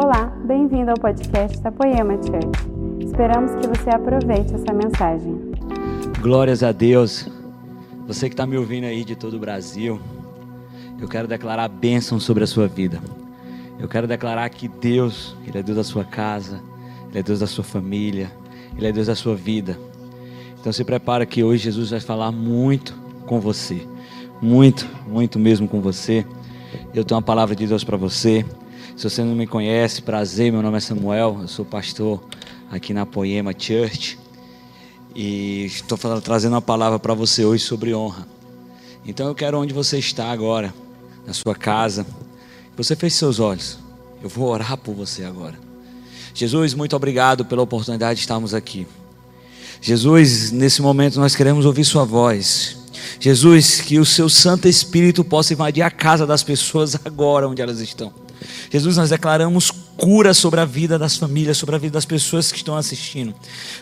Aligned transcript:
Olá, 0.00 0.26
bem-vindo 0.44 0.92
ao 0.92 0.96
podcast 0.96 1.60
da 1.60 1.72
Poema 1.72 2.12
Church. 2.22 3.04
Esperamos 3.04 3.50
que 3.56 3.66
você 3.66 3.90
aproveite 3.90 4.54
essa 4.54 4.72
mensagem. 4.72 5.36
Glórias 6.22 6.62
a 6.62 6.70
Deus. 6.70 7.28
Você 8.06 8.28
que 8.28 8.34
está 8.34 8.46
me 8.46 8.56
ouvindo 8.56 8.84
aí 8.84 9.04
de 9.04 9.16
todo 9.16 9.34
o 9.34 9.40
Brasil, 9.40 10.00
eu 11.00 11.08
quero 11.08 11.26
declarar 11.26 11.66
bênção 11.66 12.20
sobre 12.20 12.44
a 12.44 12.46
sua 12.46 12.68
vida. 12.68 13.00
Eu 13.76 13.88
quero 13.88 14.06
declarar 14.06 14.48
que 14.50 14.68
Deus, 14.68 15.36
Ele 15.44 15.58
é 15.58 15.62
Deus 15.64 15.76
da 15.76 15.82
sua 15.82 16.04
casa, 16.04 16.60
Ele 17.10 17.18
é 17.18 17.22
Deus 17.24 17.40
da 17.40 17.48
sua 17.48 17.64
família, 17.64 18.30
Ele 18.76 18.86
é 18.86 18.92
Deus 18.92 19.08
da 19.08 19.16
sua 19.16 19.34
vida. 19.34 19.76
Então 20.60 20.72
se 20.72 20.84
prepara 20.84 21.26
que 21.26 21.42
hoje 21.42 21.64
Jesus 21.64 21.90
vai 21.90 21.98
falar 21.98 22.30
muito 22.30 22.94
com 23.26 23.40
você. 23.40 23.84
Muito, 24.40 24.86
muito 25.08 25.40
mesmo 25.40 25.66
com 25.66 25.80
você. 25.80 26.24
Eu 26.94 27.02
tenho 27.02 27.16
uma 27.16 27.26
palavra 27.26 27.56
de 27.56 27.66
Deus 27.66 27.82
para 27.82 27.96
você. 27.96 28.44
Se 28.98 29.08
você 29.08 29.22
não 29.22 29.36
me 29.36 29.46
conhece, 29.46 30.02
prazer, 30.02 30.50
meu 30.50 30.60
nome 30.60 30.76
é 30.76 30.80
Samuel, 30.80 31.38
eu 31.42 31.46
sou 31.46 31.64
pastor 31.64 32.20
aqui 32.68 32.92
na 32.92 33.06
Poema 33.06 33.54
Church. 33.56 34.18
E 35.14 35.66
estou 35.66 35.96
trazendo 36.20 36.54
uma 36.54 36.60
palavra 36.60 36.98
para 36.98 37.14
você 37.14 37.44
hoje 37.44 37.62
sobre 37.62 37.94
honra. 37.94 38.26
Então 39.06 39.28
eu 39.28 39.36
quero 39.36 39.56
onde 39.56 39.72
você 39.72 40.00
está 40.00 40.32
agora, 40.32 40.74
na 41.24 41.32
sua 41.32 41.54
casa. 41.54 42.04
Você 42.76 42.96
fez 42.96 43.14
seus 43.14 43.38
olhos. 43.38 43.78
Eu 44.20 44.28
vou 44.28 44.48
orar 44.48 44.76
por 44.76 44.96
você 44.96 45.22
agora. 45.22 45.54
Jesus, 46.34 46.74
muito 46.74 46.96
obrigado 46.96 47.44
pela 47.44 47.62
oportunidade 47.62 48.16
de 48.16 48.22
estarmos 48.22 48.52
aqui. 48.52 48.84
Jesus, 49.80 50.50
nesse 50.50 50.82
momento 50.82 51.20
nós 51.20 51.36
queremos 51.36 51.64
ouvir 51.64 51.84
Sua 51.84 52.04
voz. 52.04 52.76
Jesus, 53.20 53.80
que 53.80 54.00
o 54.00 54.04
Seu 54.04 54.28
Santo 54.28 54.66
Espírito 54.66 55.22
possa 55.22 55.52
invadir 55.52 55.82
a 55.82 55.90
casa 55.90 56.26
das 56.26 56.42
pessoas 56.42 56.96
agora 57.04 57.48
onde 57.48 57.62
elas 57.62 57.78
estão. 57.78 58.12
Jesus, 58.70 58.96
nós 58.96 59.10
declaramos 59.10 59.70
cura 59.96 60.32
sobre 60.32 60.60
a 60.60 60.64
vida 60.64 60.98
das 60.98 61.16
famílias, 61.16 61.56
sobre 61.56 61.74
a 61.74 61.78
vida 61.78 61.94
das 61.94 62.04
pessoas 62.04 62.52
que 62.52 62.58
estão 62.58 62.76
assistindo. 62.76 63.34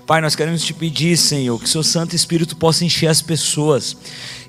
Pai, 0.07 0.21
nós 0.21 0.35
queremos 0.35 0.63
te 0.63 0.73
pedir, 0.73 1.17
Senhor, 1.17 1.59
que 1.59 1.67
o 1.67 1.69
Seu 1.69 1.83
Santo 1.83 2.17
Espírito 2.17 2.57
possa 2.57 2.85
encher 2.85 3.09
as 3.09 3.21
pessoas, 3.21 3.97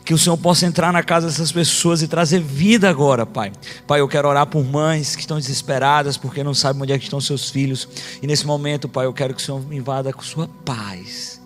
que 0.05 0.13
o 0.13 0.17
Senhor 0.17 0.37
possa 0.37 0.65
entrar 0.65 0.93
na 0.93 1.03
casa 1.03 1.27
dessas 1.27 1.51
pessoas 1.51 2.01
e 2.01 2.07
trazer 2.07 2.39
vida 2.39 2.89
agora, 2.89 3.25
Pai. 3.25 3.51
Pai, 3.85 3.99
eu 3.99 4.07
quero 4.07 4.29
orar 4.29 4.47
por 4.47 4.63
mães 4.63 5.15
que 5.15 5.21
estão 5.21 5.37
desesperadas 5.37 6.15
porque 6.15 6.43
não 6.43 6.53
sabem 6.53 6.83
onde 6.83 6.93
é 6.93 6.97
que 6.97 7.03
estão 7.03 7.19
seus 7.19 7.49
filhos. 7.49 7.87
E 8.21 8.27
nesse 8.27 8.47
momento, 8.47 8.87
Pai, 8.87 9.05
eu 9.05 9.13
quero 9.13 9.33
que 9.33 9.41
o 9.41 9.45
Senhor 9.45 9.61
invada 9.71 10.13
com 10.13 10.21
Sua 10.21 10.47
paz. 10.63 11.41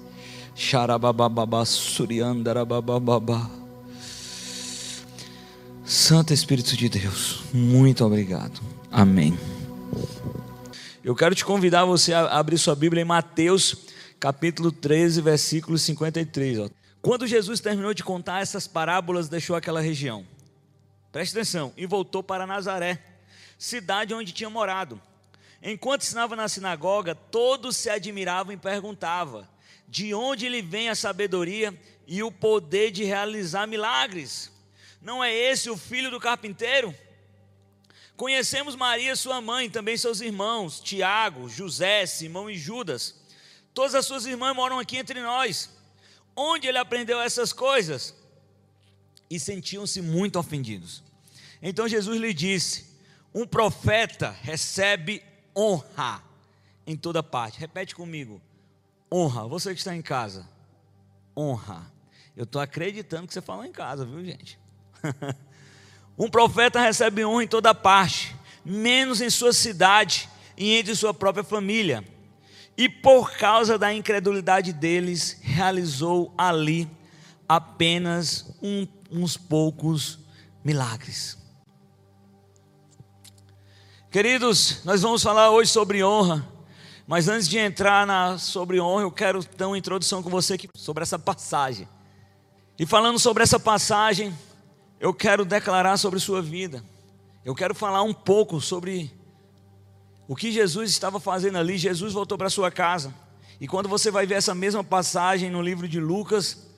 Xarababababa, 0.53 1.65
suriandarabababa. 1.65 3.60
Santo 5.91 6.33
Espírito 6.33 6.77
de 6.77 6.87
Deus, 6.87 7.41
muito 7.51 8.05
obrigado. 8.05 8.61
Amém. 8.89 9.37
Eu 11.03 11.13
quero 11.13 11.35
te 11.35 11.43
convidar 11.43 11.83
você 11.83 12.13
a 12.13 12.39
abrir 12.39 12.57
sua 12.57 12.77
Bíblia 12.77 13.01
em 13.01 13.05
Mateus, 13.05 13.75
capítulo 14.17 14.71
13, 14.71 15.19
versículo 15.19 15.77
53. 15.77 16.59
Ó. 16.59 16.69
Quando 17.01 17.27
Jesus 17.27 17.59
terminou 17.59 17.93
de 17.93 18.05
contar 18.05 18.41
essas 18.41 18.67
parábolas, 18.67 19.27
deixou 19.27 19.53
aquela 19.53 19.81
região. 19.81 20.25
Preste 21.11 21.33
atenção, 21.33 21.73
e 21.75 21.85
voltou 21.85 22.23
para 22.23 22.47
Nazaré, 22.47 22.97
cidade 23.57 24.13
onde 24.13 24.31
tinha 24.31 24.49
morado. 24.49 24.99
Enquanto 25.61 26.03
ensinava 26.03 26.37
na 26.37 26.47
sinagoga, 26.47 27.13
todos 27.13 27.75
se 27.75 27.89
admiravam 27.89 28.53
e 28.53 28.57
perguntavam: 28.57 29.45
de 29.89 30.13
onde 30.13 30.47
lhe 30.47 30.61
vem 30.61 30.87
a 30.87 30.95
sabedoria 30.95 31.77
e 32.07 32.23
o 32.23 32.31
poder 32.31 32.91
de 32.91 33.03
realizar 33.03 33.67
milagres? 33.67 34.60
Não 35.01 35.23
é 35.23 35.33
esse 35.33 35.69
o 35.69 35.77
filho 35.77 36.11
do 36.11 36.19
carpinteiro? 36.19 36.95
Conhecemos 38.15 38.75
Maria, 38.75 39.15
sua 39.15 39.41
mãe, 39.41 39.67
também 39.67 39.97
seus 39.97 40.21
irmãos, 40.21 40.79
Tiago, 40.79 41.49
José, 41.49 42.05
Simão 42.05 42.49
e 42.49 42.55
Judas. 42.55 43.15
Todas 43.73 43.95
as 43.95 44.05
suas 44.05 44.27
irmãs 44.27 44.55
moram 44.55 44.77
aqui 44.77 44.97
entre 44.97 45.19
nós. 45.21 45.69
Onde 46.35 46.67
ele 46.67 46.77
aprendeu 46.77 47.19
essas 47.19 47.51
coisas? 47.51 48.13
E 49.27 49.39
sentiam-se 49.39 50.03
muito 50.03 50.37
ofendidos. 50.37 51.01
Então 51.61 51.87
Jesus 51.87 52.19
lhe 52.19 52.33
disse: 52.33 52.85
Um 53.33 53.47
profeta 53.47 54.29
recebe 54.29 55.23
honra 55.55 56.23
em 56.85 56.95
toda 56.95 57.23
parte. 57.23 57.59
Repete 57.59 57.95
comigo: 57.95 58.39
honra. 59.11 59.47
Você 59.47 59.73
que 59.73 59.79
está 59.79 59.95
em 59.95 60.01
casa, 60.01 60.47
honra. 61.35 61.91
Eu 62.37 62.43
estou 62.43 62.61
acreditando 62.61 63.27
que 63.27 63.33
você 63.33 63.41
falou 63.41 63.65
em 63.65 63.71
casa, 63.71 64.05
viu, 64.05 64.23
gente? 64.23 64.60
um 66.17 66.29
profeta 66.29 66.79
recebe 66.79 67.25
honra 67.25 67.43
em 67.43 67.47
toda 67.47 67.73
parte, 67.73 68.35
menos 68.63 69.21
em 69.21 69.29
sua 69.29 69.53
cidade 69.53 70.29
e 70.57 70.75
entre 70.75 70.95
sua 70.95 71.13
própria 71.13 71.43
família. 71.43 72.03
E 72.77 72.87
por 72.89 73.31
causa 73.31 73.77
da 73.77 73.93
incredulidade 73.93 74.73
deles, 74.73 75.37
realizou 75.41 76.33
ali 76.37 76.89
apenas 77.47 78.55
um, 78.61 78.87
uns 79.11 79.37
poucos 79.37 80.19
milagres. 80.63 81.37
Queridos, 84.09 84.81
nós 84.83 85.01
vamos 85.01 85.23
falar 85.23 85.51
hoje 85.51 85.71
sobre 85.71 86.03
honra. 86.03 86.47
Mas 87.07 87.27
antes 87.27 87.47
de 87.47 87.57
entrar 87.57 88.07
na, 88.07 88.37
sobre 88.37 88.79
honra, 88.79 89.03
eu 89.03 89.11
quero 89.11 89.45
dar 89.57 89.67
uma 89.67 89.77
introdução 89.77 90.23
com 90.23 90.29
você 90.29 90.53
aqui 90.53 90.69
sobre 90.75 91.03
essa 91.03 91.19
passagem. 91.19 91.87
E 92.79 92.85
falando 92.85 93.19
sobre 93.19 93.43
essa 93.43 93.59
passagem, 93.59 94.33
eu 95.01 95.13
quero 95.13 95.43
declarar 95.43 95.97
sobre 95.97 96.17
sua 96.17 96.41
vida. 96.41 96.81
Eu 97.43 97.53
quero 97.53 97.75
falar 97.75 98.03
um 98.03 98.13
pouco 98.13 98.61
sobre 98.61 99.11
o 100.27 100.35
que 100.35 100.49
Jesus 100.49 100.89
estava 100.91 101.19
fazendo 101.19 101.57
ali. 101.57 101.77
Jesus 101.77 102.13
voltou 102.13 102.37
para 102.37 102.49
sua 102.49 102.71
casa. 102.71 103.13
E 103.59 103.67
quando 103.67 103.89
você 103.89 104.09
vai 104.09 104.25
ver 104.25 104.35
essa 104.35 104.55
mesma 104.55 104.83
passagem 104.83 105.49
no 105.49 105.61
livro 105.61 105.89
de 105.89 105.99
Lucas, 105.99 106.69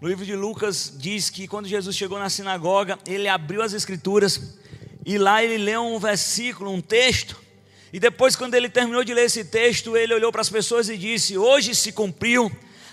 no 0.00 0.06
livro 0.06 0.24
de 0.24 0.36
Lucas 0.36 0.92
diz 0.96 1.28
que 1.28 1.48
quando 1.48 1.66
Jesus 1.66 1.96
chegou 1.96 2.20
na 2.20 2.30
sinagoga, 2.30 2.96
ele 3.04 3.26
abriu 3.26 3.62
as 3.62 3.72
escrituras 3.72 4.58
e 5.04 5.18
lá 5.18 5.42
ele 5.42 5.56
leu 5.56 5.82
um 5.82 5.98
versículo, 5.98 6.70
um 6.70 6.80
texto 6.80 7.48
e 7.92 7.98
depois, 7.98 8.36
quando 8.36 8.54
ele 8.54 8.68
terminou 8.68 9.02
de 9.02 9.14
ler 9.14 9.24
esse 9.24 9.44
texto, 9.44 9.96
ele 9.96 10.12
olhou 10.12 10.30
para 10.30 10.42
as 10.42 10.50
pessoas 10.50 10.88
e 10.88 10.96
disse: 10.96 11.38
Hoje 11.38 11.74
se 11.74 11.90
cumpriu 11.90 12.52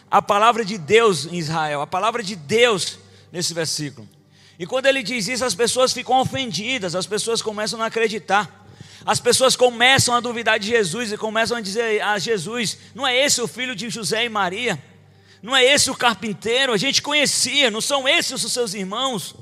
a 0.09 0.21
palavra 0.21 0.63
de 0.63 0.77
Deus 0.77 1.25
em 1.25 1.35
Israel, 1.35 1.81
a 1.81 1.87
palavra 1.87 2.23
de 2.23 2.35
Deus 2.35 2.97
nesse 3.31 3.53
versículo. 3.53 4.07
E 4.57 4.65
quando 4.65 4.85
ele 4.85 5.03
diz 5.03 5.27
isso, 5.27 5.43
as 5.43 5.53
pessoas 5.53 5.91
ficam 5.91 6.19
ofendidas, 6.19 6.95
as 6.95 7.05
pessoas 7.05 7.41
começam 7.41 7.77
a 7.77 7.79
não 7.81 7.85
acreditar. 7.85 8.65
As 9.05 9.19
pessoas 9.19 9.55
começam 9.55 10.15
a 10.15 10.19
duvidar 10.19 10.57
de 10.57 10.67
Jesus 10.67 11.11
e 11.11 11.17
começam 11.17 11.57
a 11.57 11.61
dizer 11.61 12.01
a 12.01 12.17
Jesus: 12.17 12.77
Não 12.95 13.05
é 13.05 13.15
esse 13.15 13.41
o 13.41 13.47
filho 13.47 13.75
de 13.75 13.89
José 13.89 14.25
e 14.25 14.29
Maria? 14.29 14.81
Não 15.41 15.55
é 15.55 15.63
esse 15.63 15.91
o 15.91 15.95
carpinteiro? 15.95 16.73
A 16.73 16.77
gente 16.77 17.01
conhecia, 17.01 17.69
não 17.69 17.81
são 17.81 18.07
esses 18.07 18.43
os 18.43 18.51
seus 18.51 18.73
irmãos? 18.73 19.35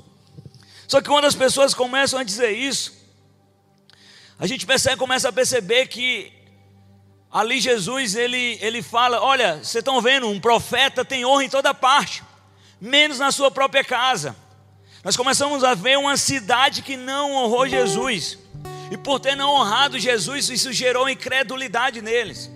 Só 0.86 1.00
que 1.00 1.08
quando 1.08 1.24
as 1.24 1.34
pessoas 1.34 1.72
começam 1.72 2.18
a 2.18 2.22
dizer 2.22 2.50
isso, 2.50 2.92
a 4.38 4.46
gente 4.46 4.66
percebe, 4.66 4.96
começa 4.96 5.30
a 5.30 5.32
perceber 5.32 5.86
que 5.86 6.30
ali 7.30 7.58
Jesus 7.58 8.16
ele, 8.16 8.58
ele 8.60 8.82
fala: 8.82 9.22
Olha, 9.22 9.54
vocês 9.54 9.76
estão 9.76 10.02
vendo, 10.02 10.28
um 10.28 10.38
profeta 10.38 11.04
tem 11.04 11.24
honra 11.24 11.44
em 11.44 11.48
toda 11.48 11.72
parte, 11.72 12.22
menos 12.78 13.18
na 13.18 13.32
sua 13.32 13.50
própria 13.50 13.82
casa. 13.82 14.36
Nós 15.04 15.18
começamos 15.18 15.62
a 15.62 15.74
ver 15.74 15.98
uma 15.98 16.16
cidade 16.16 16.80
que 16.80 16.96
não 16.96 17.34
honrou 17.34 17.68
Jesus, 17.68 18.38
e 18.90 18.96
por 18.96 19.20
ter 19.20 19.36
não 19.36 19.50
honrado 19.50 19.98
Jesus, 19.98 20.48
isso 20.48 20.72
gerou 20.72 21.10
incredulidade 21.10 22.00
neles. 22.00 22.50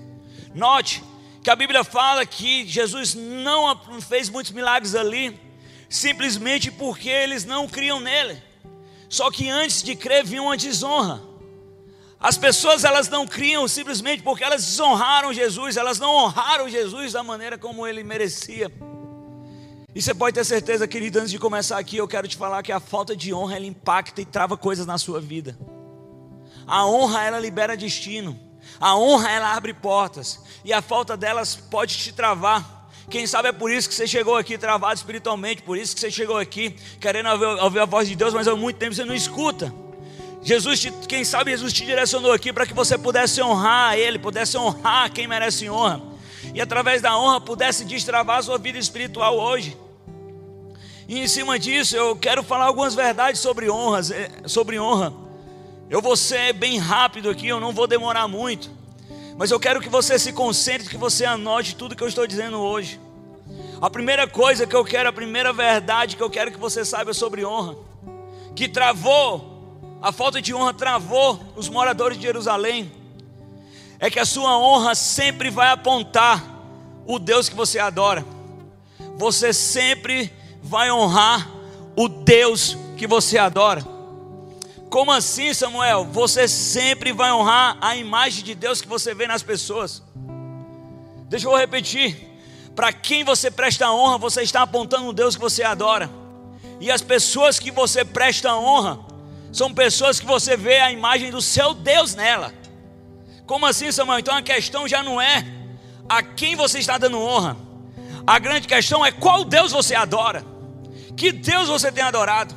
Note 0.55 1.05
que 1.45 1.51
a 1.51 1.57
Bíblia 1.57 1.85
fala 1.85 2.25
que 2.25 2.67
Jesus 2.67 3.15
não 3.15 4.01
fez 4.01 4.31
muitos 4.31 4.51
milagres 4.53 4.95
ali, 4.95 5.39
simplesmente 5.91 6.71
porque 6.71 7.11
eles 7.11 7.45
não 7.45 7.69
criam 7.69 8.01
nele. 8.01 8.43
Só 9.11 9.31
que 9.31 9.51
antes 9.51 9.83
de 9.83 9.95
crer 9.95 10.25
vinha 10.25 10.43
uma 10.43 10.57
desonra. 10.57 11.21
As 12.19 12.39
pessoas 12.39 12.83
elas 12.83 13.11
não 13.11 13.27
criam 13.27 13.69
simplesmente 13.69 14.23
porque 14.23 14.43
elas 14.43 14.65
desonraram 14.65 15.35
Jesus, 15.35 15.77
elas 15.77 15.99
não 15.99 16.15
honraram 16.15 16.67
Jesus 16.67 17.13
da 17.13 17.23
maneira 17.23 17.59
como 17.59 17.87
ele 17.87 18.03
merecia. 18.03 18.73
E 19.95 20.03
você 20.03 20.15
pode 20.15 20.35
ter 20.35 20.45
certeza, 20.45 20.87
querido, 20.87 21.19
antes 21.19 21.31
de 21.31 21.39
começar 21.39 21.79
aqui, 21.79 21.97
eu 21.97 22.07
quero 22.07 22.29
te 22.29 22.37
falar 22.37 22.63
que 22.63 22.71
a 22.71 22.79
falta 22.79 23.17
de 23.17 23.33
honra 23.33 23.57
ela 23.57 23.67
impacta 23.67 24.21
e 24.21 24.25
trava 24.25 24.57
coisas 24.57 24.87
na 24.87 24.99
sua 24.99 25.21
vida. 25.21 25.59
A 26.67 26.87
honra 26.87 27.25
ela 27.25 27.41
libera 27.41 27.77
destino. 27.77 28.39
A 28.79 28.97
honra 28.97 29.31
ela 29.31 29.57
abre 29.57 29.73
portas 29.73 30.41
e 30.65 30.73
a 30.73 30.83
falta 30.83 31.17
delas 31.17 31.57
pode 31.57 31.97
te 31.97 32.13
travar. 32.13 32.89
Quem 33.09 33.27
sabe 33.27 33.49
é 33.49 33.53
por 33.53 33.71
isso 33.71 33.89
que 33.89 33.95
você 33.95 34.07
chegou 34.07 34.37
aqui 34.37 34.59
travado 34.59 34.95
espiritualmente, 34.95 35.63
por 35.63 35.79
isso 35.79 35.95
que 35.95 36.01
você 36.01 36.11
chegou 36.11 36.37
aqui 36.37 36.77
querendo 37.01 37.31
ouvir, 37.31 37.47
ouvir 37.63 37.79
a 37.81 37.87
voz 37.87 38.07
de 38.07 38.15
Deus, 38.15 38.35
mas 38.35 38.47
há 38.47 38.55
muito 38.55 38.77
tempo 38.77 38.95
você 38.95 39.05
não 39.05 39.15
escuta. 39.15 39.73
Jesus, 40.43 40.81
te, 40.81 40.93
quem 41.09 41.25
sabe 41.25 41.51
Jesus 41.51 41.73
te 41.73 41.87
direcionou 41.87 42.33
aqui 42.33 42.53
para 42.53 42.67
que 42.67 42.75
você 42.75 42.99
pudesse 42.99 43.43
honrar 43.43 43.97
Ele, 43.97 44.19
pudesse 44.19 44.59
honrar 44.59 45.11
quem 45.11 45.27
merece 45.27 45.69
honra, 45.71 46.03
e 46.59 46.61
através 46.61 47.01
da 47.01 47.17
honra 47.17 47.41
pudesse 47.41 47.85
destravar 47.85 48.43
sua 48.43 48.59
vida 48.59 48.77
espiritual 48.77 49.39
hoje. 49.39 49.79
E 51.07 51.21
em 51.21 51.29
cima 51.29 51.57
disso, 51.57 51.95
eu 51.95 52.17
quero 52.17 52.43
falar 52.43 52.65
algumas 52.65 52.97
verdades 52.97 53.41
sobre 53.41 53.71
honras, 53.71 54.11
eh, 54.11 54.29
sobre 54.45 54.77
honra. 54.77 55.13
Eu 55.89 56.03
vou 56.03 56.17
ser 56.17 56.53
bem 56.53 56.77
rápido 56.77 57.31
aqui, 57.31 57.47
eu 57.47 57.61
não 57.61 57.73
vou 57.73 57.87
demorar 57.87 58.27
muito. 58.27 58.73
Mas 59.37 59.53
eu 59.53 59.61
quero 59.61 59.81
que 59.81 59.89
você 59.89 60.19
se 60.19 60.33
concentre, 60.33 60.89
que 60.89 60.97
você 60.97 61.25
anote 61.25 61.77
tudo 61.77 61.95
que 61.95 62.03
eu 62.03 62.09
estou 62.09 62.27
dizendo 62.27 62.59
hoje. 62.59 62.99
A 63.81 63.89
primeira 63.89 64.27
coisa 64.27 64.67
que 64.67 64.75
eu 64.75 64.85
quero, 64.85 65.11
a 65.11 65.13
primeira 65.13 65.53
verdade 65.53 66.17
que 66.17 66.23
eu 66.25 66.29
quero 66.29 66.51
que 66.51 66.59
você 66.59 66.85
saiba 66.85 67.15
sobre 67.15 67.45
honra, 67.45 67.77
que 68.57 68.69
travou, 68.69 70.01
a 70.03 70.11
falta 70.11 70.43
de 70.43 70.53
honra 70.53 70.75
travou 70.75 71.39
os 71.55 71.69
moradores 71.69 72.19
de 72.19 72.25
Jerusalém, 72.25 72.91
é 73.99 74.11
que 74.11 74.19
a 74.19 74.25
sua 74.25 74.59
honra 74.59 74.95
sempre 74.95 75.51
vai 75.51 75.69
apontar 75.71 76.45
o 77.07 77.19
Deus 77.19 77.49
que 77.49 77.57
você 77.57 77.79
adora. 77.79 78.25
Você 79.17 79.53
sempre 79.53 80.33
vai 80.63 80.91
honrar 80.91 81.49
o 81.97 82.09
Deus 82.09 82.77
que 82.97 83.07
você 83.07 83.39
adora. 83.39 83.83
Como 84.89 85.13
assim, 85.13 85.53
Samuel? 85.53 86.05
Você 86.05 86.47
sempre 86.47 87.13
vai 87.13 87.33
honrar 87.33 87.77
a 87.81 87.97
imagem 87.97 88.45
de 88.45 88.55
Deus 88.55 88.81
que 88.81 88.89
você 88.89 89.15
vê 89.15 89.27
nas 89.27 89.43
pessoas. 89.43 90.03
Deixa 91.29 91.47
eu 91.47 91.57
repetir. 91.57 92.27
Para 92.75 92.93
quem 92.93 93.25
você 93.25 93.51
presta 93.51 93.91
honra, 93.91 94.19
você 94.19 94.43
está 94.43 94.63
apontando 94.63 95.09
um 95.09 95.13
Deus 95.13 95.35
que 95.35 95.41
você 95.41 95.63
adora. 95.63 96.09
E 96.81 96.91
as 96.91 97.03
pessoas 97.03 97.59
que 97.59 97.71
você 97.71 98.05
presta 98.05 98.55
honra 98.55 99.01
são 99.53 99.75
pessoas 99.75 100.21
que 100.21 100.27
você 100.27 100.57
vê 100.57 100.79
a 100.79 100.93
imagem 100.93 101.31
do 101.31 101.43
seu 101.43 101.75
Deus 101.75 102.15
nela. 102.15 102.53
Como 103.49 103.65
assim, 103.65 103.91
Samuel? 103.91 104.19
Então 104.19 104.37
a 104.37 104.43
questão 104.43 104.87
já 104.87 105.03
não 105.03 105.19
é 105.19 105.43
a 106.07 106.23
quem 106.23 106.55
você 106.55 106.79
está 106.79 106.99
dando 106.99 107.19
honra. 107.19 107.57
A 108.27 108.39
grande 108.39 108.69
questão 108.69 109.05
é 109.05 109.11
qual 109.11 109.43
Deus 109.43 109.73
você 109.73 109.95
adora. 109.95 110.45
Que 111.17 111.33
Deus 111.33 111.67
você 111.67 111.91
tem 111.91 112.05
adorado? 112.05 112.55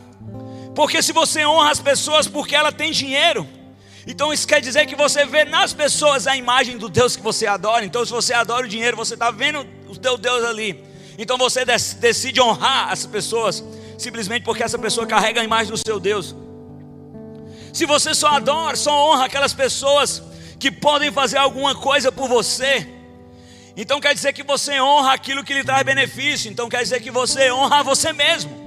Porque 0.75 1.01
se 1.01 1.13
você 1.13 1.45
honra 1.45 1.71
as 1.71 1.79
pessoas 1.79 2.27
porque 2.27 2.53
ela 2.53 2.73
tem 2.73 2.91
dinheiro, 2.91 3.47
então 4.05 4.33
isso 4.33 4.45
quer 4.45 4.59
dizer 4.59 4.85
que 4.85 4.93
você 4.93 5.25
vê 5.25 5.45
nas 5.45 5.71
pessoas 5.71 6.27
a 6.27 6.35
imagem 6.35 6.77
do 6.77 6.89
Deus 6.89 7.15
que 7.15 7.21
você 7.21 7.47
adora. 7.47 7.85
Então, 7.85 8.05
se 8.05 8.11
você 8.11 8.33
adora 8.33 8.65
o 8.65 8.69
dinheiro, 8.69 8.97
você 8.97 9.13
está 9.13 9.31
vendo 9.31 9.65
o 9.87 9.97
teu 9.97 10.17
Deus 10.17 10.43
ali. 10.43 10.83
Então 11.17 11.37
você 11.37 11.63
decide 11.63 12.41
honrar 12.41 12.91
as 12.91 13.05
pessoas 13.05 13.63
simplesmente 13.97 14.43
porque 14.43 14.61
essa 14.61 14.77
pessoa 14.77 15.07
carrega 15.07 15.39
a 15.39 15.43
imagem 15.43 15.71
do 15.71 15.77
seu 15.77 16.01
Deus. 16.01 16.35
Se 17.71 17.85
você 17.85 18.13
só 18.13 18.27
adora, 18.27 18.75
só 18.75 18.91
honra 18.91 19.25
aquelas 19.25 19.53
pessoas 19.53 20.21
que 20.61 20.71
podem 20.71 21.11
fazer 21.11 21.39
alguma 21.39 21.73
coisa 21.73 22.11
por 22.11 22.29
você, 22.29 22.87
então 23.75 23.99
quer 23.99 24.13
dizer 24.13 24.31
que 24.31 24.43
você 24.43 24.79
honra 24.79 25.13
aquilo 25.13 25.43
que 25.43 25.55
lhe 25.55 25.63
traz 25.63 25.83
benefício. 25.83 26.51
Então 26.51 26.69
quer 26.69 26.83
dizer 26.83 27.01
que 27.01 27.09
você 27.09 27.51
honra 27.51 27.83
você 27.83 28.13
mesmo. 28.13 28.61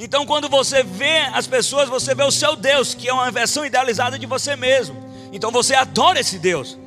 Então, 0.00 0.24
quando 0.24 0.48
você 0.48 0.82
vê 0.82 1.22
as 1.34 1.46
pessoas, 1.46 1.88
você 1.88 2.14
vê 2.14 2.22
o 2.22 2.30
seu 2.30 2.54
Deus, 2.54 2.94
que 2.94 3.08
é 3.08 3.12
uma 3.12 3.30
versão 3.32 3.66
idealizada 3.66 4.16
de 4.16 4.26
você 4.26 4.54
mesmo. 4.54 4.96
Então, 5.32 5.50
você 5.50 5.74
adora 5.74 6.20
esse 6.20 6.38
Deus 6.38 6.78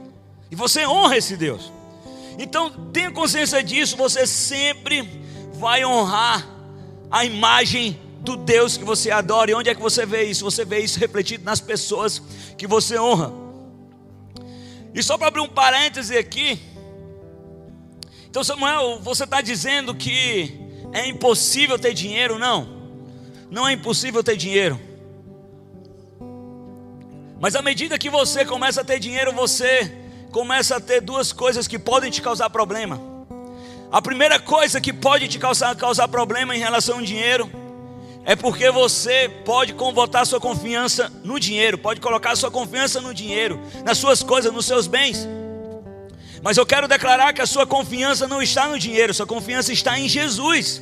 e 0.49 0.55
você 0.55 0.87
honra 0.87 1.17
esse 1.17 1.35
Deus. 1.35 1.71
Então, 2.39 2.69
tenha 2.93 3.11
consciência 3.11 3.61
disso. 3.61 3.97
Você 3.97 4.25
sempre 4.25 5.07
vai 5.55 5.83
honrar 5.83 6.47
a 7.11 7.25
imagem 7.25 7.99
do 8.21 8.37
Deus 8.37 8.77
que 8.77 8.85
você 8.85 9.11
adora. 9.11 9.51
E 9.51 9.53
onde 9.53 9.69
é 9.69 9.75
que 9.75 9.81
você 9.81 10.05
vê 10.05 10.23
isso? 10.23 10.45
Você 10.45 10.63
vê 10.63 10.79
isso 10.79 10.97
refletido 10.97 11.43
nas 11.43 11.59
pessoas 11.59 12.21
que 12.57 12.65
você 12.65 12.97
honra. 12.97 13.40
E 14.93 15.01
só 15.01 15.17
para 15.17 15.27
abrir 15.27 15.41
um 15.41 15.47
parêntese 15.47 16.17
aqui. 16.17 16.59
Então, 18.29 18.43
Samuel, 18.43 18.99
você 19.01 19.23
está 19.23 19.41
dizendo 19.41 19.95
que 19.95 20.57
é 20.93 21.07
impossível 21.07 21.77
ter 21.79 21.93
dinheiro? 21.93 22.37
Não. 22.37 22.81
Não 23.49 23.67
é 23.67 23.73
impossível 23.73 24.23
ter 24.23 24.37
dinheiro. 24.37 24.79
Mas 27.39 27.55
à 27.55 27.61
medida 27.61 27.97
que 27.97 28.09
você 28.09 28.45
começa 28.45 28.81
a 28.81 28.83
ter 28.83 28.99
dinheiro, 28.99 29.33
você 29.33 29.91
começa 30.31 30.77
a 30.77 30.79
ter 30.79 31.01
duas 31.01 31.33
coisas 31.33 31.67
que 31.67 31.79
podem 31.79 32.11
te 32.11 32.21
causar 32.21 32.49
problema. 32.49 33.01
A 33.91 34.01
primeira 34.01 34.39
coisa 34.39 34.79
que 34.79 34.93
pode 34.93 35.27
te 35.27 35.37
causar, 35.37 35.75
causar 35.75 36.07
problema 36.07 36.55
em 36.55 36.59
relação 36.59 36.99
ao 36.99 37.01
dinheiro 37.01 37.51
é 38.25 38.35
porque 38.35 38.69
você 38.69 39.29
pode 39.43 39.73
botar 39.73 40.25
sua 40.25 40.39
confiança 40.39 41.11
no 41.23 41.39
dinheiro, 41.39 41.77
pode 41.77 41.99
colocar 41.99 42.35
sua 42.35 42.51
confiança 42.51 43.01
no 43.01 43.13
dinheiro, 43.13 43.59
nas 43.83 43.97
suas 43.97 44.21
coisas, 44.21 44.53
nos 44.53 44.65
seus 44.65 44.87
bens. 44.87 45.27
Mas 46.43 46.57
eu 46.57 46.65
quero 46.65 46.87
declarar 46.87 47.33
que 47.33 47.41
a 47.41 47.45
sua 47.45 47.65
confiança 47.65 48.27
não 48.27 48.41
está 48.41 48.67
no 48.67 48.77
dinheiro, 48.77 49.13
sua 49.13 49.27
confiança 49.27 49.73
está 49.73 49.99
em 49.99 50.07
Jesus. 50.07 50.81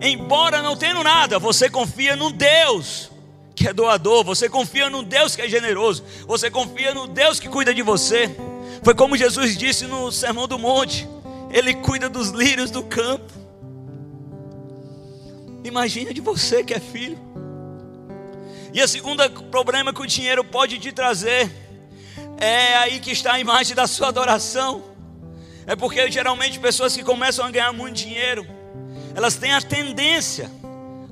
Embora 0.00 0.62
não 0.62 0.76
tendo 0.76 1.02
nada, 1.02 1.38
você 1.38 1.68
confia 1.70 2.16
no 2.16 2.32
Deus 2.32 3.10
que 3.54 3.68
é 3.68 3.72
doador, 3.72 4.24
você 4.24 4.48
confia 4.48 4.88
no 4.88 5.02
Deus 5.02 5.36
que 5.36 5.42
é 5.42 5.48
generoso, 5.48 6.02
você 6.26 6.50
confia 6.50 6.94
no 6.94 7.06
Deus 7.06 7.38
que 7.38 7.48
cuida 7.48 7.74
de 7.74 7.82
você. 7.82 8.34
Foi 8.82 8.94
como 8.94 9.16
Jesus 9.16 9.56
disse 9.56 9.86
no 9.86 10.10
Sermão 10.10 10.48
do 10.48 10.58
Monte: 10.58 11.08
Ele 11.50 11.74
cuida 11.74 12.08
dos 12.08 12.30
lírios 12.30 12.70
do 12.70 12.82
campo. 12.82 13.41
Imagina 15.64 16.12
de 16.12 16.20
você 16.20 16.64
que 16.64 16.74
é 16.74 16.80
filho. 16.80 17.18
E 18.72 18.80
a 18.80 18.88
segunda 18.88 19.28
problema 19.28 19.92
que 19.92 20.00
o 20.00 20.06
dinheiro 20.06 20.42
pode 20.42 20.78
te 20.78 20.92
trazer 20.92 21.50
é 22.38 22.74
aí 22.76 23.00
que 23.00 23.10
está 23.12 23.34
a 23.34 23.40
imagem 23.40 23.76
da 23.76 23.86
sua 23.86 24.08
adoração. 24.08 24.82
É 25.66 25.76
porque 25.76 26.10
geralmente 26.10 26.58
pessoas 26.58 26.96
que 26.96 27.04
começam 27.04 27.44
a 27.44 27.50
ganhar 27.50 27.72
muito 27.72 27.96
dinheiro, 27.96 28.46
elas 29.14 29.36
têm 29.36 29.52
a 29.52 29.60
tendência 29.60 30.50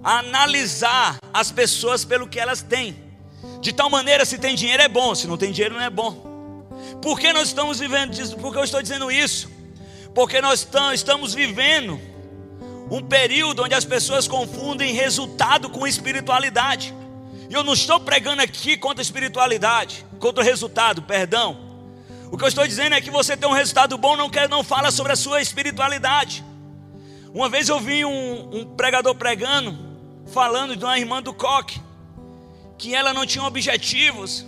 a 0.02 0.18
analisar 0.18 1.18
as 1.32 1.52
pessoas 1.52 2.04
pelo 2.04 2.26
que 2.26 2.40
elas 2.40 2.62
têm. 2.62 2.96
De 3.60 3.72
tal 3.72 3.88
maneira, 3.88 4.24
se 4.24 4.38
tem 4.38 4.54
dinheiro 4.54 4.82
é 4.82 4.88
bom, 4.88 5.14
se 5.14 5.26
não 5.26 5.36
tem 5.36 5.52
dinheiro 5.52 5.74
não 5.74 5.82
é 5.82 5.90
bom. 5.90 6.66
Por 7.00 7.20
que 7.20 7.32
nós 7.32 7.48
estamos 7.48 7.78
vivendo? 7.78 8.36
Por 8.38 8.52
que 8.52 8.58
eu 8.58 8.64
estou 8.64 8.82
dizendo 8.82 9.10
isso? 9.10 9.50
Porque 10.14 10.40
nós 10.40 10.66
estamos 10.92 11.34
vivendo 11.34 12.00
um 12.90 13.00
período 13.00 13.62
onde 13.62 13.74
as 13.74 13.84
pessoas 13.84 14.26
confundem 14.26 14.92
resultado 14.92 15.70
com 15.70 15.86
espiritualidade. 15.86 16.92
E 17.48 17.54
eu 17.54 17.62
não 17.62 17.72
estou 17.72 18.00
pregando 18.00 18.42
aqui 18.42 18.76
contra 18.76 19.00
espiritualidade, 19.00 20.04
contra 20.18 20.42
o 20.42 20.44
resultado, 20.44 21.02
perdão. 21.02 21.70
O 22.32 22.36
que 22.36 22.44
eu 22.44 22.48
estou 22.48 22.66
dizendo 22.66 22.94
é 22.94 23.00
que 23.00 23.10
você 23.10 23.36
tem 23.36 23.48
um 23.48 23.52
resultado 23.52 23.96
bom, 23.96 24.16
não 24.16 24.28
quer, 24.28 24.48
não 24.48 24.64
fala 24.64 24.90
sobre 24.90 25.12
a 25.12 25.16
sua 25.16 25.40
espiritualidade. 25.40 26.44
Uma 27.32 27.48
vez 27.48 27.68
eu 27.68 27.78
vi 27.78 28.04
um, 28.04 28.56
um 28.56 28.64
pregador 28.76 29.14
pregando, 29.14 29.76
falando 30.32 30.76
de 30.76 30.84
uma 30.84 30.98
irmã 30.98 31.22
do 31.22 31.32
coque, 31.32 31.80
que 32.76 32.94
ela 32.94 33.12
não 33.12 33.24
tinha 33.24 33.44
objetivos, 33.44 34.44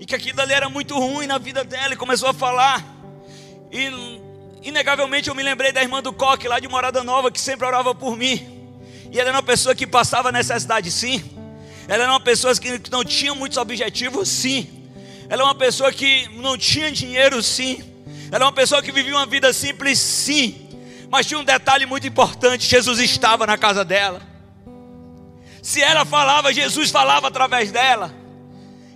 e 0.00 0.06
que 0.06 0.14
aquilo 0.14 0.40
ali 0.40 0.52
era 0.52 0.68
muito 0.68 0.98
ruim 0.98 1.26
na 1.26 1.38
vida 1.38 1.62
dela, 1.62 1.94
e 1.94 1.96
começou 1.96 2.28
a 2.28 2.34
falar. 2.34 2.84
E 3.70 3.88
inegavelmente 4.64 5.28
eu 5.28 5.34
me 5.34 5.42
lembrei 5.42 5.70
da 5.70 5.82
irmã 5.82 6.02
do 6.02 6.12
coque, 6.12 6.48
lá 6.48 6.58
de 6.58 6.66
Morada 6.66 7.04
Nova, 7.04 7.30
que 7.30 7.40
sempre 7.40 7.66
orava 7.66 7.94
por 7.94 8.16
mim. 8.16 8.68
E 9.12 9.20
ela 9.20 9.28
era 9.28 9.36
uma 9.36 9.42
pessoa 9.42 9.74
que 9.74 9.86
passava 9.86 10.32
necessidade, 10.32 10.90
sim. 10.90 11.22
Ela 11.86 12.04
era 12.04 12.12
uma 12.12 12.20
pessoa 12.20 12.54
que 12.54 12.80
não 12.90 13.04
tinha 13.04 13.34
muitos 13.34 13.58
objetivos, 13.58 14.28
sim. 14.28 14.68
Ela 15.28 15.42
é 15.42 15.44
uma 15.44 15.54
pessoa 15.54 15.92
que 15.92 16.28
não 16.36 16.56
tinha 16.56 16.90
dinheiro, 16.90 17.42
sim. 17.42 17.82
Ela 18.32 18.44
é 18.44 18.46
uma 18.46 18.52
pessoa 18.52 18.82
que 18.82 18.90
vivia 18.90 19.14
uma 19.14 19.26
vida 19.26 19.52
simples, 19.52 19.98
sim. 19.98 20.68
Mas 21.10 21.26
tinha 21.26 21.38
um 21.38 21.44
detalhe 21.44 21.86
muito 21.86 22.06
importante: 22.06 22.66
Jesus 22.66 22.98
estava 22.98 23.46
na 23.46 23.56
casa 23.56 23.84
dela. 23.84 24.20
Se 25.62 25.80
ela 25.80 26.04
falava, 26.04 26.52
Jesus 26.52 26.90
falava 26.90 27.28
através 27.28 27.70
dela. 27.70 28.23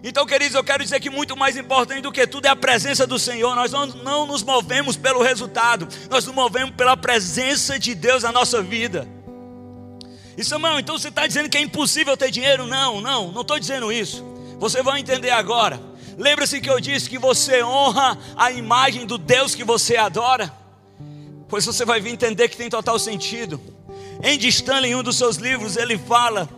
Então, 0.02 0.24
queridos, 0.24 0.54
eu 0.54 0.62
quero 0.62 0.82
dizer 0.82 1.00
que 1.00 1.10
muito 1.10 1.36
mais 1.36 1.56
importante 1.56 2.02
do 2.02 2.12
que 2.12 2.26
tudo 2.26 2.46
é 2.46 2.48
a 2.48 2.56
presença 2.56 3.06
do 3.06 3.18
Senhor. 3.18 3.54
Nós 3.54 3.72
não, 3.72 3.86
não 3.86 4.26
nos 4.26 4.42
movemos 4.42 4.96
pelo 4.96 5.22
resultado, 5.22 5.88
nós 6.08 6.24
nos 6.24 6.34
movemos 6.34 6.74
pela 6.76 6.96
presença 6.96 7.78
de 7.78 7.94
Deus 7.94 8.22
na 8.22 8.32
nossa 8.32 8.62
vida. 8.62 9.08
E 10.36 10.44
Samuel, 10.44 10.78
então 10.78 10.96
você 10.96 11.08
está 11.08 11.26
dizendo 11.26 11.48
que 11.48 11.58
é 11.58 11.60
impossível 11.60 12.16
ter 12.16 12.30
dinheiro? 12.30 12.66
Não, 12.66 13.00
não, 13.00 13.32
não 13.32 13.40
estou 13.40 13.58
dizendo 13.58 13.92
isso. 13.92 14.24
Você 14.60 14.82
vai 14.82 15.00
entender 15.00 15.30
agora. 15.30 15.80
Lembra-se 16.16 16.60
que 16.60 16.70
eu 16.70 16.78
disse 16.78 17.10
que 17.10 17.18
você 17.18 17.62
honra 17.62 18.16
a 18.36 18.52
imagem 18.52 19.04
do 19.04 19.18
Deus 19.18 19.54
que 19.54 19.64
você 19.64 19.96
adora? 19.96 20.52
pois 21.48 21.64
você 21.64 21.84
vai 21.84 22.00
vir 22.00 22.12
entender 22.12 22.48
que 22.48 22.56
tem 22.56 22.68
total 22.68 22.98
sentido. 22.98 23.60
Em 24.22 24.38
Stanley, 24.48 24.92
em 24.92 24.94
um 24.94 25.02
dos 25.02 25.16
seus 25.16 25.36
livros, 25.36 25.76
ele 25.76 25.96
fala 25.96 26.48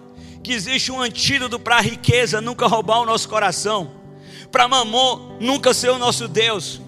que 0.43 0.53
existe 0.53 0.91
um 0.91 1.01
antídoto 1.01 1.59
para 1.59 1.77
a 1.77 1.81
riqueza 1.81 2.41
nunca 2.41 2.67
roubar 2.67 3.01
o 3.01 3.07
nosso 3.07 3.29
coração, 3.29 3.93
para 4.51 4.67
mamon 4.67 5.39
nunca 5.41 5.75
ser 5.75 5.91
o 5.91 5.99
nosso 5.99 6.27
Deus. 6.27 6.81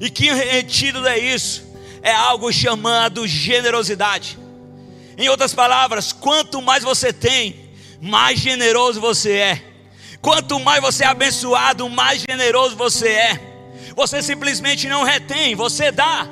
E 0.00 0.08
que 0.08 0.28
antídoto 0.28 1.06
é 1.06 1.18
isso? 1.18 1.64
É 2.02 2.12
algo 2.12 2.52
chamado 2.52 3.26
generosidade. 3.26 4.38
Em 5.18 5.28
outras 5.28 5.52
palavras, 5.52 6.12
quanto 6.12 6.62
mais 6.62 6.82
você 6.82 7.12
tem, 7.12 7.70
mais 8.00 8.38
generoso 8.38 9.00
você 9.00 9.32
é. 9.32 9.64
Quanto 10.22 10.58
mais 10.60 10.80
você 10.80 11.04
é 11.04 11.06
abençoado, 11.06 11.88
mais 11.90 12.22
generoso 12.22 12.76
você 12.76 13.08
é. 13.08 13.40
Você 13.94 14.22
simplesmente 14.22 14.88
não 14.88 15.02
retém, 15.02 15.54
você 15.54 15.90
dá. 15.90 16.26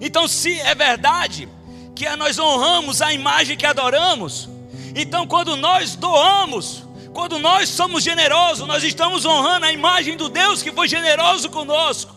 Então, 0.00 0.26
se 0.26 0.58
é 0.60 0.74
verdade 0.74 1.48
que 1.94 2.08
nós 2.16 2.38
honramos 2.38 3.00
a 3.00 3.12
imagem 3.12 3.56
que 3.56 3.66
adoramos, 3.66 4.48
então 4.94 5.26
quando 5.26 5.56
nós 5.56 5.96
doamos, 5.96 6.84
Quando 7.12 7.38
nós 7.38 7.68
somos 7.68 8.04
generosos, 8.04 8.66
nós 8.66 8.84
estamos 8.84 9.24
honrando 9.24 9.66
a 9.66 9.72
imagem 9.72 10.16
do 10.16 10.28
Deus 10.28 10.62
que 10.62 10.70
foi 10.70 10.86
generoso 10.86 11.50
conosco. 11.50 12.14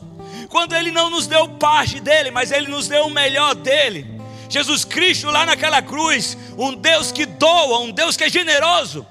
Quando 0.49 0.75
Ele 0.75 0.91
não 0.91 1.09
nos 1.09 1.25
deu 1.25 1.49
parte 1.49 1.99
dele, 1.99 2.29
mas 2.29 2.51
Ele 2.51 2.67
nos 2.67 2.87
deu 2.87 3.05
o 3.05 3.09
melhor 3.09 3.55
dele. 3.55 4.21
Jesus 4.47 4.85
Cristo 4.85 5.31
lá 5.31 5.45
naquela 5.45 5.81
cruz, 5.81 6.37
um 6.57 6.75
Deus 6.75 7.11
que 7.11 7.25
doa, 7.25 7.79
um 7.79 7.91
Deus 7.91 8.15
que 8.15 8.23
é 8.23 8.29
generoso. 8.29 9.05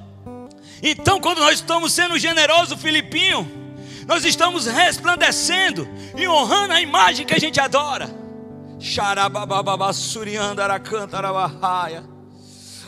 Então, 0.80 1.20
quando 1.20 1.38
nós 1.38 1.54
estamos 1.54 1.92
sendo 1.92 2.16
generosos, 2.18 2.80
Filipinho, 2.80 3.50
nós 4.06 4.24
estamos 4.24 4.66
resplandecendo 4.66 5.88
e 6.16 6.28
honrando 6.28 6.74
a 6.74 6.80
imagem 6.80 7.26
que 7.26 7.34
a 7.34 7.40
gente 7.40 7.60
adora. 7.60 8.08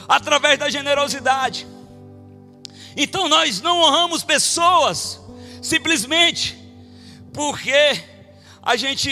Através 0.08 0.58
da 0.58 0.70
generosidade. 0.70 1.66
Então 2.96 3.28
nós 3.28 3.60
não 3.60 3.80
honramos 3.80 4.22
pessoas 4.22 5.20
simplesmente 5.60 6.56
porque 7.32 8.00
a 8.62 8.76
gente 8.76 9.10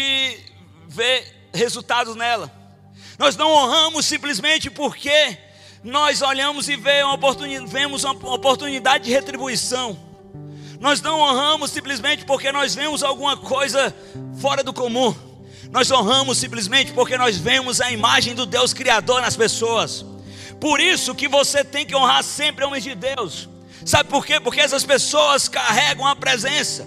vê 0.88 1.24
resultados 1.52 2.14
nela. 2.14 2.50
Nós 3.18 3.36
não 3.36 3.50
honramos 3.50 4.06
simplesmente 4.06 4.70
porque 4.70 5.38
nós 5.82 6.22
olhamos 6.22 6.68
e 6.68 6.76
vemos 6.76 8.04
uma 8.04 8.34
oportunidade 8.34 9.04
de 9.04 9.10
retribuição. 9.10 9.98
Nós 10.78 11.00
não 11.00 11.20
honramos 11.20 11.70
simplesmente 11.70 12.24
porque 12.24 12.50
nós 12.50 12.74
vemos 12.74 13.02
alguma 13.02 13.36
coisa 13.36 13.94
fora 14.40 14.62
do 14.64 14.72
comum. 14.72 15.14
Nós 15.70 15.90
honramos 15.90 16.38
simplesmente 16.38 16.92
porque 16.92 17.16
nós 17.16 17.36
vemos 17.36 17.80
a 17.80 17.90
imagem 17.90 18.34
do 18.34 18.44
Deus 18.44 18.72
Criador 18.72 19.20
nas 19.20 19.36
pessoas. 19.36 20.04
Por 20.60 20.80
isso 20.80 21.14
que 21.14 21.28
você 21.28 21.64
tem 21.64 21.84
que 21.84 21.94
honrar 21.94 22.22
sempre 22.22 22.64
homens 22.64 22.84
de 22.84 22.94
Deus. 22.94 23.48
Sabe 23.84 24.08
por 24.08 24.24
quê? 24.24 24.38
Porque 24.38 24.60
essas 24.60 24.84
pessoas 24.84 25.48
carregam 25.48 26.06
a 26.06 26.14
presença. 26.14 26.86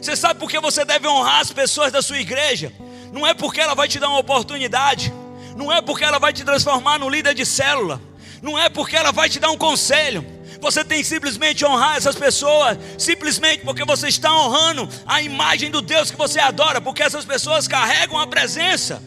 Você 0.00 0.14
sabe 0.14 0.38
por 0.38 0.50
que 0.50 0.60
você 0.60 0.84
deve 0.84 1.08
honrar 1.08 1.40
as 1.40 1.52
pessoas 1.52 1.90
da 1.90 2.02
sua 2.02 2.18
igreja? 2.18 2.72
Não 3.12 3.26
é 3.26 3.34
porque 3.34 3.60
ela 3.60 3.74
vai 3.74 3.88
te 3.88 3.98
dar 3.98 4.08
uma 4.08 4.18
oportunidade, 4.18 5.12
não 5.56 5.72
é 5.72 5.80
porque 5.80 6.04
ela 6.04 6.18
vai 6.18 6.32
te 6.32 6.44
transformar 6.44 6.98
no 6.98 7.08
líder 7.08 7.34
de 7.34 7.44
célula, 7.44 8.00
não 8.42 8.58
é 8.58 8.68
porque 8.68 8.94
ela 8.94 9.10
vai 9.10 9.28
te 9.28 9.40
dar 9.40 9.50
um 9.50 9.56
conselho. 9.56 10.24
Você 10.60 10.84
tem 10.84 11.02
simplesmente 11.04 11.64
honrar 11.64 11.96
essas 11.96 12.16
pessoas, 12.16 12.76
simplesmente 12.98 13.64
porque 13.64 13.84
você 13.84 14.08
está 14.08 14.32
honrando 14.32 14.88
a 15.06 15.22
imagem 15.22 15.70
do 15.70 15.80
Deus 15.80 16.10
que 16.10 16.16
você 16.16 16.38
adora, 16.38 16.80
porque 16.80 17.02
essas 17.02 17.24
pessoas 17.24 17.66
carregam 17.66 18.18
a 18.18 18.26
presença. 18.26 19.02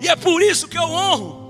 E 0.00 0.08
é 0.08 0.16
por 0.16 0.42
isso 0.42 0.68
que 0.68 0.76
eu 0.76 0.82
honro 0.82 1.45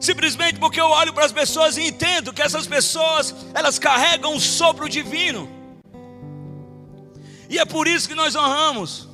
simplesmente 0.00 0.58
porque 0.58 0.80
eu 0.80 0.86
olho 0.86 1.12
para 1.12 1.26
as 1.26 1.32
pessoas 1.32 1.76
e 1.76 1.82
entendo 1.82 2.32
que 2.32 2.40
essas 2.40 2.66
pessoas, 2.66 3.34
elas 3.54 3.78
carregam 3.78 4.32
um 4.32 4.40
sopro 4.40 4.88
divino. 4.88 5.48
E 7.48 7.58
é 7.58 7.64
por 7.66 7.86
isso 7.86 8.08
que 8.08 8.14
nós 8.14 8.34
honramos. 8.34 9.08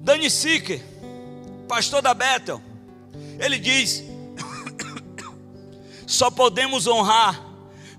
Dani 0.00 0.28
Sicker, 0.28 0.82
pastor 1.68 2.02
da 2.02 2.12
Bethel, 2.14 2.60
ele 3.38 3.58
diz: 3.58 4.02
só 6.06 6.30
podemos 6.30 6.86
honrar 6.86 7.40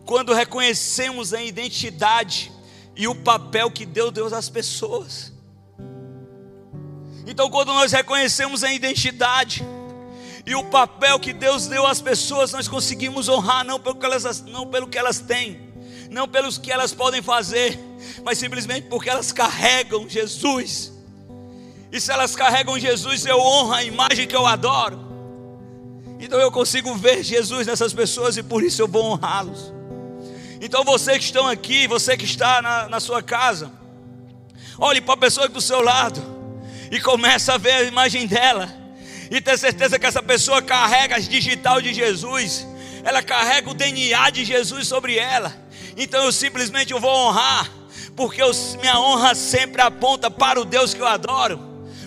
quando 0.06 0.34
reconhecemos 0.34 1.34
a 1.34 1.42
identidade 1.42 2.52
e 2.96 3.08
o 3.08 3.16
papel 3.16 3.72
que 3.72 3.86
Deus 3.86 4.12
deu 4.12 4.26
às 4.26 4.50
pessoas. 4.50 5.32
Então, 7.26 7.50
quando 7.50 7.68
nós 7.68 7.92
reconhecemos 7.92 8.64
a 8.64 8.74
identidade, 8.74 9.64
e 10.50 10.56
o 10.56 10.64
papel 10.64 11.20
que 11.20 11.32
Deus 11.32 11.68
deu 11.68 11.86
às 11.86 12.02
pessoas, 12.02 12.52
nós 12.52 12.68
conseguimos 12.68 13.30
honrar 13.30 13.64
não 13.64 13.80
pelo 13.80 13.94
que 13.94 14.04
elas, 14.04 14.42
não 14.46 14.66
pelo 14.66 14.88
que 14.88 14.98
elas 14.98 15.20
têm, 15.20 15.70
não 16.10 16.28
pelos 16.28 16.58
que 16.58 16.72
elas 16.72 16.92
podem 16.92 17.22
fazer, 17.22 17.80
mas 18.24 18.40
simplesmente 18.40 18.88
porque 18.88 19.12
elas 19.12 19.32
carregam 19.32 20.10
Jesus. 20.10 20.92
E 21.92 22.02
se 22.02 22.12
elas 22.12 22.36
carregam 22.36 22.80
Jesus, 22.80 23.28
eu 23.28 23.38
honro 23.38 23.74
a 23.74 23.84
imagem 23.84 24.28
que 24.28 24.36
eu 24.36 24.44
adoro. 24.44 25.00
Então 26.20 26.40
eu 26.40 26.52
consigo 26.52 26.96
ver 26.96 27.22
Jesus 27.22 27.68
nessas 27.68 27.94
pessoas 27.94 28.36
e 28.36 28.42
por 28.42 28.64
isso 28.64 28.82
eu 28.82 28.88
vou 28.88 29.06
honrá-los. 29.06 29.72
Então 30.60 30.84
você 30.84 31.20
que 31.20 31.26
estão 31.26 31.48
aqui, 31.48 31.86
você 31.86 32.18
que 32.18 32.26
está 32.26 32.60
na, 32.60 32.90
na 32.90 33.00
sua 33.00 33.22
casa, 33.22 33.72
olhe 34.80 35.00
para 35.00 35.14
a 35.14 35.18
pessoa 35.18 35.48
do 35.48 35.62
seu 35.62 35.80
lado 35.80 36.20
e 36.90 37.00
comece 37.00 37.52
a 37.52 37.58
ver 37.58 37.74
a 37.74 37.84
imagem 37.84 38.26
dela 38.26 38.79
e 39.30 39.40
ter 39.40 39.58
certeza 39.58 40.00
que 40.00 40.06
essa 40.06 40.24
pessoa 40.24 40.62
carrega 40.62 41.16
as 41.16 41.28
digital 41.28 41.82
de 41.82 41.94
Jesus, 41.94 42.68
ela 43.04 43.22
carrega 43.22 43.70
o 43.70 43.74
DNA 43.74 44.30
de 44.32 44.44
Jesus 44.44 44.88
sobre 44.88 45.18
ela. 45.18 45.56
Então 45.96 46.24
eu 46.24 46.32
simplesmente 46.32 46.94
vou 46.94 47.12
honrar, 47.12 47.70
porque 48.16 48.42
eu, 48.42 48.52
minha 48.82 49.00
honra 49.00 49.36
sempre 49.36 49.82
aponta 49.82 50.32
para 50.32 50.60
o 50.60 50.66
Deus 50.66 50.94
que 50.94 51.02
eu 51.02 51.08
adoro. 51.08 51.60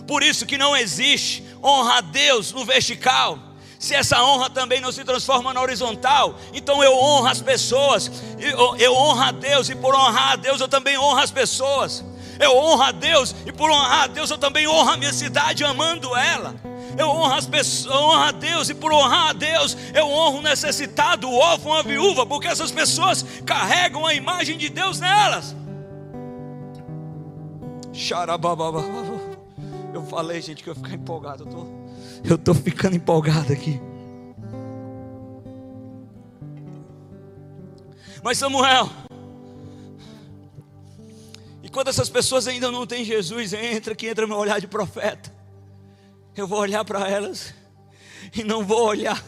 Por 0.07 0.23
isso 0.23 0.47
que 0.47 0.59
não 0.59 0.76
existe 0.76 1.45
honra 1.62 1.99
a 1.99 2.00
Deus 2.00 2.52
no 2.52 2.64
vertical. 2.64 3.38
Se 3.79 3.95
essa 3.95 4.23
honra 4.23 4.49
também 4.50 4.81
não 4.81 4.93
se 4.93 5.05
transforma 5.05 5.52
na 5.52 5.61
horizontal, 5.61 6.38
então 6.52 6.83
eu 6.83 6.93
honro 6.93 7.26
as 7.26 7.41
pessoas, 7.41 8.11
eu, 8.38 8.76
eu 8.76 8.95
honro 8.95 9.23
a 9.23 9.33
Deus, 9.33 9.69
e 9.69 9.75
por 9.75 9.95
honrar 9.95 10.33
a 10.33 10.37
Deus 10.37 10.61
eu 10.61 10.69
também 10.69 10.97
honro 10.97 11.19
as 11.19 11.31
pessoas. 11.31 12.05
Eu 12.38 12.57
honro 12.57 12.83
a 12.83 12.93
Deus, 12.93 13.35
e 13.45 13.52
por 13.52 13.71
honrar 13.71 14.02
a 14.02 14.07
Deus 14.07 14.31
eu 14.31 14.38
também 14.38 14.69
honro 14.69 14.91
a 14.91 14.97
minha 14.97 15.12
cidade, 15.12 15.64
amando 15.64 16.17
ela 16.17 16.72
eu 16.99 17.09
honro 17.09 17.35
as 17.35 17.47
pessoas, 17.47 17.95
honro 17.95 18.23
a 18.23 18.31
Deus, 18.31 18.69
e 18.69 18.75
por 18.75 18.93
honrar 18.93 19.31
a 19.31 19.33
Deus, 19.33 19.77
eu 19.95 20.07
honro 20.07 20.39
o 20.39 20.43
necessitado, 20.43 21.29
o 21.29 21.35
órfão, 21.35 21.73
a 21.73 21.83
viúva, 21.83 22.27
porque 22.27 22.49
essas 22.49 22.71
pessoas 22.71 23.25
carregam 23.47 24.07
a 24.07 24.15
imagem 24.15 24.59
de 24.59 24.69
Deus 24.69 25.01
nelas. 25.01 25.57
Eu 29.93 30.03
falei, 30.07 30.41
gente, 30.41 30.63
que 30.63 30.71
eu 30.71 30.75
ia 30.75 30.81
ficar 30.81 30.95
empolgado. 30.95 31.45
Eu 31.45 31.51
tô, 31.51 31.67
eu 32.25 32.39
tô 32.39 32.55
ficando 32.55 32.97
empolgado 32.97 33.53
aqui. 33.53 33.81
Mas 38.23 38.39
Samuel, 38.39 38.89
e 41.63 41.69
quando 41.69 41.89
essas 41.89 42.09
pessoas 42.09 42.47
ainda 42.47 42.71
não 42.71 42.87
têm 42.87 43.05
Jesus, 43.05 43.53
entra 43.53 43.95
que 43.95 44.07
entra 44.07 44.27
meu 44.27 44.37
olhar 44.37 44.61
de 44.61 44.69
profeta 44.69 45.42
eu 46.37 46.47
vou 46.47 46.59
olhar 46.59 46.85
para 46.85 47.09
elas 47.09 47.55
e 48.35 48.43
não 48.43 48.65
vou 48.65 48.87
olhar 48.87 49.23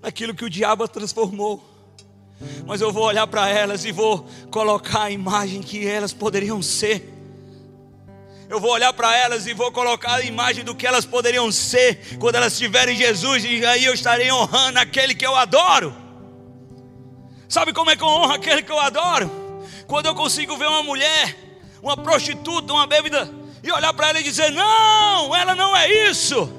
naquilo 0.00 0.34
que 0.34 0.44
o 0.44 0.50
diabo 0.50 0.86
transformou, 0.86 1.62
mas 2.66 2.80
eu 2.80 2.92
vou 2.92 3.04
olhar 3.04 3.26
para 3.26 3.48
elas 3.48 3.84
e 3.84 3.92
vou 3.92 4.26
colocar 4.50 5.04
a 5.04 5.10
imagem 5.10 5.60
que 5.60 5.86
elas 5.86 6.12
poderiam 6.12 6.62
ser. 6.62 7.16
Eu 8.48 8.58
vou 8.58 8.72
olhar 8.72 8.92
para 8.92 9.16
elas 9.16 9.46
e 9.46 9.54
vou 9.54 9.70
colocar 9.70 10.14
a 10.14 10.22
imagem 10.22 10.64
do 10.64 10.74
que 10.74 10.86
elas 10.86 11.04
poderiam 11.04 11.50
ser 11.52 12.18
quando 12.18 12.36
elas 12.36 12.56
tiverem 12.56 12.96
Jesus, 12.96 13.44
e 13.44 13.64
aí 13.64 13.84
eu 13.84 13.94
estarei 13.94 14.30
honrando 14.32 14.78
aquele 14.78 15.14
que 15.14 15.26
eu 15.26 15.36
adoro. 15.36 15.94
Sabe 17.48 17.72
como 17.72 17.90
é 17.90 17.96
que 17.96 18.02
eu 18.02 18.08
honro 18.08 18.32
aquele 18.32 18.62
que 18.62 18.72
eu 18.72 18.78
adoro? 18.78 19.30
Quando 19.86 20.06
eu 20.06 20.14
consigo 20.14 20.56
ver 20.56 20.68
uma 20.68 20.82
mulher, 20.82 21.36
uma 21.82 21.96
prostituta, 21.96 22.72
uma 22.72 22.86
bêbada, 22.86 23.39
e 23.62 23.70
olhar 23.70 23.92
para 23.92 24.10
ela 24.10 24.20
e 24.20 24.22
dizer: 24.22 24.50
Não, 24.50 25.34
ela 25.34 25.54
não 25.54 25.76
é 25.76 26.10
isso. 26.10 26.50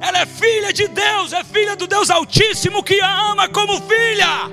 Ela 0.00 0.22
é 0.22 0.26
filha 0.26 0.72
de 0.72 0.88
Deus, 0.88 1.32
é 1.32 1.44
filha 1.44 1.76
do 1.76 1.86
Deus 1.86 2.10
Altíssimo 2.10 2.82
que 2.82 3.00
a 3.00 3.30
ama 3.30 3.48
como 3.48 3.80
filha. 3.82 4.50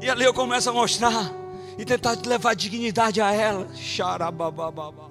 E 0.00 0.08
ali 0.08 0.24
eu 0.24 0.32
começo 0.32 0.70
a 0.70 0.72
mostrar 0.72 1.32
e 1.76 1.84
tentar 1.84 2.16
levar 2.24 2.54
dignidade 2.54 3.20
a 3.20 3.32
ela. 3.32 3.68
Xarababababa. 3.74 5.10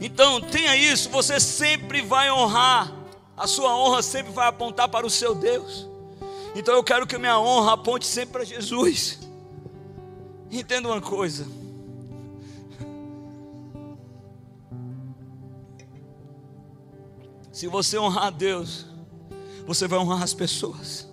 Então 0.00 0.40
tenha 0.40 0.76
isso, 0.76 1.08
você 1.08 1.40
sempre 1.40 2.02
vai 2.02 2.30
honrar, 2.30 2.92
a 3.36 3.46
sua 3.46 3.74
honra 3.74 4.02
sempre 4.02 4.30
vai 4.32 4.46
apontar 4.46 4.88
para 4.88 5.06
o 5.06 5.10
seu 5.10 5.34
Deus. 5.34 5.88
Então 6.54 6.74
eu 6.74 6.84
quero 6.84 7.06
que 7.06 7.18
minha 7.18 7.38
honra 7.38 7.72
aponte 7.72 8.06
sempre 8.06 8.32
para 8.32 8.44
Jesus. 8.44 9.18
Entenda 10.50 10.88
uma 10.88 11.00
coisa. 11.00 11.46
Se 17.58 17.66
você 17.66 17.98
honrar 17.98 18.26
a 18.26 18.30
Deus, 18.30 18.86
você 19.66 19.88
vai 19.88 19.98
honrar 19.98 20.22
as 20.22 20.32
pessoas. 20.32 21.08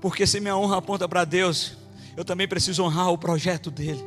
Porque 0.00 0.26
se 0.26 0.40
minha 0.40 0.56
honra 0.56 0.78
aponta 0.78 1.06
para 1.06 1.22
Deus, 1.26 1.76
eu 2.16 2.24
também 2.24 2.48
preciso 2.48 2.82
honrar 2.82 3.12
o 3.12 3.18
projeto 3.18 3.70
dele. 3.70 4.02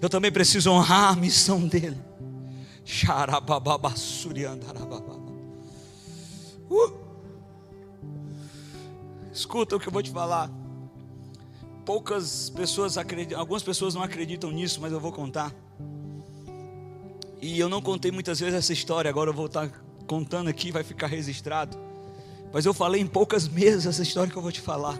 Eu 0.00 0.08
também 0.08 0.30
preciso 0.30 0.70
honrar 0.70 1.10
a 1.10 1.16
missão 1.16 1.66
dele. 1.66 2.00
Uh! 6.70 6.92
Escuta 9.32 9.74
o 9.74 9.80
que 9.80 9.88
eu 9.88 9.92
vou 9.92 10.04
te 10.04 10.12
falar. 10.12 10.48
Poucas 11.84 12.48
pessoas 12.48 12.96
acreditam, 12.96 13.40
algumas 13.40 13.64
pessoas 13.64 13.92
não 13.92 14.04
acreditam 14.04 14.52
nisso, 14.52 14.80
mas 14.80 14.92
eu 14.92 15.00
vou 15.00 15.10
contar. 15.10 15.52
E 17.42 17.58
eu 17.58 17.68
não 17.68 17.82
contei 17.82 18.12
muitas 18.12 18.38
vezes 18.38 18.54
essa 18.54 18.72
história, 18.72 19.08
agora 19.08 19.28
eu 19.28 19.34
vou 19.34 19.46
estar 19.46 19.68
contando 20.06 20.46
aqui, 20.46 20.70
vai 20.70 20.84
ficar 20.84 21.08
registrado. 21.08 21.76
Mas 22.52 22.64
eu 22.64 22.72
falei 22.72 23.00
em 23.00 23.06
poucas 23.06 23.48
mesas 23.48 23.84
essa 23.84 24.02
história 24.04 24.30
que 24.30 24.38
eu 24.38 24.42
vou 24.42 24.52
te 24.52 24.60
falar. 24.60 24.96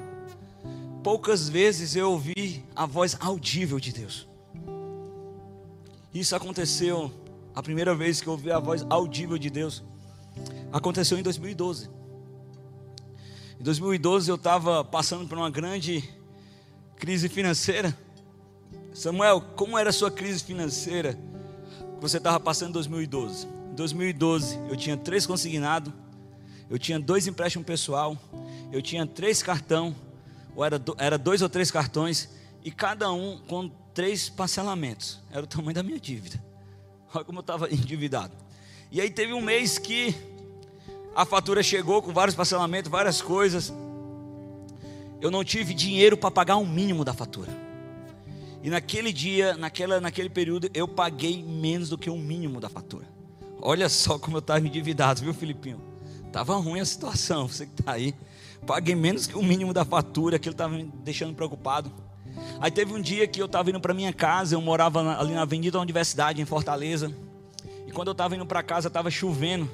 Poucas 1.04 1.48
vezes 1.48 1.94
eu 1.94 2.10
ouvi 2.10 2.64
a 2.74 2.84
voz 2.84 3.16
audível 3.20 3.78
de 3.78 3.92
Deus. 3.92 4.26
Isso 6.12 6.34
aconteceu, 6.34 7.12
a 7.54 7.62
primeira 7.62 7.94
vez 7.94 8.20
que 8.20 8.26
eu 8.26 8.32
ouvi 8.32 8.50
a 8.50 8.58
voz 8.58 8.84
audível 8.90 9.38
de 9.38 9.48
Deus, 9.48 9.84
aconteceu 10.72 11.16
em 11.16 11.22
2012. 11.22 11.88
Em 13.60 13.62
2012 13.62 14.28
eu 14.28 14.34
estava 14.34 14.84
passando 14.84 15.28
por 15.28 15.38
uma 15.38 15.48
grande 15.48 16.02
crise 16.96 17.28
financeira. 17.28 17.96
Samuel, 18.92 19.40
como 19.54 19.78
era 19.78 19.90
a 19.90 19.92
sua 19.92 20.10
crise 20.10 20.42
financeira 20.42 21.16
você 22.02 22.16
estava 22.16 22.40
passando 22.40 22.70
em 22.70 22.72
2012? 22.72 23.46
Em 23.46 23.74
2012 23.76 24.58
eu 24.68 24.76
tinha 24.76 24.96
três 24.96 25.24
consignados, 25.24 25.92
eu 26.68 26.76
tinha 26.76 26.98
dois 26.98 27.28
empréstimos 27.28 27.64
pessoal, 27.64 28.18
eu 28.72 28.82
tinha 28.82 29.06
três 29.06 29.40
cartão, 29.40 29.94
ou 30.56 30.64
era, 30.64 30.82
era 30.98 31.16
dois 31.16 31.42
ou 31.42 31.48
três 31.48 31.70
cartões, 31.70 32.28
e 32.64 32.72
cada 32.72 33.12
um 33.12 33.38
com 33.46 33.70
três 33.94 34.28
parcelamentos. 34.28 35.20
Era 35.30 35.44
o 35.44 35.46
tamanho 35.46 35.74
da 35.74 35.82
minha 35.82 36.00
dívida. 36.00 36.42
Olha 37.14 37.24
como 37.24 37.38
eu 37.38 37.42
estava 37.42 37.72
endividado. 37.72 38.34
E 38.90 39.00
aí 39.00 39.08
teve 39.08 39.32
um 39.32 39.40
mês 39.40 39.78
que 39.78 40.12
a 41.14 41.24
fatura 41.24 41.62
chegou 41.62 42.02
com 42.02 42.12
vários 42.12 42.34
parcelamentos, 42.34 42.90
várias 42.90 43.22
coisas. 43.22 43.72
Eu 45.20 45.30
não 45.30 45.44
tive 45.44 45.72
dinheiro 45.72 46.16
para 46.16 46.32
pagar 46.32 46.56
um 46.56 46.66
mínimo 46.66 47.04
da 47.04 47.14
fatura. 47.14 47.71
E 48.62 48.70
naquele 48.70 49.12
dia, 49.12 49.56
naquela, 49.56 50.00
naquele 50.00 50.30
período, 50.30 50.70
eu 50.72 50.86
paguei 50.86 51.42
menos 51.42 51.88
do 51.88 51.98
que 51.98 52.08
o 52.08 52.14
um 52.14 52.18
mínimo 52.18 52.60
da 52.60 52.68
fatura. 52.68 53.06
Olha 53.60 53.88
só 53.88 54.18
como 54.18 54.36
eu 54.36 54.40
estava 54.40 54.64
endividado, 54.64 55.20
viu, 55.20 55.34
Filipinho? 55.34 55.80
Tava 56.32 56.56
ruim 56.56 56.80
a 56.80 56.84
situação, 56.84 57.46
você 57.48 57.66
que 57.66 57.80
está 57.80 57.92
aí. 57.92 58.14
Paguei 58.66 58.94
menos 58.94 59.26
que 59.26 59.36
o 59.36 59.42
mínimo 59.42 59.74
da 59.74 59.84
fatura, 59.84 60.36
aquilo 60.36 60.52
estava 60.52 60.74
me 60.74 60.84
deixando 61.02 61.34
preocupado. 61.34 61.92
Aí 62.60 62.70
teve 62.70 62.94
um 62.94 63.00
dia 63.00 63.26
que 63.26 63.42
eu 63.42 63.46
estava 63.46 63.70
indo 63.70 63.80
para 63.80 63.92
minha 63.92 64.12
casa, 64.12 64.54
eu 64.54 64.60
morava 64.60 65.18
ali 65.18 65.34
na 65.34 65.42
Avenida 65.42 65.78
da 65.78 65.80
Universidade, 65.80 66.40
em 66.40 66.44
Fortaleza. 66.44 67.12
E 67.86 67.90
quando 67.90 68.08
eu 68.08 68.12
estava 68.12 68.36
indo 68.36 68.46
para 68.46 68.62
casa, 68.62 68.86
estava 68.86 69.10
chovendo. 69.10 69.68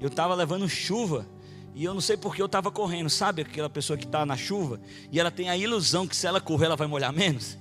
Eu 0.00 0.08
estava 0.08 0.34
levando 0.34 0.68
chuva. 0.68 1.26
E 1.74 1.84
eu 1.84 1.92
não 1.92 2.00
sei 2.00 2.16
porque 2.16 2.40
eu 2.40 2.46
estava 2.46 2.70
correndo. 2.70 3.10
Sabe 3.10 3.42
aquela 3.42 3.68
pessoa 3.68 3.96
que 3.96 4.04
está 4.04 4.24
na 4.24 4.36
chuva? 4.36 4.80
E 5.10 5.18
ela 5.18 5.30
tem 5.30 5.50
a 5.50 5.56
ilusão 5.56 6.06
que 6.06 6.14
se 6.14 6.26
ela 6.26 6.40
correr, 6.40 6.66
ela 6.66 6.76
vai 6.76 6.86
molhar 6.86 7.12
menos? 7.12 7.58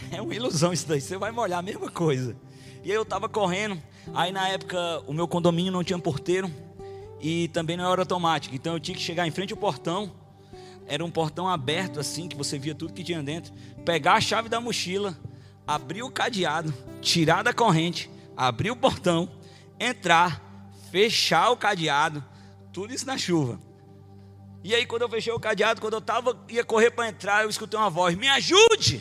É 0.10 0.20
uma 0.20 0.34
ilusão 0.34 0.72
isso 0.72 0.86
daí. 0.88 1.00
Você 1.00 1.16
vai 1.16 1.30
molhar 1.30 1.58
a 1.58 1.62
mesma 1.62 1.90
coisa. 1.90 2.36
E 2.82 2.90
aí 2.90 2.96
eu 2.96 3.02
estava 3.02 3.28
correndo. 3.28 3.80
Aí 4.14 4.32
na 4.32 4.48
época 4.48 4.78
o 5.06 5.12
meu 5.12 5.28
condomínio 5.28 5.72
não 5.72 5.84
tinha 5.84 5.98
porteiro. 5.98 6.50
E 7.20 7.48
também 7.48 7.76
não 7.76 7.90
era 7.92 8.02
automático. 8.02 8.54
Então 8.54 8.72
eu 8.72 8.80
tinha 8.80 8.96
que 8.96 9.02
chegar 9.02 9.26
em 9.26 9.30
frente 9.30 9.52
ao 9.52 9.58
portão 9.58 10.12
era 10.90 11.04
um 11.04 11.10
portão 11.10 11.48
aberto 11.48 12.00
assim, 12.00 12.26
que 12.26 12.36
você 12.36 12.58
via 12.58 12.74
tudo 12.74 12.92
que 12.92 13.04
tinha 13.04 13.22
dentro. 13.22 13.52
Pegar 13.84 14.14
a 14.14 14.20
chave 14.20 14.48
da 14.48 14.60
mochila, 14.60 15.16
abrir 15.64 16.02
o 16.02 16.10
cadeado, 16.10 16.74
tirar 17.00 17.44
da 17.44 17.54
corrente, 17.54 18.10
abrir 18.36 18.72
o 18.72 18.76
portão, 18.76 19.30
entrar, 19.78 20.42
fechar 20.90 21.50
o 21.50 21.56
cadeado, 21.56 22.24
tudo 22.72 22.92
isso 22.92 23.06
na 23.06 23.16
chuva. 23.16 23.60
E 24.64 24.74
aí 24.74 24.84
quando 24.84 25.02
eu 25.02 25.08
fechei 25.08 25.32
o 25.32 25.38
cadeado, 25.38 25.80
quando 25.80 25.94
eu 25.94 26.00
tava 26.00 26.36
ia 26.48 26.64
correr 26.64 26.90
para 26.90 27.08
entrar, 27.08 27.44
eu 27.44 27.50
escutei 27.50 27.78
uma 27.78 27.88
voz: 27.88 28.16
"Me 28.16 28.28
ajude!" 28.28 29.00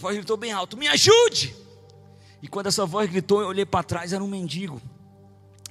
Voz 0.00 0.16
gritou 0.16 0.36
bem 0.36 0.50
alto: 0.50 0.76
"Me 0.76 0.88
ajude!" 0.88 1.54
E 2.42 2.48
quando 2.48 2.66
essa 2.66 2.86
voz 2.86 3.08
gritou, 3.08 3.42
eu 3.42 3.48
olhei 3.48 3.66
para 3.66 3.84
trás, 3.84 4.12
era 4.12 4.24
um 4.24 4.28
mendigo. 4.28 4.80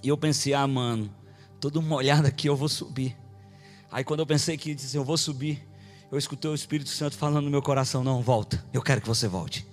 E 0.04 0.08
eu 0.08 0.18
pensei: 0.18 0.54
"Ah, 0.54 0.68
mano, 0.68 1.14
todo 1.60 1.82
molhado 1.84 2.28
aqui, 2.28 2.48
eu 2.48 2.56
vou 2.56 2.70
subir." 2.70 3.18
Aí 3.92 4.04
quando 4.04 4.20
eu 4.20 4.26
pensei 4.26 4.56
que 4.56 4.76
disse, 4.76 4.96
eu 4.96 5.04
vou 5.04 5.18
subir, 5.18 5.68
eu 6.12 6.18
escutei 6.18 6.50
o 6.50 6.54
Espírito 6.54 6.90
Santo 6.90 7.18
falando 7.18 7.46
no 7.46 7.52
meu 7.52 7.62
coração: 7.62 8.04
Não, 8.04 8.22
volta, 8.22 8.64
eu 8.72 8.82
quero 8.82 9.02
que 9.02 9.08
você 9.08 9.28
volte. 9.28 9.66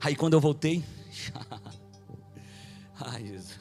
Aí 0.00 0.16
quando 0.16 0.34
eu 0.34 0.40
voltei, 0.40 0.84
ai 3.00 3.26
Jesus. 3.26 3.60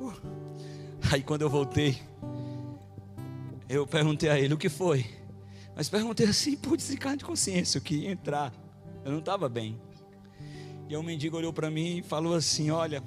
Uh. 0.00 0.12
Aí 1.12 1.22
quando 1.22 1.42
eu 1.42 1.50
voltei, 1.50 2.00
eu 3.68 3.86
perguntei 3.86 4.28
a 4.28 4.38
ele 4.38 4.54
o 4.54 4.58
que 4.58 4.68
foi. 4.68 5.06
Mas 5.74 5.88
perguntei 5.88 6.26
assim 6.26 6.56
por 6.56 6.76
descargo 6.76 7.18
de 7.18 7.24
consciência, 7.24 7.78
eu 7.78 7.82
queria 7.82 8.10
entrar. 8.10 8.52
Eu 9.04 9.12
não 9.12 9.18
estava 9.18 9.48
bem. 9.48 9.80
E 10.88 10.96
o 10.96 11.02
mendigo 11.02 11.36
olhou 11.36 11.52
para 11.52 11.70
mim 11.70 11.98
e 11.98 12.02
falou 12.02 12.34
assim: 12.34 12.70
Olha, 12.70 13.02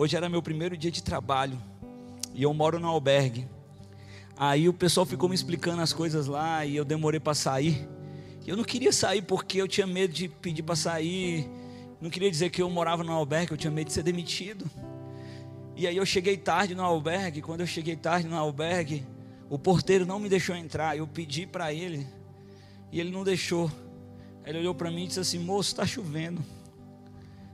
Hoje 0.00 0.16
era 0.16 0.28
meu 0.28 0.40
primeiro 0.40 0.76
dia 0.76 0.92
de 0.92 1.02
trabalho 1.02 1.60
e 2.32 2.44
eu 2.44 2.54
moro 2.54 2.78
no 2.78 2.86
albergue. 2.86 3.48
Aí 4.36 4.68
o 4.68 4.72
pessoal 4.72 5.04
ficou 5.04 5.28
me 5.28 5.34
explicando 5.34 5.82
as 5.82 5.92
coisas 5.92 6.28
lá 6.28 6.64
e 6.64 6.76
eu 6.76 6.84
demorei 6.84 7.18
para 7.18 7.34
sair. 7.34 7.88
Eu 8.46 8.56
não 8.56 8.62
queria 8.62 8.92
sair 8.92 9.22
porque 9.22 9.60
eu 9.60 9.66
tinha 9.66 9.88
medo 9.88 10.12
de 10.12 10.28
pedir 10.28 10.62
para 10.62 10.76
sair. 10.76 11.50
Não 12.00 12.10
queria 12.10 12.30
dizer 12.30 12.50
que 12.50 12.62
eu 12.62 12.70
morava 12.70 13.02
no 13.02 13.10
albergue, 13.10 13.50
eu 13.50 13.56
tinha 13.56 13.72
medo 13.72 13.88
de 13.88 13.92
ser 13.92 14.04
demitido. 14.04 14.70
E 15.74 15.84
aí 15.84 15.96
eu 15.96 16.06
cheguei 16.06 16.36
tarde 16.36 16.76
no 16.76 16.84
albergue. 16.84 17.42
Quando 17.42 17.62
eu 17.62 17.66
cheguei 17.66 17.96
tarde 17.96 18.28
no 18.28 18.36
albergue, 18.36 19.04
o 19.48 19.58
porteiro 19.58 20.06
não 20.06 20.18
me 20.18 20.28
deixou 20.28 20.54
entrar. 20.54 20.96
Eu 20.96 21.06
pedi 21.06 21.46
para 21.46 21.72
ele 21.72 22.06
e 22.92 23.00
ele 23.00 23.10
não 23.10 23.24
deixou. 23.24 23.70
Ele 24.44 24.58
olhou 24.58 24.74
para 24.74 24.90
mim 24.90 25.04
e 25.04 25.06
disse 25.08 25.20
assim: 25.20 25.38
Moço, 25.38 25.70
está 25.70 25.86
chovendo. 25.86 26.44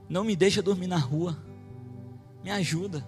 Não 0.07 0.23
me 0.23 0.35
deixa 0.35 0.61
dormir 0.61 0.87
na 0.87 0.97
rua 0.97 1.37
me 2.45 2.51
ajuda. 2.51 3.03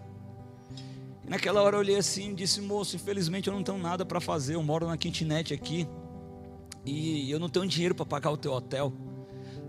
E 1.24 1.30
naquela 1.30 1.62
hora 1.62 1.76
eu 1.76 1.80
olhei 1.80 1.96
assim 1.96 2.32
e 2.32 2.34
disse, 2.34 2.60
moço, 2.60 2.96
infelizmente 2.96 3.48
eu 3.48 3.54
não 3.54 3.62
tenho 3.62 3.78
nada 3.78 4.04
para 4.04 4.20
fazer, 4.20 4.56
eu 4.56 4.64
moro 4.64 4.88
na 4.88 4.98
kitnet 4.98 5.54
aqui 5.54 5.88
e 6.84 7.30
eu 7.30 7.38
não 7.38 7.48
tenho 7.48 7.68
dinheiro 7.68 7.94
para 7.94 8.06
pagar 8.06 8.32
o 8.32 8.38
teu 8.38 8.52
hotel. 8.52 8.92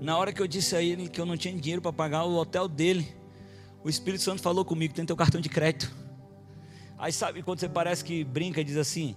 Na 0.01 0.17
hora 0.17 0.33
que 0.33 0.41
eu 0.41 0.47
disse 0.47 0.75
a 0.75 0.83
ele 0.83 1.07
que 1.07 1.21
eu 1.21 1.27
não 1.27 1.37
tinha 1.37 1.55
dinheiro 1.55 1.83
para 1.83 1.93
pagar 1.93 2.25
o 2.25 2.35
hotel 2.37 2.67
dele, 2.67 3.07
o 3.85 3.91
Espírito 3.91 4.23
Santo 4.23 4.41
falou 4.41 4.65
comigo, 4.65 4.95
tem 4.95 5.05
teu 5.05 5.17
cartão 5.17 5.41
de 5.41 5.51
crédito. 5.51 5.95
Aí 6.99 7.13
sabe 7.13 7.43
quando 7.43 7.61
você 7.61 7.69
parece 7.69 8.05
que 8.05 8.25
brinca 8.25 8.61
e 8.61 8.65
diz 8.65 8.77
assim, 8.77 9.15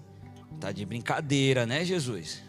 tá 0.60 0.72
de 0.72 0.86
brincadeira, 0.86 1.66
né, 1.66 1.84
Jesus? 1.84 2.44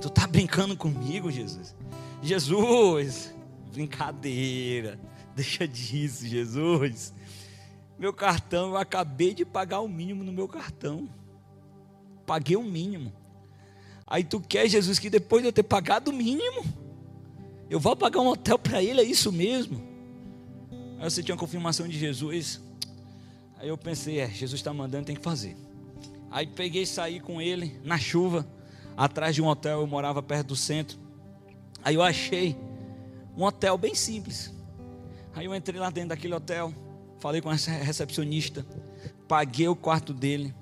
Tu 0.00 0.10
tá 0.10 0.26
brincando 0.26 0.76
comigo, 0.76 1.30
Jesus? 1.30 1.74
Jesus, 2.20 3.34
brincadeira. 3.72 5.00
Deixa 5.34 5.66
disso, 5.66 6.26
Jesus. 6.26 7.12
Meu 7.98 8.12
cartão, 8.12 8.70
eu 8.70 8.76
acabei 8.76 9.34
de 9.34 9.44
pagar 9.44 9.80
o 9.80 9.88
mínimo 9.88 10.22
no 10.22 10.32
meu 10.32 10.46
cartão. 10.46 11.08
Paguei 12.26 12.56
o 12.56 12.62
mínimo. 12.62 13.12
Aí 14.06 14.22
tu 14.22 14.40
quer, 14.40 14.68
Jesus, 14.68 14.98
que 14.98 15.08
depois 15.08 15.42
de 15.42 15.48
eu 15.48 15.52
ter 15.52 15.62
pagado 15.62 16.10
o 16.10 16.14
mínimo, 16.14 16.62
eu 17.70 17.80
vou 17.80 17.96
pagar 17.96 18.20
um 18.20 18.28
hotel 18.28 18.58
para 18.58 18.82
ele, 18.82 19.00
é 19.00 19.04
isso 19.04 19.32
mesmo? 19.32 19.82
Aí 20.98 21.10
você 21.10 21.22
tinha 21.22 21.34
a 21.34 21.38
confirmação 21.38 21.88
de 21.88 21.98
Jesus. 21.98 22.61
Aí 23.62 23.68
eu 23.68 23.78
pensei, 23.78 24.18
é, 24.18 24.28
Jesus 24.28 24.58
está 24.58 24.74
mandando, 24.74 25.06
tem 25.06 25.14
que 25.14 25.22
fazer. 25.22 25.56
Aí 26.32 26.48
peguei 26.48 26.82
e 26.82 26.86
saí 26.86 27.20
com 27.20 27.40
ele 27.40 27.80
na 27.84 27.96
chuva, 27.96 28.44
atrás 28.96 29.36
de 29.36 29.40
um 29.40 29.46
hotel, 29.46 29.82
eu 29.82 29.86
morava 29.86 30.20
perto 30.20 30.48
do 30.48 30.56
centro. 30.56 30.98
Aí 31.84 31.94
eu 31.94 32.02
achei 32.02 32.56
um 33.36 33.44
hotel 33.44 33.78
bem 33.78 33.94
simples. 33.94 34.52
Aí 35.32 35.46
eu 35.46 35.54
entrei 35.54 35.78
lá 35.78 35.90
dentro 35.90 36.08
daquele 36.08 36.34
hotel, 36.34 36.74
falei 37.20 37.40
com 37.40 37.50
a 37.50 37.54
recepcionista, 37.54 38.66
paguei 39.28 39.68
o 39.68 39.76
quarto 39.76 40.12
dele. 40.12 40.52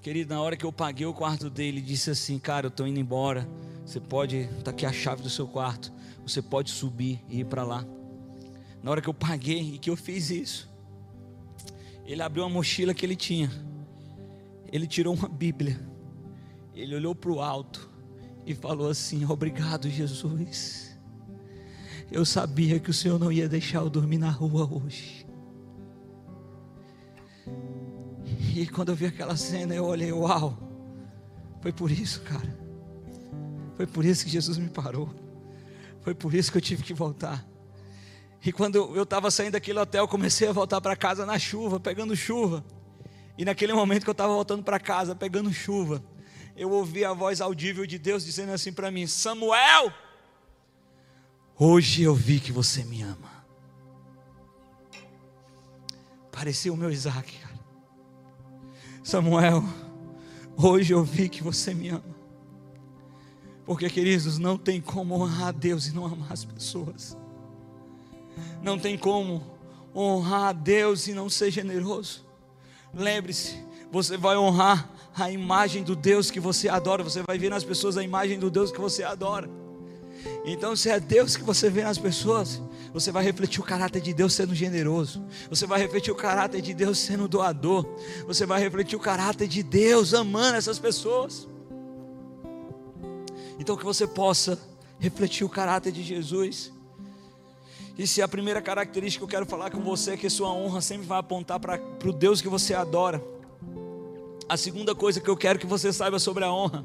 Querido, 0.00 0.32
na 0.32 0.40
hora 0.40 0.56
que 0.56 0.64
eu 0.64 0.72
paguei 0.72 1.04
o 1.04 1.12
quarto 1.12 1.50
dele, 1.50 1.78
disse 1.82 2.08
assim: 2.08 2.38
Cara, 2.38 2.64
eu 2.64 2.68
estou 2.68 2.86
indo 2.86 2.98
embora. 2.98 3.46
Você 3.84 4.00
pode, 4.00 4.48
está 4.58 4.70
aqui 4.70 4.86
a 4.86 4.92
chave 4.94 5.22
do 5.22 5.28
seu 5.28 5.46
quarto. 5.46 5.92
Você 6.26 6.40
pode 6.40 6.70
subir 6.70 7.22
e 7.28 7.40
ir 7.40 7.44
para 7.44 7.64
lá. 7.64 7.84
Na 8.82 8.90
hora 8.90 9.02
que 9.02 9.10
eu 9.10 9.14
paguei 9.14 9.74
e 9.74 9.78
que 9.78 9.90
eu 9.90 9.96
fiz 9.96 10.30
isso, 10.30 10.73
ele 12.04 12.22
abriu 12.22 12.44
uma 12.44 12.50
mochila 12.50 12.94
que 12.94 13.04
ele 13.04 13.16
tinha. 13.16 13.50
Ele 14.72 14.86
tirou 14.86 15.14
uma 15.14 15.28
Bíblia. 15.28 15.80
Ele 16.74 16.94
olhou 16.94 17.14
para 17.14 17.30
o 17.30 17.40
alto 17.40 17.90
e 18.46 18.54
falou 18.54 18.88
assim: 18.88 19.24
Obrigado, 19.24 19.88
Jesus 19.88 20.22
eu 22.14 22.24
sabia 22.24 22.78
que 22.78 22.90
o 22.90 22.94
Senhor 22.94 23.18
não 23.18 23.32
ia 23.32 23.48
deixar 23.48 23.80
eu 23.80 23.90
dormir 23.90 24.18
na 24.18 24.30
rua 24.30 24.68
hoje. 24.70 25.26
E 28.54 28.66
quando 28.68 28.90
eu 28.90 28.94
vi 28.94 29.06
aquela 29.06 29.36
cena, 29.36 29.74
eu 29.74 29.84
olhei, 29.84 30.12
uau, 30.12 30.56
foi 31.60 31.72
por 31.72 31.90
isso, 31.90 32.20
cara. 32.22 32.56
Foi 33.76 33.84
por 33.84 34.04
isso 34.04 34.24
que 34.24 34.30
Jesus 34.30 34.58
me 34.58 34.68
parou. 34.68 35.12
Foi 36.02 36.14
por 36.14 36.32
isso 36.32 36.52
que 36.52 36.58
eu 36.58 36.62
tive 36.62 36.84
que 36.84 36.94
voltar. 36.94 37.44
E 38.44 38.52
quando 38.52 38.76
eu 38.94 39.04
estava 39.04 39.30
saindo 39.30 39.52
daquele 39.52 39.78
hotel, 39.78 40.06
comecei 40.06 40.48
a 40.48 40.52
voltar 40.52 40.80
para 40.80 40.94
casa 40.94 41.24
na 41.24 41.38
chuva, 41.38 41.80
pegando 41.80 42.14
chuva. 42.14 42.62
E 43.38 43.44
naquele 43.44 43.72
momento 43.72 44.04
que 44.04 44.10
eu 44.10 44.12
estava 44.12 44.32
voltando 44.32 44.62
para 44.62 44.78
casa, 44.78 45.14
pegando 45.14 45.52
chuva, 45.52 46.04
eu 46.54 46.70
ouvi 46.70 47.04
a 47.04 47.12
voz 47.12 47.40
audível 47.40 47.86
de 47.86 47.98
Deus 47.98 48.24
dizendo 48.24 48.52
assim 48.52 48.72
para 48.72 48.90
mim: 48.90 49.06
Samuel! 49.06 49.92
Hoje 51.58 52.02
eu 52.02 52.14
vi 52.14 52.38
que 52.38 52.52
você 52.52 52.84
me 52.84 53.02
ama. 53.02 53.32
parecia 56.30 56.72
o 56.72 56.76
meu 56.76 56.90
Isaac, 56.90 57.32
cara. 57.38 57.54
Samuel, 59.02 59.64
hoje 60.56 60.92
eu 60.92 61.02
vi 61.02 61.28
que 61.28 61.42
você 61.42 61.72
me 61.72 61.88
ama. 61.88 62.14
Porque, 63.64 63.88
queridos, 63.88 64.36
não 64.36 64.58
tem 64.58 64.80
como 64.80 65.14
honrar 65.14 65.48
a 65.48 65.52
Deus 65.52 65.86
e 65.86 65.94
não 65.94 66.04
amar 66.04 66.32
as 66.32 66.44
pessoas. 66.44 67.16
Não 68.62 68.78
tem 68.78 68.96
como 68.96 69.42
honrar 69.94 70.48
a 70.48 70.52
Deus 70.52 71.06
e 71.06 71.12
não 71.12 71.30
ser 71.30 71.50
generoso. 71.50 72.24
Lembre-se, 72.92 73.56
você 73.90 74.16
vai 74.16 74.36
honrar 74.36 74.90
a 75.16 75.30
imagem 75.30 75.82
do 75.82 75.94
Deus 75.94 76.30
que 76.30 76.40
você 76.40 76.68
adora. 76.68 77.02
Você 77.04 77.22
vai 77.22 77.38
ver 77.38 77.50
nas 77.50 77.64
pessoas 77.64 77.96
a 77.96 78.02
imagem 78.02 78.38
do 78.38 78.50
Deus 78.50 78.72
que 78.72 78.80
você 78.80 79.02
adora. 79.02 79.48
Então, 80.44 80.74
se 80.74 80.88
é 80.90 80.98
Deus 80.98 81.36
que 81.36 81.42
você 81.42 81.70
vê 81.70 81.82
nas 81.82 81.98
pessoas, 81.98 82.60
você 82.92 83.10
vai 83.12 83.22
refletir 83.24 83.60
o 83.60 83.64
caráter 83.64 84.00
de 84.00 84.12
Deus 84.12 84.32
sendo 84.32 84.54
generoso. 84.54 85.24
Você 85.48 85.66
vai 85.66 85.80
refletir 85.80 86.10
o 86.10 86.16
caráter 86.16 86.60
de 86.60 86.74
Deus 86.74 86.98
sendo 86.98 87.28
doador. 87.28 87.86
Você 88.26 88.44
vai 88.46 88.60
refletir 88.60 88.96
o 88.96 89.00
caráter 89.00 89.46
de 89.46 89.62
Deus 89.62 90.14
amando 90.14 90.56
essas 90.56 90.78
pessoas. 90.78 91.48
Então, 93.58 93.76
que 93.76 93.84
você 93.84 94.06
possa 94.06 94.58
refletir 94.98 95.44
o 95.44 95.48
caráter 95.48 95.92
de 95.92 96.02
Jesus. 96.02 96.72
E 97.96 98.06
se 98.06 98.20
a 98.20 98.26
primeira 98.26 98.60
característica 98.60 99.20
que 99.20 99.24
eu 99.24 99.38
quero 99.38 99.46
falar 99.46 99.70
com 99.70 99.80
você 99.80 100.12
é 100.12 100.16
que 100.16 100.28
sua 100.28 100.50
honra 100.52 100.80
sempre 100.80 101.06
vai 101.06 101.18
apontar 101.18 101.60
para 101.60 101.80
o 102.04 102.12
Deus 102.12 102.40
que 102.40 102.48
você 102.48 102.74
adora. 102.74 103.22
A 104.48 104.56
segunda 104.56 104.94
coisa 104.94 105.20
que 105.20 105.30
eu 105.30 105.36
quero 105.36 105.58
que 105.58 105.66
você 105.66 105.92
saiba 105.92 106.18
sobre 106.18 106.44
a 106.44 106.52
honra 106.52 106.84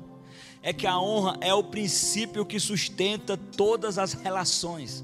é 0.62 0.72
que 0.72 0.86
a 0.86 1.00
honra 1.00 1.38
é 1.42 1.54
o 1.54 1.64
princípio 1.64 2.46
que 2.46 2.60
sustenta 2.60 3.36
todas 3.36 3.98
as 3.98 4.14
relações. 4.14 5.04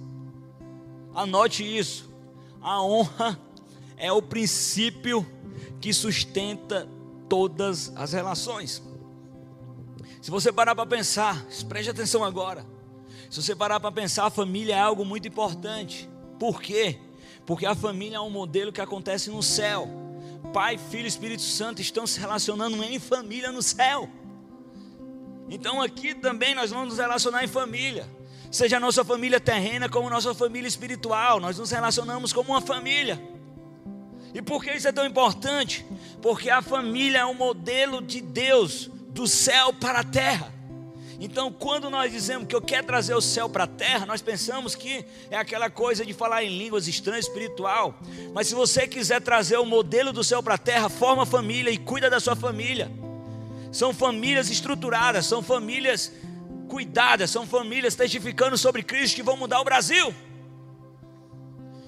Anote 1.13 1.63
isso. 1.63 2.13
A 2.61 2.83
honra 2.83 3.39
é 3.97 4.11
o 4.11 4.21
princípio 4.21 5.25
que 5.81 5.91
sustenta 5.91 6.87
todas 7.27 7.91
as 7.95 8.13
relações. 8.13 8.81
Se 10.21 10.29
você 10.29 10.51
parar 10.51 10.75
para 10.75 10.85
pensar, 10.85 11.45
preste 11.67 11.89
atenção 11.89 12.23
agora. 12.23 12.74
Se 13.29 13.41
você 13.41 13.55
parar 13.55 13.79
para 13.79 13.91
pensar, 13.91 14.25
a 14.25 14.29
família 14.29 14.75
é 14.75 14.79
algo 14.79 15.03
muito 15.03 15.27
importante. 15.27 16.09
Por 16.39 16.61
quê? 16.61 16.99
Porque 17.45 17.65
a 17.65 17.75
família 17.75 18.17
é 18.17 18.19
um 18.19 18.29
modelo 18.29 18.71
que 18.71 18.81
acontece 18.81 19.29
no 19.29 19.43
céu. 19.43 19.87
Pai, 20.53 20.77
Filho 20.77 21.05
e 21.05 21.07
Espírito 21.07 21.41
Santo 21.41 21.81
estão 21.81 22.07
se 22.07 22.19
relacionando 22.19 22.81
em 22.83 22.99
família 22.99 23.51
no 23.51 23.61
céu. 23.61 24.09
Então 25.49 25.81
aqui 25.81 26.15
também 26.15 26.55
nós 26.55 26.71
vamos 26.71 26.89
nos 26.89 26.97
relacionar 26.97 27.43
em 27.43 27.47
família. 27.47 28.09
Seja 28.51 28.77
a 28.77 28.79
nossa 28.79 29.03
família 29.03 29.39
terrena 29.39 29.89
como 29.89 30.09
nossa 30.09 30.33
família 30.33 30.67
espiritual, 30.67 31.39
nós 31.39 31.57
nos 31.57 31.71
relacionamos 31.71 32.31
como 32.31 32.51
uma 32.51 32.61
família. 32.61 33.21
E 34.33 34.41
por 34.41 34.63
que 34.63 34.71
isso 34.71 34.87
é 34.87 34.91
tão 34.91 35.05
importante? 35.05 35.85
Porque 36.21 36.49
a 36.49 36.61
família 36.61 37.19
é 37.19 37.25
um 37.25 37.33
modelo 37.33 38.01
de 38.01 38.21
Deus 38.21 38.89
do 39.09 39.27
céu 39.27 39.73
para 39.73 39.99
a 39.99 40.03
terra. 40.03 40.54
Então, 41.19 41.51
quando 41.51 41.89
nós 41.89 42.11
dizemos 42.11 42.47
que 42.47 42.55
eu 42.55 42.61
quero 42.61 42.87
trazer 42.87 43.15
o 43.15 43.21
céu 43.21 43.49
para 43.49 43.63
a 43.63 43.67
terra, 43.67 44.05
nós 44.05 44.21
pensamos 44.21 44.75
que 44.75 45.05
é 45.31 45.37
aquela 45.37 45.69
coisa 45.69 46.05
de 46.05 46.13
falar 46.13 46.43
em 46.43 46.57
línguas 46.57 46.87
estranhas, 46.87 47.25
espiritual. 47.25 47.97
Mas 48.33 48.47
se 48.47 48.55
você 48.55 48.85
quiser 48.87 49.21
trazer 49.21 49.57
o 49.57 49.65
modelo 49.65 50.11
do 50.11 50.23
céu 50.23 50.43
para 50.43 50.55
a 50.55 50.57
terra, 50.57 50.89
forma 50.89 51.25
família 51.25 51.71
e 51.71 51.77
cuida 51.77 52.09
da 52.09 52.19
sua 52.19 52.35
família. 52.35 52.91
São 53.71 53.93
famílias 53.93 54.49
estruturadas, 54.49 55.25
são 55.25 55.41
famílias 55.41 56.11
cuidadas, 56.67 57.29
são 57.31 57.47
famílias 57.47 57.95
testificando 57.95 58.57
sobre 58.57 58.83
Cristo 58.83 59.15
que 59.15 59.23
vão 59.23 59.37
mudar 59.37 59.61
o 59.61 59.63
Brasil. 59.63 60.13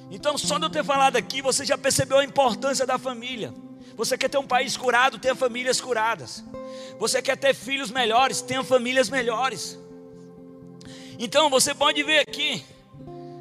Então, 0.10 0.38
só 0.38 0.58
de 0.58 0.66
eu 0.66 0.70
ter 0.70 0.86
falado 0.86 1.18
aqui, 1.18 1.42
você 1.42 1.66
já 1.66 1.78
percebeu 1.78 2.20
a 2.20 2.24
importância 2.24 2.86
da 2.86 2.98
família. 2.98 3.54
Você 3.98 4.18
quer 4.18 4.30
ter 4.30 4.38
um 4.38 4.48
país 4.48 4.78
curado, 4.78 5.20
tenha 5.20 5.36
famílias 5.36 5.82
curadas. 5.82 6.44
Você 7.00 7.22
quer 7.22 7.38
ter 7.38 7.54
filhos 7.54 7.92
melhores, 7.92 8.42
tenha 8.42 8.64
famílias 8.64 9.10
melhores. 9.10 9.78
Então, 11.20 11.50
você 11.50 11.74
pode 11.74 12.02
ver 12.04 12.20
aqui, 12.20 12.64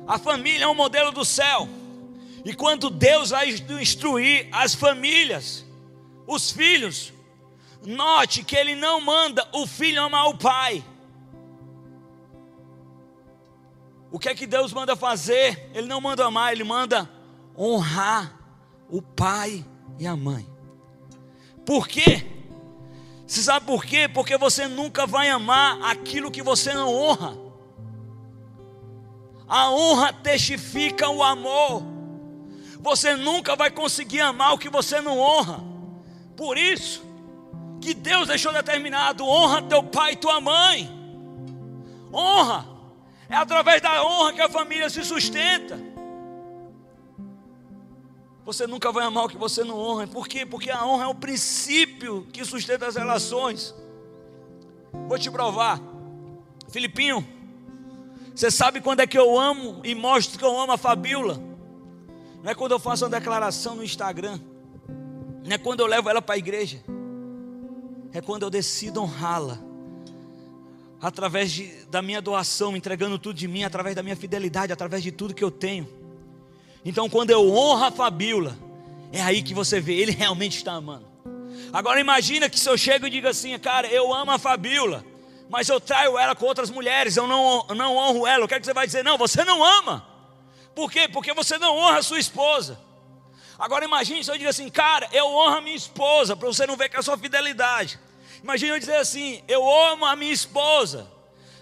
a 0.07 0.19
família 0.19 0.65
é 0.65 0.69
um 0.69 0.75
modelo 0.75 1.13
do 1.13 1.25
céu. 1.25 1.69
E 2.45 2.55
quando 2.55 2.91
Deus 2.91 3.31
vai 3.31 3.49
instruir 3.51 4.49
as 4.53 4.75
famílias, 4.75 5.65
os 6.27 6.51
filhos, 6.51 7.13
Note 7.87 8.43
que 8.43 8.57
ele 8.57 8.75
não 8.75 9.01
manda 9.01 9.47
o 9.53 9.65
filho 9.65 10.03
amar 10.03 10.27
o 10.27 10.37
pai. 10.37 10.85
O 14.11 14.19
que 14.19 14.29
é 14.29 14.35
que 14.35 14.45
Deus 14.45 14.73
manda 14.73 14.97
fazer? 14.97 15.71
Ele 15.73 15.87
não 15.87 16.01
manda 16.01 16.25
amar, 16.25 16.53
ele 16.53 16.65
manda 16.65 17.09
honrar 17.57 18.37
o 18.91 19.01
pai 19.01 19.65
e 20.01 20.07
a 20.07 20.17
mãe. 20.17 20.45
Por 21.65 21.87
quê? 21.87 22.27
Você 23.27 23.43
sabe 23.43 23.67
por 23.67 23.85
quê? 23.85 24.09
Porque 24.09 24.39
você 24.39 24.69
nunca 24.69 25.07
vai 25.07 25.29
amar 25.29 25.83
aquilo 25.83 26.31
que 26.31 26.43
você 26.43 26.73
não 26.73 26.95
honra. 26.95 27.37
A 29.49 29.71
honra 29.71 30.13
testifica 30.13 31.09
o 31.09 31.23
amor. 31.23 31.83
Você 32.81 33.17
nunca 33.17 33.57
vai 33.57 33.71
conseguir 33.71 34.21
amar 34.21 34.55
o 34.55 34.59
que 34.59 34.69
você 34.69 35.01
não 35.01 35.19
honra. 35.19 35.61
Por 36.37 36.57
isso, 36.57 37.03
que 37.81 37.95
Deus 37.95 38.29
deixou 38.29 38.53
determinado: 38.53 39.27
honra 39.27 39.63
teu 39.63 39.83
pai 39.83 40.13
e 40.13 40.17
tua 40.17 40.41
mãe. 40.41 40.89
Honra. 42.13 42.77
É 43.29 43.35
através 43.35 43.83
da 43.83 44.05
honra 44.05 44.33
que 44.35 44.41
a 44.41 44.49
família 44.49 44.89
se 44.89 45.05
sustenta. 45.05 45.96
Você 48.47 48.67
nunca 48.67 48.91
vai 48.91 49.05
amar 49.05 49.27
o 49.27 49.29
que 49.29 49.37
você 49.37 49.63
não 49.63 49.79
honra. 49.79 50.07
Por 50.07 50.27
quê? 50.27 50.47
Porque 50.47 50.71
a 50.71 50.87
honra 50.87 51.05
é 51.05 51.09
o 51.09 51.15
princípio 51.15 52.27
que 52.33 52.43
sustenta 52.45 52.87
as 52.87 52.97
relações. 52.97 53.75
Vou 55.09 55.19
te 55.19 55.31
provar. 55.31 55.79
Filipinho, 56.69 57.27
você 58.35 58.51
sabe 58.51 58.81
quando 58.81 59.01
é 59.01 59.07
que 59.07 59.19
eu 59.19 59.39
amo 59.39 59.83
e 59.85 59.95
mostro 59.95 60.39
que 60.39 60.45
eu 60.45 60.59
amo 60.59 60.73
a 60.73 60.79
Fabiola? 60.79 61.39
Não 62.43 62.51
é 62.51 62.55
quando 62.55 62.73
eu 62.73 62.79
faço 62.79 63.05
uma 63.05 63.11
declaração 63.11 63.77
no 63.77 63.85
Instagram. 63.85 64.41
Não 65.45 65.55
é 65.55 65.59
quando 65.59 65.81
eu 65.81 65.87
levo 65.87 66.09
ela 66.09 66.23
para 66.23 66.37
a 66.37 66.39
igreja 66.39 66.83
é 68.17 68.21
quando 68.23 68.45
eu 68.45 68.51
decido 68.51 69.03
honrá-la, 69.03 69.59
através 71.01 71.53
de, 71.53 71.67
da 71.91 72.01
minha 72.01 72.23
doação, 72.23 72.75
entregando 72.75 73.19
tudo 73.19 73.37
de 73.37 73.47
mim, 73.47 73.63
através 73.63 73.95
da 73.95 74.03
minha 74.03 74.17
fidelidade, 74.17 74.73
através 74.73 75.03
de 75.03 75.13
tudo 75.13 75.35
que 75.35 75.45
eu 75.45 75.51
tenho. 75.51 75.87
Então, 76.87 77.11
quando 77.11 77.31
eu 77.31 77.53
honro 77.53 77.85
a 77.85 77.91
Fabíola, 77.91 78.57
é 79.13 79.21
aí 79.21 79.43
que 79.43 79.53
você 79.53 79.81
vê, 79.81 79.95
ele 79.95 80.13
realmente 80.13 80.57
está 80.57 80.75
amando. 80.75 81.05
Agora 81.73 81.99
imagina 81.99 82.49
que 82.49 82.61
se 82.61 82.69
eu 82.71 82.79
chego 82.79 83.09
e 83.09 83.11
digo 83.11 83.27
assim, 83.27 83.59
cara, 83.59 83.89
eu 83.89 84.15
amo 84.15 84.31
a 84.31 84.39
Fabíola, 84.39 85.05
mas 85.51 85.69
eu 85.69 85.81
traio 85.81 86.17
ela 86.17 86.37
com 86.37 86.47
outras 86.47 86.71
mulheres, 86.71 87.17
eu 87.17 87.27
não, 87.27 87.67
não 87.75 87.97
honro 87.97 88.25
ela. 88.25 88.45
O 88.45 88.49
que 88.49 88.55
é 88.55 88.61
que 88.61 88.65
você 88.65 88.73
vai 88.73 88.87
dizer? 88.87 89.03
Não, 89.03 89.19
você 89.19 89.45
não 89.45 89.65
ama. 89.65 90.07
Por 90.77 90.89
quê? 90.89 91.09
Porque 91.09 91.35
você 91.35 91.59
não 91.59 91.77
honra 91.77 91.99
a 91.99 92.03
sua 92.05 92.21
esposa. 92.21 92.79
Agora 93.59 93.85
imagine 93.85 94.23
se 94.23 94.31
eu 94.31 94.39
digo 94.39 94.49
assim, 94.49 94.71
cara, 94.71 95.09
eu 95.11 95.27
honro 95.27 95.57
a 95.57 95.61
minha 95.61 95.75
esposa, 95.75 96.37
para 96.37 96.47
você 96.47 96.69
não 96.69 96.77
ver 96.77 96.89
que 96.89 96.95
é 96.95 97.01
a 97.01 97.03
sua 97.03 97.19
fidelidade. 97.19 97.99
Imagina 98.45 98.77
eu 98.77 98.79
dizer 98.79 98.99
assim: 98.99 99.43
eu 99.49 99.69
amo 99.69 100.07
a 100.07 100.15
minha 100.15 100.33
esposa, 100.33 101.11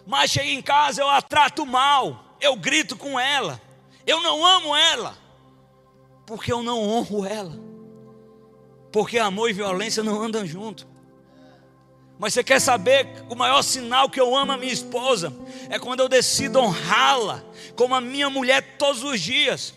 mas 0.06 0.30
chego 0.30 0.50
em 0.50 0.60
casa 0.60 1.00
eu 1.00 1.08
a 1.08 1.22
trato 1.22 1.64
mal, 1.64 2.36
eu 2.42 2.56
grito 2.56 2.94
com 2.94 3.18
ela, 3.18 3.58
eu 4.06 4.20
não 4.20 4.44
amo 4.44 4.74
ela, 4.74 5.16
porque 6.26 6.52
eu 6.52 6.62
não 6.62 6.80
honro 6.80 7.24
ela, 7.24 7.58
porque 8.92 9.18
amor 9.18 9.50
e 9.50 9.52
violência 9.52 10.02
não 10.02 10.20
andam 10.22 10.46
junto. 10.46 10.86
Mas 12.18 12.32
você 12.32 12.44
quer 12.44 12.60
saber 12.60 13.08
o 13.28 13.34
maior 13.34 13.62
sinal 13.62 14.08
que 14.08 14.20
eu 14.20 14.36
amo 14.36 14.52
a 14.52 14.56
minha 14.56 14.72
esposa? 14.72 15.32
É 15.68 15.78
quando 15.78 16.00
eu 16.00 16.08
decido 16.08 16.60
honrá-la 16.60 17.42
como 17.74 17.94
a 17.94 18.00
minha 18.00 18.30
mulher 18.30 18.76
todos 18.78 19.02
os 19.02 19.20
dias. 19.20 19.74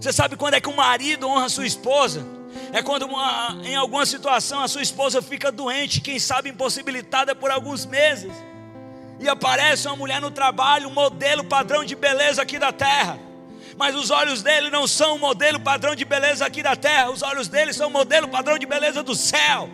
Você 0.00 0.12
sabe 0.12 0.36
quando 0.36 0.54
é 0.54 0.60
que 0.60 0.68
o 0.68 0.76
marido 0.76 1.28
honra 1.28 1.46
a 1.46 1.48
sua 1.48 1.66
esposa? 1.66 2.26
É 2.72 2.82
quando 2.82 3.04
uma, 3.04 3.60
em 3.64 3.76
alguma 3.76 4.04
situação 4.04 4.60
a 4.60 4.68
sua 4.68 4.82
esposa 4.82 5.22
fica 5.22 5.52
doente, 5.52 6.00
quem 6.00 6.18
sabe 6.18 6.50
impossibilitada 6.50 7.34
por 7.34 7.50
alguns 7.50 7.86
meses, 7.86 8.32
e 9.20 9.28
aparece 9.28 9.86
uma 9.86 9.96
mulher 9.96 10.20
no 10.20 10.30
trabalho, 10.30 10.88
um 10.88 10.92
modelo 10.92 11.44
padrão 11.44 11.84
de 11.84 11.94
beleza 11.94 12.42
aqui 12.42 12.58
da 12.58 12.72
terra. 12.72 13.18
Mas 13.76 13.94
os 13.94 14.10
olhos 14.10 14.42
dele 14.42 14.70
não 14.70 14.86
são 14.86 15.16
o 15.16 15.18
modelo 15.18 15.60
padrão 15.60 15.94
de 15.94 16.04
beleza 16.04 16.46
aqui 16.46 16.62
da 16.62 16.74
terra, 16.74 17.10
os 17.10 17.22
olhos 17.22 17.48
dele 17.48 17.72
são 17.72 17.88
o 17.88 17.90
modelo 17.90 18.26
padrão 18.28 18.58
de 18.58 18.66
beleza 18.66 19.02
do 19.02 19.14
céu. 19.14 19.68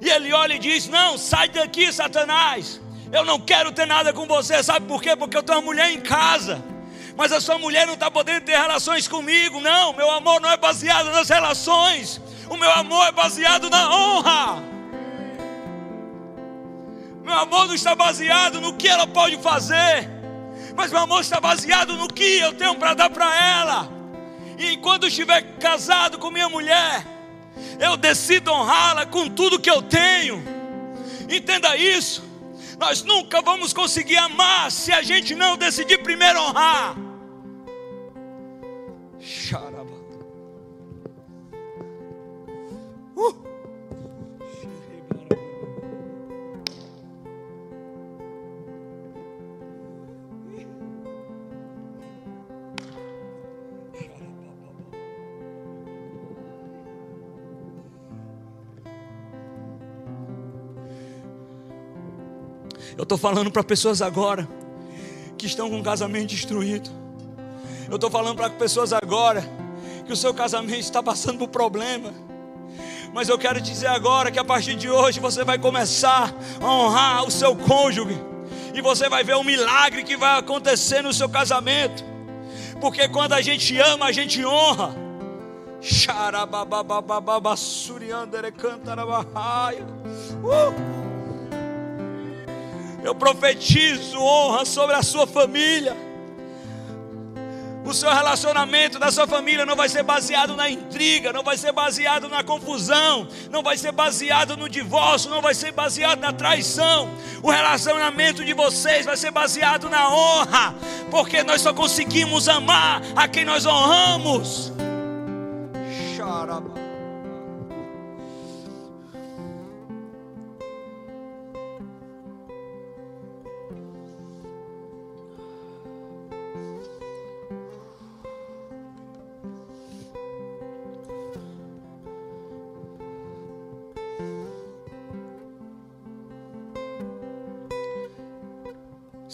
E 0.00 0.08
ele 0.10 0.32
olha 0.32 0.54
e 0.54 0.58
diz: 0.58 0.86
Não, 0.88 1.16
sai 1.16 1.48
daqui, 1.48 1.92
Satanás. 1.92 2.80
Eu 3.10 3.24
não 3.24 3.40
quero 3.40 3.72
ter 3.72 3.86
nada 3.86 4.12
com 4.12 4.26
você. 4.26 4.62
Sabe 4.62 4.86
por 4.86 5.00
quê? 5.00 5.16
Porque 5.16 5.36
eu 5.36 5.42
tenho 5.42 5.58
uma 5.58 5.64
mulher 5.64 5.90
em 5.90 6.00
casa 6.00 6.62
mas 7.18 7.32
a 7.32 7.40
sua 7.40 7.58
mulher 7.58 7.84
não 7.84 7.94
está 7.94 8.08
podendo 8.08 8.44
ter 8.44 8.56
relações 8.56 9.08
comigo. 9.08 9.60
Não, 9.60 9.92
meu 9.92 10.08
amor 10.08 10.40
não 10.40 10.48
é 10.48 10.56
baseado 10.56 11.10
nas 11.10 11.28
relações, 11.28 12.20
o 12.48 12.56
meu 12.56 12.70
amor 12.70 13.08
é 13.08 13.10
baseado 13.10 13.68
na 13.68 13.92
honra. 13.92 14.62
Meu 17.24 17.34
amor 17.34 17.66
não 17.66 17.74
está 17.74 17.96
baseado 17.96 18.60
no 18.60 18.74
que 18.74 18.86
ela 18.86 19.04
pode 19.04 19.36
fazer, 19.38 20.08
mas 20.78 20.92
meu 20.92 21.00
amor 21.00 21.22
está 21.22 21.40
baseado 21.40 21.96
no 21.96 22.06
que 22.06 22.38
eu 22.38 22.54
tenho 22.54 22.76
para 22.76 22.94
dar 22.94 23.10
para 23.10 23.36
ela. 23.36 23.90
E 24.56 24.74
enquanto 24.74 25.08
estiver 25.08 25.42
casado 25.58 26.20
com 26.20 26.30
minha 26.30 26.48
mulher, 26.48 27.04
eu 27.80 27.96
decido 27.96 28.52
honrá-la 28.52 29.04
com 29.04 29.28
tudo 29.28 29.58
que 29.58 29.68
eu 29.68 29.82
tenho. 29.82 30.40
Entenda 31.28 31.76
isso. 31.76 32.22
Nós 32.78 33.02
nunca 33.02 33.42
vamos 33.42 33.72
conseguir 33.72 34.18
amar 34.18 34.70
se 34.70 34.92
a 34.92 35.02
gente 35.02 35.34
não 35.34 35.56
decidir 35.56 35.98
primeiro 35.98 36.40
honrar. 36.40 36.96
Uh! 36.96 37.08
Eu 62.98 63.04
estou 63.04 63.16
falando 63.16 63.48
para 63.48 63.62
pessoas 63.62 64.02
agora 64.02 64.48
que 65.38 65.46
estão 65.46 65.70
com 65.70 65.78
o 65.78 65.84
casamento 65.84 66.30
destruído. 66.30 66.90
Eu 67.88 67.94
estou 67.94 68.10
falando 68.10 68.34
para 68.34 68.50
pessoas 68.50 68.92
agora 68.92 69.48
que 70.04 70.12
o 70.12 70.16
seu 70.16 70.34
casamento 70.34 70.80
está 70.80 71.00
passando 71.00 71.38
por 71.38 71.46
problema. 71.46 72.12
Mas 73.14 73.28
eu 73.28 73.38
quero 73.38 73.60
dizer 73.60 73.86
agora 73.86 74.32
que 74.32 74.38
a 74.38 74.44
partir 74.44 74.74
de 74.74 74.90
hoje 74.90 75.20
você 75.20 75.44
vai 75.44 75.60
começar 75.60 76.34
a 76.60 76.66
honrar 76.66 77.24
o 77.24 77.30
seu 77.30 77.54
cônjuge. 77.54 78.20
E 78.74 78.82
você 78.82 79.08
vai 79.08 79.22
ver 79.22 79.36
o 79.36 79.44
milagre 79.44 80.02
que 80.02 80.16
vai 80.16 80.36
acontecer 80.36 81.00
no 81.00 81.14
seu 81.14 81.28
casamento. 81.28 82.04
Porque 82.80 83.08
quando 83.08 83.32
a 83.32 83.40
gente 83.40 83.78
ama, 83.78 84.06
a 84.06 84.12
gente 84.12 84.44
honra. 84.44 84.92
Uh! 90.42 90.97
Eu 93.08 93.14
profetizo 93.14 94.20
honra 94.20 94.66
sobre 94.66 94.94
a 94.94 95.02
sua 95.02 95.26
família. 95.26 95.96
O 97.82 97.94
seu 97.94 98.12
relacionamento 98.12 98.98
da 98.98 99.10
sua 99.10 99.26
família 99.26 99.64
não 99.64 99.74
vai 99.74 99.88
ser 99.88 100.02
baseado 100.02 100.54
na 100.54 100.68
intriga, 100.68 101.32
não 101.32 101.42
vai 101.42 101.56
ser 101.56 101.72
baseado 101.72 102.28
na 102.28 102.44
confusão, 102.44 103.26
não 103.50 103.62
vai 103.62 103.78
ser 103.78 103.92
baseado 103.92 104.58
no 104.58 104.68
divórcio, 104.68 105.30
não 105.30 105.40
vai 105.40 105.54
ser 105.54 105.72
baseado 105.72 106.20
na 106.20 106.34
traição. 106.34 107.08
O 107.42 107.50
relacionamento 107.50 108.44
de 108.44 108.52
vocês 108.52 109.06
vai 109.06 109.16
ser 109.16 109.30
baseado 109.30 109.88
na 109.88 110.14
honra, 110.14 110.74
porque 111.10 111.42
nós 111.42 111.62
só 111.62 111.72
conseguimos 111.72 112.46
amar 112.46 113.00
a 113.16 113.26
quem 113.26 113.46
nós 113.46 113.64
honramos. 113.64 114.70
Xarabá. 116.14 116.77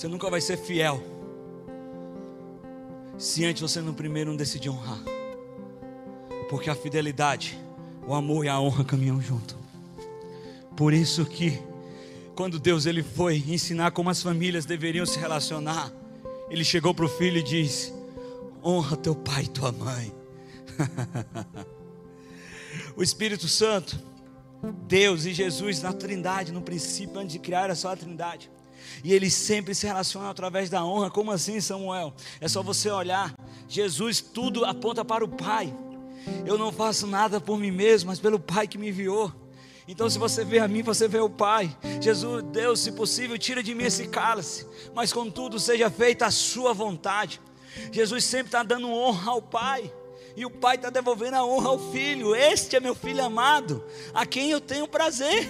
Você 0.04 0.08
nunca 0.08 0.28
vai 0.28 0.38
ser 0.42 0.58
fiel 0.58 1.02
se 3.16 3.42
antes 3.42 3.62
você 3.62 3.80
no 3.80 3.94
primeiro 3.94 4.28
não 4.28 4.36
decidir 4.36 4.68
honrar. 4.68 5.02
Porque 6.50 6.68
a 6.68 6.74
fidelidade, 6.74 7.58
o 8.06 8.12
amor 8.12 8.44
e 8.44 8.48
a 8.50 8.60
honra 8.60 8.84
caminham 8.84 9.18
junto. 9.18 9.56
Por 10.76 10.92
isso 10.92 11.24
que 11.24 11.58
quando 12.34 12.58
Deus 12.58 12.84
ele 12.84 13.02
foi 13.02 13.42
ensinar 13.48 13.92
como 13.92 14.10
as 14.10 14.20
famílias 14.20 14.66
deveriam 14.66 15.06
se 15.06 15.18
relacionar, 15.18 15.90
ele 16.50 16.64
chegou 16.64 16.92
para 16.92 17.06
o 17.06 17.08
filho 17.08 17.38
e 17.38 17.42
disse: 17.42 17.90
honra 18.62 18.98
teu 18.98 19.14
pai 19.14 19.44
e 19.44 19.48
tua 19.48 19.72
mãe. 19.72 20.12
o 22.94 23.02
Espírito 23.02 23.48
Santo, 23.48 23.98
Deus 24.86 25.24
e 25.24 25.32
Jesus 25.32 25.80
na 25.80 25.94
Trindade, 25.94 26.52
no 26.52 26.60
princípio, 26.60 27.18
antes 27.18 27.32
de 27.32 27.38
criar 27.38 27.70
a 27.70 27.74
sua 27.74 27.96
Trindade. 27.96 28.50
E 29.02 29.12
eles 29.12 29.34
sempre 29.34 29.74
se 29.74 29.86
relacionam 29.86 30.30
através 30.30 30.70
da 30.70 30.84
honra. 30.84 31.10
Como 31.10 31.30
assim, 31.30 31.60
Samuel? 31.60 32.14
É 32.40 32.48
só 32.48 32.62
você 32.62 32.90
olhar. 32.90 33.34
Jesus 33.68 34.20
tudo 34.20 34.64
aponta 34.64 35.04
para 35.04 35.24
o 35.24 35.28
Pai. 35.28 35.74
Eu 36.46 36.56
não 36.56 36.72
faço 36.72 37.06
nada 37.06 37.40
por 37.40 37.58
mim 37.58 37.70
mesmo, 37.70 38.08
mas 38.08 38.20
pelo 38.20 38.38
Pai 38.38 38.66
que 38.66 38.78
me 38.78 38.88
enviou. 38.88 39.32
Então, 39.86 40.08
se 40.08 40.18
você 40.18 40.44
vê 40.44 40.58
a 40.58 40.68
mim, 40.68 40.82
você 40.82 41.06
vê 41.06 41.18
o 41.18 41.28
Pai. 41.28 41.76
Jesus, 42.00 42.42
Deus, 42.44 42.80
se 42.80 42.92
possível, 42.92 43.36
tira 43.36 43.62
de 43.62 43.74
mim 43.74 43.84
esse 43.84 44.06
cálice, 44.06 44.66
mas 44.94 45.12
contudo 45.12 45.58
seja 45.58 45.90
feita 45.90 46.26
a 46.26 46.30
Sua 46.30 46.72
vontade. 46.72 47.40
Jesus 47.92 48.24
sempre 48.24 48.46
está 48.46 48.62
dando 48.62 48.90
honra 48.90 49.32
ao 49.32 49.42
Pai, 49.42 49.92
e 50.36 50.46
o 50.46 50.50
Pai 50.50 50.76
está 50.76 50.88
devolvendo 50.88 51.34
a 51.34 51.44
honra 51.44 51.68
ao 51.68 51.92
Filho. 51.92 52.34
Este 52.34 52.76
é 52.76 52.80
meu 52.80 52.94
Filho 52.94 53.22
amado, 53.22 53.84
a 54.14 54.24
quem 54.24 54.50
eu 54.50 54.60
tenho 54.60 54.88
prazer. 54.88 55.46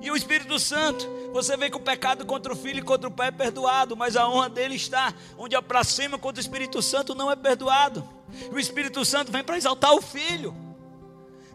E 0.00 0.10
o 0.10 0.16
Espírito 0.16 0.58
Santo, 0.58 1.08
você 1.34 1.56
vê 1.56 1.68
que 1.68 1.76
o 1.76 1.80
pecado 1.80 2.24
contra 2.24 2.52
o 2.52 2.56
filho 2.56 2.78
e 2.78 2.82
contra 2.82 3.08
o 3.08 3.10
pai 3.10 3.26
é 3.26 3.32
perdoado, 3.32 3.96
mas 3.96 4.16
a 4.16 4.28
honra 4.28 4.48
dele 4.48 4.76
está 4.76 5.12
onde 5.36 5.56
a 5.56 5.60
blasfêmia 5.60 6.16
contra 6.16 6.38
o 6.38 6.40
Espírito 6.40 6.80
Santo 6.80 7.12
não 7.12 7.28
é 7.28 7.34
perdoado. 7.34 8.08
O 8.52 8.58
Espírito 8.58 9.04
Santo 9.04 9.32
vem 9.32 9.42
para 9.42 9.56
exaltar 9.56 9.92
o 9.94 10.00
filho. 10.00 10.54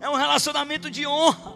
É 0.02 0.10
um 0.10 0.16
relacionamento 0.16 0.92
de 0.92 1.08
honra. 1.08 1.56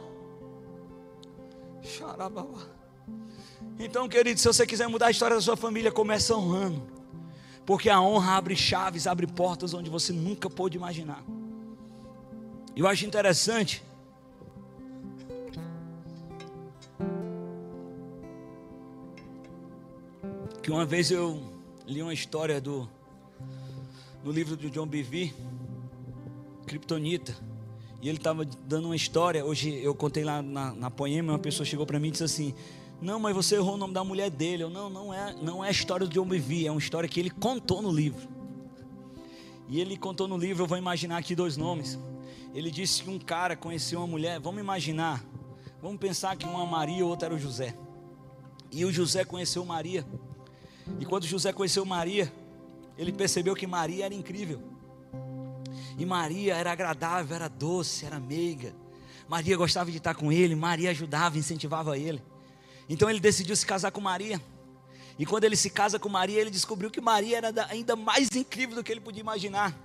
Então, 3.77 4.07
querido, 4.07 4.39
se 4.39 4.47
você 4.47 4.65
quiser 4.65 4.88
mudar 4.88 5.07
a 5.07 5.12
história 5.12 5.36
da 5.36 5.41
sua 5.41 5.57
família, 5.57 5.91
começa 5.91 6.33
honrando. 6.33 6.81
Porque 7.65 7.89
a 7.89 7.99
honra 7.99 8.38
abre 8.38 8.55
chaves, 8.55 9.05
abre 9.05 9.27
portas 9.27 9.73
onde 9.73 9.89
você 9.89 10.13
nunca 10.13 10.49
pôde 10.49 10.77
imaginar. 10.77 11.21
Eu 12.73 12.88
acho 12.88 13.05
interessante 13.05 13.83
que 20.63 20.71
uma 20.71 20.86
vez 20.86 21.12
eu 21.12 21.43
li 21.86 22.02
uma 22.02 22.13
história 22.13 22.62
do 22.62 22.89
no 24.23 24.32
livro 24.32 24.56
do 24.56 24.69
John 24.69 24.88
Bevere, 24.88 25.34
Kryptonita, 26.65 27.36
e 28.02 28.08
ele 28.08 28.17
estava 28.17 28.45
dando 28.45 28.86
uma 28.86 28.95
história. 28.95 29.43
Hoje 29.45 29.69
eu 29.84 29.93
contei 29.93 30.23
lá 30.23 30.41
na, 30.41 30.73
na 30.73 30.89
poema, 30.89 31.34
uma 31.34 31.39
pessoa 31.39 31.65
chegou 31.65 31.86
para 31.86 31.99
mim 31.99 32.08
e 32.08 32.12
disse 32.12 32.23
assim: 32.23 32.56
Não, 33.02 33.19
mas 33.19 33.36
você 33.36 33.56
errou 33.56 33.73
o 33.73 33.78
nome 33.78 33.93
da 33.93 34.06
mulher 34.06 34.30
dele. 34.30 34.63
Eu, 34.63 34.69
não, 34.69 34.89
não 34.89 35.13
é, 35.13 35.36
não 35.41 35.65
é 35.65 35.67
a 35.67 35.71
história 35.71 36.08
do 36.08 36.13
John 36.13 36.26
Bevere, 36.26 36.67
é 36.67 36.71
uma 36.71 36.80
história 36.80 37.10
que 37.10 37.19
ele 37.19 37.30
contou 37.30 37.82
no 37.82 37.91
livro. 37.91 38.26
E 39.67 39.82
ele 39.82 39.97
contou 39.97 40.30
no 40.30 40.38
livro, 40.38 40.63
eu 40.63 40.67
vou 40.67 40.78
imaginar 40.78 41.17
aqui 41.17 41.36
dois 41.36 41.58
nomes. 41.58 41.99
Ele 42.54 42.71
disse 42.71 43.04
que 43.04 43.10
um 43.10 43.19
cara 43.19 43.58
conheceu 43.58 43.99
uma 43.99 44.08
mulher, 44.08 44.39
vamos 44.39 44.62
imaginar, 44.62 45.21
vamos 45.82 45.99
pensar 45.99 46.38
que 46.38 46.45
uma 46.45 46.65
Maria 46.65 46.99
e 46.99 47.04
outra 47.04 47.28
era 47.28 47.36
o 47.36 47.39
José. 47.39 47.76
E 48.71 48.86
o 48.86 48.93
José 48.93 49.26
conheceu 49.26 49.65
Maria. 49.65 50.06
E 50.99 51.05
quando 51.05 51.25
José 51.25 51.53
conheceu 51.53 51.85
Maria, 51.85 52.31
ele 52.97 53.11
percebeu 53.11 53.55
que 53.55 53.67
Maria 53.67 54.05
era 54.05 54.13
incrível. 54.13 54.61
E 55.97 56.05
Maria 56.05 56.55
era 56.55 56.71
agradável, 56.71 57.35
era 57.35 57.47
doce, 57.47 58.05
era 58.05 58.19
meiga. 58.19 58.73
Maria 59.27 59.55
gostava 59.55 59.91
de 59.91 59.97
estar 59.97 60.15
com 60.15 60.31
ele, 60.31 60.55
Maria 60.55 60.91
ajudava, 60.91 61.37
incentivava 61.37 61.97
ele. 61.97 62.21
Então 62.89 63.09
ele 63.09 63.19
decidiu 63.19 63.55
se 63.55 63.65
casar 63.65 63.91
com 63.91 64.01
Maria. 64.01 64.41
E 65.17 65.25
quando 65.25 65.43
ele 65.43 65.55
se 65.55 65.69
casa 65.69 65.99
com 65.99 66.09
Maria, 66.09 66.41
ele 66.41 66.49
descobriu 66.49 66.89
que 66.89 66.99
Maria 66.99 67.37
era 67.37 67.67
ainda 67.69 67.95
mais 67.95 68.29
incrível 68.35 68.75
do 68.75 68.83
que 68.83 68.91
ele 68.91 68.99
podia 68.99 69.21
imaginar. 69.21 69.77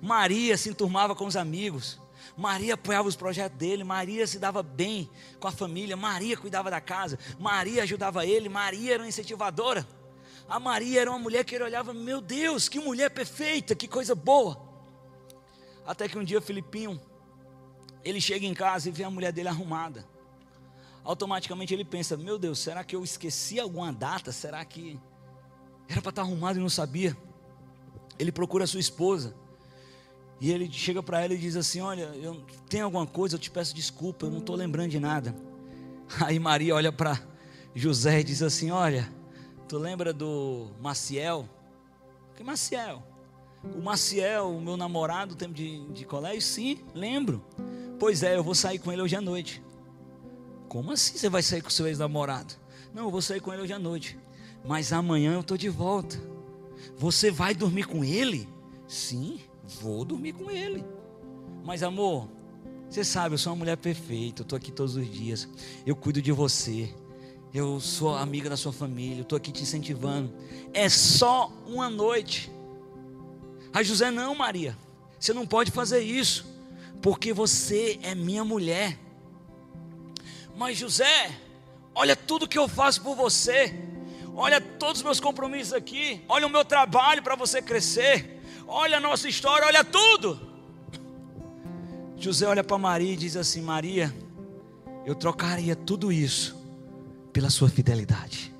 Maria 0.00 0.56
se 0.56 0.70
enturmava 0.70 1.14
com 1.14 1.26
os 1.26 1.36
amigos. 1.36 2.00
Maria 2.36 2.74
apoiava 2.74 3.08
os 3.08 3.16
projetos 3.16 3.58
dele, 3.58 3.84
Maria 3.84 4.26
se 4.26 4.38
dava 4.38 4.62
bem 4.62 5.10
com 5.38 5.48
a 5.48 5.52
família, 5.52 5.96
Maria 5.96 6.36
cuidava 6.36 6.70
da 6.70 6.80
casa, 6.80 7.18
Maria 7.38 7.82
ajudava 7.82 8.24
ele, 8.24 8.48
Maria 8.48 8.94
era 8.94 9.02
uma 9.02 9.08
incentivadora. 9.08 9.86
A 10.50 10.58
Maria 10.58 11.02
era 11.02 11.10
uma 11.10 11.18
mulher 11.18 11.44
que 11.44 11.54
ele 11.54 11.62
olhava, 11.62 11.94
meu 11.94 12.20
Deus, 12.20 12.68
que 12.68 12.80
mulher 12.80 13.08
perfeita, 13.10 13.72
que 13.72 13.86
coisa 13.86 14.16
boa. 14.16 14.60
Até 15.86 16.08
que 16.08 16.18
um 16.18 16.24
dia 16.24 16.40
Filipinho, 16.40 17.00
ele 18.04 18.20
chega 18.20 18.44
em 18.44 18.52
casa 18.52 18.88
e 18.88 18.92
vê 18.92 19.04
a 19.04 19.10
mulher 19.10 19.32
dele 19.32 19.48
arrumada. 19.48 20.04
Automaticamente 21.04 21.72
ele 21.72 21.84
pensa, 21.84 22.16
meu 22.16 22.36
Deus, 22.36 22.58
será 22.58 22.82
que 22.82 22.96
eu 22.96 23.04
esqueci 23.04 23.60
alguma 23.60 23.92
data? 23.92 24.32
Será 24.32 24.64
que 24.64 24.98
era 25.88 26.02
para 26.02 26.10
estar 26.10 26.22
arrumado 26.22 26.58
e 26.58 26.62
não 26.62 26.68
sabia? 26.68 27.16
Ele 28.18 28.32
procura 28.32 28.64
a 28.64 28.66
sua 28.66 28.80
esposa. 28.80 29.36
E 30.40 30.50
ele 30.50 30.70
chega 30.72 31.00
para 31.00 31.20
ela 31.20 31.34
e 31.34 31.38
diz 31.38 31.54
assim: 31.54 31.80
Olha, 31.80 32.12
eu 32.14 32.44
tem 32.68 32.80
alguma 32.80 33.06
coisa, 33.06 33.36
eu 33.36 33.38
te 33.38 33.50
peço 33.50 33.74
desculpa, 33.74 34.26
eu 34.26 34.30
não 34.30 34.38
estou 34.38 34.56
lembrando 34.56 34.90
de 34.90 34.98
nada. 34.98 35.34
Aí 36.20 36.38
Maria 36.38 36.74
olha 36.74 36.90
para 36.90 37.20
José 37.74 38.20
e 38.20 38.24
diz 38.24 38.42
assim: 38.42 38.70
Olha, 38.70 39.12
Tu 39.70 39.78
lembra 39.78 40.12
do 40.12 40.66
Maciel? 40.80 41.48
Que 42.34 42.42
Maciel? 42.42 43.04
o 43.62 43.80
Maciel, 43.80 44.50
o 44.50 44.60
meu 44.60 44.76
namorado, 44.76 45.36
tempo 45.36 45.54
de, 45.54 45.86
de 45.90 46.04
colégio? 46.04 46.42
Sim, 46.42 46.80
lembro. 46.92 47.40
Pois 47.96 48.24
é, 48.24 48.36
eu 48.36 48.42
vou 48.42 48.52
sair 48.52 48.80
com 48.80 48.90
ele 48.90 49.00
hoje 49.00 49.14
à 49.14 49.20
noite. 49.20 49.62
Como 50.68 50.90
assim 50.90 51.16
você 51.16 51.28
vai 51.28 51.40
sair 51.40 51.62
com 51.62 51.70
seu 51.70 51.86
ex-namorado? 51.86 52.52
Não, 52.92 53.04
eu 53.04 53.10
vou 53.12 53.22
sair 53.22 53.38
com 53.38 53.52
ele 53.52 53.62
hoje 53.62 53.72
à 53.72 53.78
noite. 53.78 54.18
Mas 54.64 54.92
amanhã 54.92 55.34
eu 55.34 55.40
estou 55.40 55.56
de 55.56 55.68
volta. 55.68 56.20
Você 56.96 57.30
vai 57.30 57.54
dormir 57.54 57.84
com 57.84 58.04
ele? 58.04 58.48
Sim, 58.88 59.38
vou 59.80 60.04
dormir 60.04 60.32
com 60.32 60.50
ele. 60.50 60.84
Mas 61.64 61.84
amor, 61.84 62.28
você 62.88 63.04
sabe, 63.04 63.36
eu 63.36 63.38
sou 63.38 63.52
uma 63.52 63.60
mulher 63.60 63.76
perfeita, 63.76 64.42
eu 64.42 64.42
estou 64.42 64.56
aqui 64.56 64.72
todos 64.72 64.96
os 64.96 65.08
dias. 65.08 65.48
Eu 65.86 65.94
cuido 65.94 66.20
de 66.20 66.32
você. 66.32 66.92
Eu 67.52 67.80
sou 67.80 68.14
amiga 68.14 68.48
da 68.48 68.56
sua 68.56 68.72
família, 68.72 69.22
estou 69.22 69.36
aqui 69.36 69.50
te 69.50 69.62
incentivando. 69.62 70.32
É 70.72 70.88
só 70.88 71.52
uma 71.66 71.90
noite. 71.90 72.50
A 73.72 73.82
José, 73.82 74.08
não, 74.08 74.36
Maria, 74.36 74.78
você 75.18 75.32
não 75.32 75.44
pode 75.44 75.72
fazer 75.72 76.00
isso, 76.00 76.46
porque 77.02 77.32
você 77.32 77.98
é 78.04 78.14
minha 78.14 78.44
mulher. 78.44 78.96
Mas 80.56 80.78
José, 80.78 81.32
olha 81.92 82.14
tudo 82.14 82.46
que 82.46 82.58
eu 82.58 82.68
faço 82.68 83.02
por 83.02 83.16
você, 83.16 83.74
olha 84.32 84.60
todos 84.60 84.98
os 84.98 85.02
meus 85.02 85.18
compromissos 85.18 85.72
aqui, 85.72 86.22
olha 86.28 86.46
o 86.46 86.50
meu 86.50 86.64
trabalho 86.64 87.20
para 87.20 87.34
você 87.34 87.60
crescer, 87.60 88.40
olha 88.68 88.98
a 88.98 89.00
nossa 89.00 89.28
história, 89.28 89.66
olha 89.66 89.82
tudo. 89.82 90.40
José 92.16 92.46
olha 92.46 92.62
para 92.62 92.78
Maria 92.78 93.12
e 93.12 93.16
diz 93.16 93.36
assim: 93.36 93.60
Maria, 93.60 94.14
eu 95.04 95.16
trocaria 95.16 95.74
tudo 95.74 96.12
isso 96.12 96.59
pela 97.32 97.50
sua 97.50 97.68
fidelidade. 97.68 98.54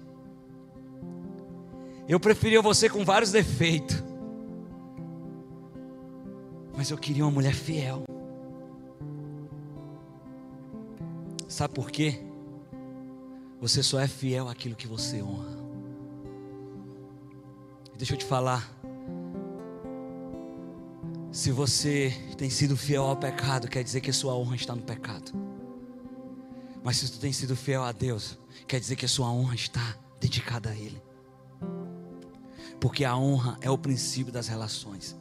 Eu 2.08 2.18
preferia 2.18 2.60
você 2.60 2.88
com 2.88 3.04
vários 3.04 3.30
defeitos, 3.30 4.02
mas 6.76 6.90
eu 6.90 6.98
queria 6.98 7.24
uma 7.24 7.30
mulher 7.30 7.54
fiel. 7.54 8.04
Sabe 11.46 11.74
por 11.74 11.90
quê? 11.90 12.20
Você 13.60 13.82
só 13.82 14.00
é 14.00 14.08
fiel 14.08 14.48
àquilo 14.48 14.74
que 14.74 14.86
você 14.86 15.22
honra. 15.22 15.58
Deixa 17.96 18.14
eu 18.14 18.18
te 18.18 18.24
falar. 18.24 18.68
Se 21.30 21.52
você 21.52 22.12
tem 22.38 22.50
sido 22.50 22.76
fiel 22.76 23.04
ao 23.04 23.16
pecado, 23.16 23.68
quer 23.68 23.84
dizer 23.84 24.00
que 24.00 24.12
sua 24.12 24.34
honra 24.34 24.56
está 24.56 24.74
no 24.74 24.82
pecado. 24.82 25.49
Mas 26.82 26.96
se 26.96 27.12
tu 27.12 27.18
tem 27.18 27.32
sido 27.32 27.54
fiel 27.54 27.82
a 27.84 27.92
Deus, 27.92 28.38
quer 28.66 28.80
dizer 28.80 28.96
que 28.96 29.04
a 29.04 29.08
sua 29.08 29.30
honra 29.30 29.54
está 29.54 29.96
dedicada 30.20 30.70
a 30.70 30.74
Ele. 30.74 31.00
Porque 32.80 33.04
a 33.04 33.16
honra 33.16 33.58
é 33.60 33.70
o 33.70 33.76
princípio 33.76 34.32
das 34.32 34.48
relações. 34.48 35.16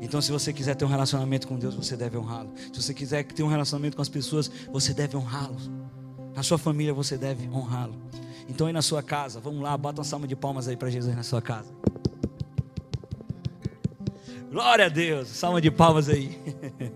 Então, 0.00 0.20
se 0.20 0.30
você 0.30 0.52
quiser 0.52 0.74
ter 0.74 0.84
um 0.84 0.88
relacionamento 0.88 1.46
com 1.46 1.58
Deus, 1.58 1.74
você 1.74 1.96
deve 1.96 2.16
honrá-lo. 2.16 2.52
Se 2.72 2.82
você 2.82 2.94
quiser 2.94 3.24
ter 3.24 3.42
um 3.42 3.48
relacionamento 3.48 3.96
com 3.96 4.02
as 4.02 4.08
pessoas, 4.08 4.50
você 4.70 4.92
deve 4.94 5.16
honrá-los. 5.16 5.70
Na 6.34 6.42
sua 6.42 6.58
família, 6.58 6.92
você 6.92 7.16
deve 7.16 7.48
honrá-lo. 7.48 7.94
Então, 8.48 8.66
aí 8.66 8.72
na 8.72 8.82
sua 8.82 9.02
casa, 9.02 9.40
vamos 9.40 9.62
lá, 9.62 9.76
bota 9.76 10.00
uma 10.00 10.04
salva 10.04 10.26
de 10.26 10.36
palmas 10.36 10.68
aí 10.68 10.76
para 10.76 10.90
Jesus 10.90 11.14
na 11.14 11.22
sua 11.22 11.42
casa. 11.42 11.74
Glória 14.50 14.86
a 14.86 14.88
Deus, 14.88 15.28
salva 15.28 15.60
de 15.60 15.70
palmas 15.70 16.08
aí. 16.08 16.38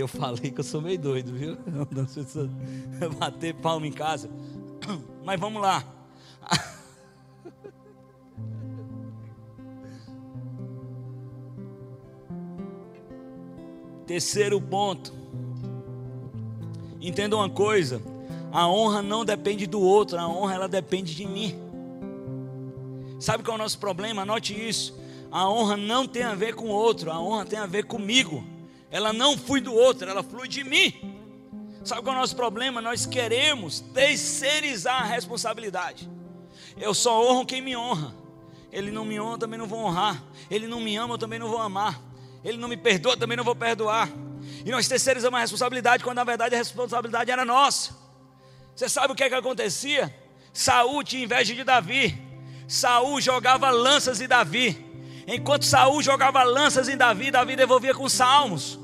Eu 0.00 0.08
falei 0.08 0.50
que 0.50 0.60
eu 0.60 0.64
sou 0.64 0.80
meio 0.80 0.98
doido, 0.98 1.30
viu? 1.32 1.58
Bater 3.20 3.54
palma 3.56 3.86
em 3.86 3.92
casa. 3.92 4.30
Mas 5.22 5.38
vamos 5.38 5.60
lá. 5.60 5.84
Terceiro 14.06 14.58
ponto. 14.58 15.12
Entenda 16.98 17.36
uma 17.36 17.50
coisa: 17.50 18.00
a 18.50 18.66
honra 18.66 19.02
não 19.02 19.22
depende 19.22 19.66
do 19.66 19.80
outro, 19.80 20.18
a 20.18 20.26
honra 20.26 20.54
ela 20.54 20.66
depende 20.68 21.14
de 21.14 21.26
mim. 21.26 21.54
Sabe 23.18 23.44
qual 23.44 23.58
é 23.58 23.60
o 23.60 23.62
nosso 23.62 23.78
problema? 23.78 24.22
Anote 24.22 24.54
isso. 24.54 24.98
A 25.30 25.46
honra 25.48 25.76
não 25.76 26.08
tem 26.08 26.22
a 26.22 26.34
ver 26.34 26.54
com 26.54 26.68
o 26.68 26.72
outro, 26.72 27.12
a 27.12 27.20
honra 27.20 27.44
tem 27.44 27.58
a 27.58 27.66
ver 27.66 27.84
comigo. 27.84 28.42
Ela 28.90 29.12
não 29.12 29.38
flui 29.38 29.60
do 29.60 29.74
outro, 29.74 30.08
ela 30.08 30.22
flui 30.22 30.48
de 30.48 30.64
mim. 30.64 31.20
Sabe 31.84 32.02
qual 32.02 32.14
é 32.14 32.18
o 32.18 32.20
nosso 32.20 32.36
problema? 32.36 32.82
Nós 32.82 33.06
queremos 33.06 33.80
terceirizar 33.80 35.02
a 35.02 35.06
responsabilidade. 35.06 36.10
Eu 36.76 36.92
só 36.92 37.22
honro 37.24 37.46
quem 37.46 37.62
me 37.62 37.76
honra. 37.76 38.14
Ele 38.72 38.90
não 38.90 39.04
me 39.04 39.20
honra, 39.20 39.38
também 39.38 39.58
não 39.58 39.66
vou 39.66 39.80
honrar. 39.80 40.22
Ele 40.50 40.66
não 40.66 40.80
me 40.80 40.96
ama, 40.96 41.14
eu 41.14 41.18
também 41.18 41.38
não 41.38 41.48
vou 41.48 41.60
amar. 41.60 42.00
Ele 42.44 42.58
não 42.58 42.68
me 42.68 42.76
perdoa, 42.76 43.16
também 43.16 43.36
não 43.36 43.44
vou 43.44 43.54
perdoar. 43.54 44.08
E 44.64 44.70
nós 44.70 44.88
terceirizamos 44.88 45.38
a 45.38 45.40
responsabilidade 45.40 46.02
quando 46.02 46.16
na 46.16 46.24
verdade 46.24 46.54
a 46.54 46.58
responsabilidade 46.58 47.30
era 47.30 47.44
nossa. 47.44 47.96
Você 48.74 48.88
sabe 48.88 49.12
o 49.12 49.16
que 49.16 49.24
é 49.24 49.28
que 49.28 49.34
acontecia? 49.34 50.14
Saul 50.52 51.04
tinha 51.04 51.24
inveja 51.24 51.54
de 51.54 51.64
Davi. 51.64 52.16
Saul 52.66 53.20
jogava 53.20 53.70
lanças 53.70 54.20
em 54.20 54.28
Davi. 54.28 54.90
Enquanto 55.26 55.64
Saul 55.64 56.02
jogava 56.02 56.42
lanças 56.42 56.88
em 56.88 56.96
Davi, 56.96 57.30
Davi 57.30 57.56
devolvia 57.56 57.94
com 57.94 58.08
salmos. 58.08 58.79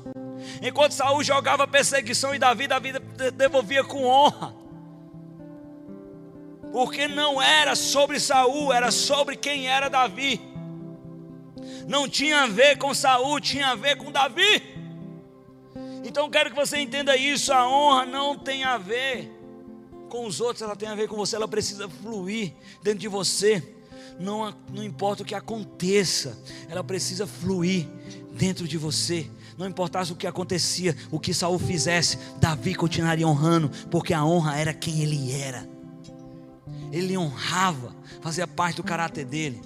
Enquanto 0.61 0.93
Saul 0.93 1.23
jogava 1.23 1.67
perseguição 1.67 2.33
em 2.33 2.39
Davi, 2.39 2.67
Davi 2.67 2.93
devolvia 3.35 3.83
com 3.83 4.05
honra. 4.05 4.55
Porque 6.71 7.07
não 7.07 7.41
era 7.41 7.75
sobre 7.75 8.19
Saul, 8.19 8.73
era 8.73 8.91
sobre 8.91 9.35
quem 9.35 9.67
era 9.67 9.89
Davi 9.89 10.55
não 11.87 12.07
tinha 12.07 12.41
a 12.41 12.47
ver 12.47 12.77
com 12.77 12.93
Saul, 12.93 13.39
tinha 13.39 13.69
a 13.69 13.75
ver 13.75 13.95
com 13.95 14.11
Davi. 14.11 14.75
Então 16.03 16.29
quero 16.29 16.49
que 16.49 16.55
você 16.55 16.77
entenda 16.77 17.15
isso: 17.15 17.51
a 17.53 17.67
honra 17.67 18.05
não 18.05 18.37
tem 18.37 18.63
a 18.63 18.77
ver 18.77 19.31
com 20.09 20.25
os 20.25 20.41
outros, 20.41 20.61
ela 20.61 20.75
tem 20.75 20.89
a 20.89 20.95
ver 20.95 21.07
com 21.07 21.15
você, 21.15 21.35
ela 21.35 21.47
precisa 21.47 21.87
fluir 21.87 22.53
dentro 22.83 22.99
de 22.99 23.07
você. 23.07 23.75
Não, 24.19 24.53
não 24.73 24.83
importa 24.83 25.23
o 25.23 25.25
que 25.25 25.35
aconteça, 25.35 26.37
ela 26.69 26.83
precisa 26.83 27.25
fluir 27.25 27.87
dentro 28.33 28.67
de 28.67 28.77
você. 28.77 29.29
Não 29.57 29.65
importasse 29.67 30.13
o 30.13 30.15
que 30.15 30.27
acontecia, 30.27 30.95
o 31.09 31.19
que 31.19 31.33
Saul 31.33 31.57
fizesse, 31.57 32.17
Davi 32.39 32.75
continuaria 32.75 33.27
honrando, 33.27 33.69
porque 33.89 34.13
a 34.13 34.23
honra 34.23 34.55
era 34.55 34.73
quem 34.73 35.01
ele 35.01 35.31
era. 35.31 35.67
Ele 36.91 37.17
honrava, 37.17 37.95
fazia 38.21 38.45
parte 38.45 38.77
do 38.77 38.83
caráter 38.83 39.25
dele. 39.25 39.59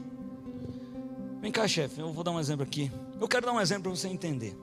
Vem 1.41 1.51
cá, 1.51 1.67
chefe, 1.67 1.99
eu 1.99 2.13
vou 2.13 2.23
dar 2.23 2.31
um 2.31 2.39
exemplo 2.39 2.63
aqui. 2.63 2.89
Eu 3.19 3.27
quero 3.27 3.45
dar 3.45 3.51
um 3.51 3.59
exemplo 3.59 3.83
para 3.83 3.91
você 3.91 4.07
entender. 4.07 4.57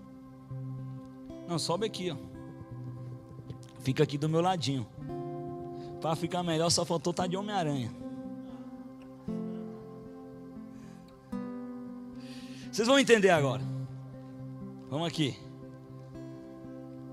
Não, 1.47 1.59
sobe 1.59 1.85
aqui, 1.85 2.11
ó. 2.11 2.17
Fica 3.81 4.03
aqui 4.03 4.17
do 4.17 4.29
meu 4.29 4.41
ladinho. 4.41 4.87
Para 6.01 6.17
ficar 6.17 6.43
melhor, 6.43 6.71
só 6.71 6.85
faltou 6.85 7.11
estar 7.11 7.25
tá 7.25 7.29
de 7.29 7.37
Homem-Aranha. 7.37 7.91
Vocês 12.73 12.88
vão 12.88 12.99
entender 12.99 13.31
agora. 13.31 13.78
Vamos 14.90 15.07
aqui. 15.07 15.37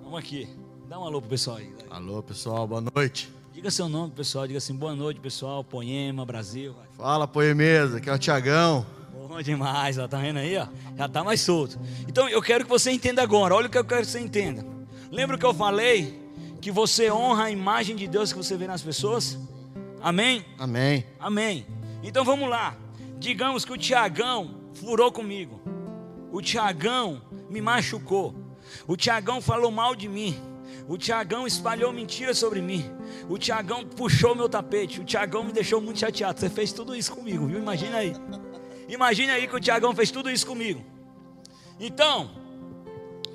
Vamos 0.02 0.18
aqui. 0.18 0.48
Dá 0.88 0.98
um 0.98 1.04
alô 1.04 1.20
pro 1.20 1.30
pessoal 1.30 1.58
aí. 1.58 1.74
Alô, 1.90 2.24
pessoal, 2.24 2.66
boa 2.66 2.82
noite. 2.96 3.30
Diga 3.52 3.70
seu 3.70 3.90
nome, 3.90 4.14
pessoal. 4.14 4.48
Diga 4.48 4.60
assim, 4.60 4.74
boa 4.74 4.96
noite, 4.96 5.20
pessoal. 5.20 5.62
Poema, 5.62 6.26
Brasil. 6.26 6.74
Fala, 6.92 7.28
Poemesa. 7.28 7.98
Aqui 7.98 8.10
é 8.10 8.14
o 8.14 8.18
Tiagão. 8.18 8.86
Bom 9.28 9.42
demais, 9.42 9.98
ó, 9.98 10.08
tá 10.08 10.20
vendo 10.20 10.38
aí, 10.38 10.58
ó? 10.58 10.68
Já 10.96 11.10
tá 11.10 11.22
mais 11.22 11.42
solto. 11.42 11.78
Então 12.08 12.30
eu 12.30 12.42
quero 12.42 12.64
que 12.64 12.70
você 12.70 12.92
entenda 12.92 13.22
agora. 13.22 13.54
Olha 13.54 13.68
o 13.68 13.70
que 13.70 13.78
eu 13.78 13.84
quero 13.84 14.02
que 14.06 14.08
você 14.12 14.20
entenda. 14.20 14.66
Lembra 15.12 15.38
que 15.38 15.46
eu 15.46 15.54
falei 15.54 16.18
que 16.62 16.72
você 16.72 17.12
honra 17.12 17.46
a 17.46 17.52
imagem 17.52 17.98
de 17.98 18.08
Deus 18.08 18.32
que 18.32 18.38
você 18.38 18.56
vê 18.56 18.68
nas 18.68 18.82
pessoas? 18.82 19.38
Amém? 20.02 20.46
Amém. 20.58 21.06
Amém. 21.20 21.66
Então 22.02 22.24
vamos 22.24 22.50
lá. 22.50 22.78
Digamos 23.20 23.66
que 23.66 23.74
o 23.74 23.78
Tiagão 23.78 24.62
furou 24.76 25.12
comigo. 25.12 25.60
O 26.32 26.42
Tiagão 26.42 27.22
me 27.50 27.62
machucou. 27.62 28.36
O 28.88 28.96
Tiagão 28.96 29.42
falou 29.42 29.72
mal 29.72 29.96
de 29.96 30.08
mim. 30.08 30.40
O 30.88 30.98
Tiagão 30.98 31.48
espalhou 31.48 31.92
mentiras 31.92 32.38
sobre 32.38 32.62
mim. 32.62 32.86
O 33.30 33.38
Tiagão 33.38 33.86
puxou 33.86 34.36
meu 34.36 34.48
tapete. 34.48 35.02
O 35.02 35.04
Tiagão 35.04 35.44
me 35.44 35.52
deixou 35.52 35.82
muito 35.82 36.00
chateado. 36.00 36.40
Você 36.40 36.50
fez 36.50 36.72
tudo 36.72 36.96
isso 36.96 37.14
comigo, 37.14 37.48
viu? 37.48 37.60
Imagina 37.60 37.98
aí. 37.98 38.14
Imagine 38.88 39.32
aí 39.32 39.48
que 39.48 39.56
o 39.56 39.60
Tiagão 39.60 39.96
fez 39.96 40.12
tudo 40.12 40.30
isso 40.30 40.46
comigo. 40.46 40.84
Então, 41.80 42.32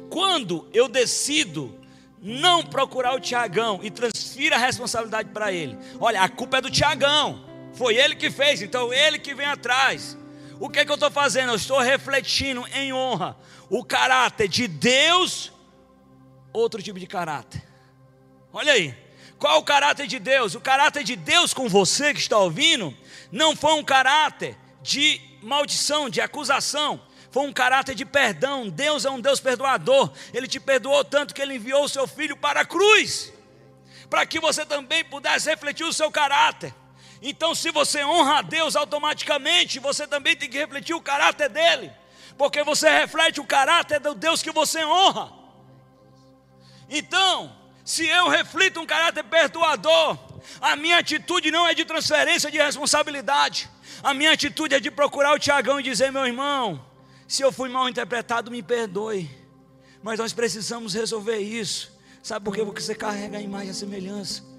quando 0.08 0.68
eu 0.72 0.88
decido 0.88 1.74
não 2.22 2.62
procurar 2.62 3.14
o 3.14 3.20
Tiagão 3.20 3.80
e 3.82 3.90
transfiro 3.90 4.54
a 4.54 4.58
responsabilidade 4.58 5.30
para 5.30 5.52
ele, 5.52 5.76
olha, 5.98 6.22
a 6.22 6.28
culpa 6.28 6.58
é 6.58 6.60
do 6.60 6.70
Tiagão, 6.70 7.44
foi 7.72 7.96
ele 7.96 8.14
que 8.14 8.30
fez, 8.30 8.62
então 8.62 8.92
ele 8.92 9.18
que 9.18 9.34
vem 9.34 9.46
atrás. 9.46 10.16
O 10.60 10.68
que, 10.68 10.80
é 10.80 10.84
que 10.84 10.90
eu 10.90 10.96
estou 10.96 11.10
fazendo? 11.10 11.52
Eu 11.52 11.56
estou 11.56 11.80
refletindo 11.80 12.66
em 12.74 12.92
honra 12.92 13.34
o 13.70 13.82
caráter 13.82 14.46
de 14.46 14.68
Deus, 14.68 15.50
outro 16.52 16.82
tipo 16.82 16.98
de 16.98 17.06
caráter. 17.06 17.66
Olha 18.52 18.74
aí, 18.74 18.94
qual 19.38 19.58
o 19.58 19.64
caráter 19.64 20.06
de 20.06 20.18
Deus? 20.18 20.54
O 20.54 20.60
caráter 20.60 21.02
de 21.02 21.16
Deus 21.16 21.54
com 21.54 21.66
você 21.66 22.12
que 22.12 22.20
está 22.20 22.36
ouvindo, 22.36 22.94
não 23.32 23.56
foi 23.56 23.72
um 23.72 23.82
caráter 23.82 24.54
de 24.82 25.18
maldição, 25.40 26.10
de 26.10 26.20
acusação, 26.20 27.00
foi 27.30 27.44
um 27.44 27.52
caráter 27.54 27.94
de 27.94 28.04
perdão. 28.04 28.68
Deus 28.68 29.06
é 29.06 29.10
um 29.10 29.18
Deus 29.18 29.40
perdoador. 29.40 30.12
Ele 30.30 30.46
te 30.46 30.60
perdoou 30.60 31.02
tanto 31.02 31.32
que 31.32 31.40
ele 31.40 31.54
enviou 31.54 31.84
o 31.84 31.88
seu 31.88 32.06
filho 32.06 32.36
para 32.36 32.60
a 32.60 32.66
cruz, 32.66 33.32
para 34.10 34.26
que 34.26 34.38
você 34.38 34.66
também 34.66 35.02
pudesse 35.04 35.48
refletir 35.48 35.84
o 35.84 35.92
seu 35.92 36.10
caráter. 36.10 36.74
Então, 37.22 37.54
se 37.54 37.70
você 37.70 38.02
honra 38.02 38.38
a 38.38 38.42
Deus 38.42 38.74
automaticamente, 38.76 39.78
você 39.78 40.06
também 40.06 40.34
tem 40.34 40.48
que 40.48 40.58
refletir 40.58 40.94
o 40.94 41.02
caráter 41.02 41.50
dele, 41.50 41.92
porque 42.38 42.64
você 42.64 42.88
reflete 42.88 43.40
o 43.40 43.44
caráter 43.44 44.00
do 44.00 44.14
Deus 44.14 44.42
que 44.42 44.50
você 44.50 44.82
honra. 44.84 45.30
Então, 46.88 47.54
se 47.84 48.06
eu 48.06 48.28
reflito 48.28 48.80
um 48.80 48.86
caráter 48.86 49.22
perdoador, 49.24 50.18
a 50.60 50.74
minha 50.76 50.98
atitude 50.98 51.50
não 51.50 51.66
é 51.66 51.74
de 51.74 51.84
transferência 51.84 52.50
de 52.50 52.56
responsabilidade, 52.56 53.68
a 54.02 54.14
minha 54.14 54.32
atitude 54.32 54.74
é 54.74 54.80
de 54.80 54.90
procurar 54.90 55.34
o 55.34 55.38
Tiagão 55.38 55.78
e 55.78 55.82
dizer: 55.82 56.10
meu 56.10 56.26
irmão, 56.26 56.84
se 57.28 57.42
eu 57.42 57.52
fui 57.52 57.68
mal 57.68 57.86
interpretado, 57.86 58.50
me 58.50 58.62
perdoe, 58.62 59.30
mas 60.02 60.18
nós 60.18 60.32
precisamos 60.32 60.94
resolver 60.94 61.38
isso. 61.38 61.92
Sabe 62.22 62.44
por 62.44 62.54
quê? 62.54 62.64
Porque 62.64 62.80
você 62.80 62.94
carrega 62.94 63.36
a 63.36 63.42
imagem 63.42 63.68
e 63.68 63.70
a 63.70 63.74
semelhança 63.74 64.50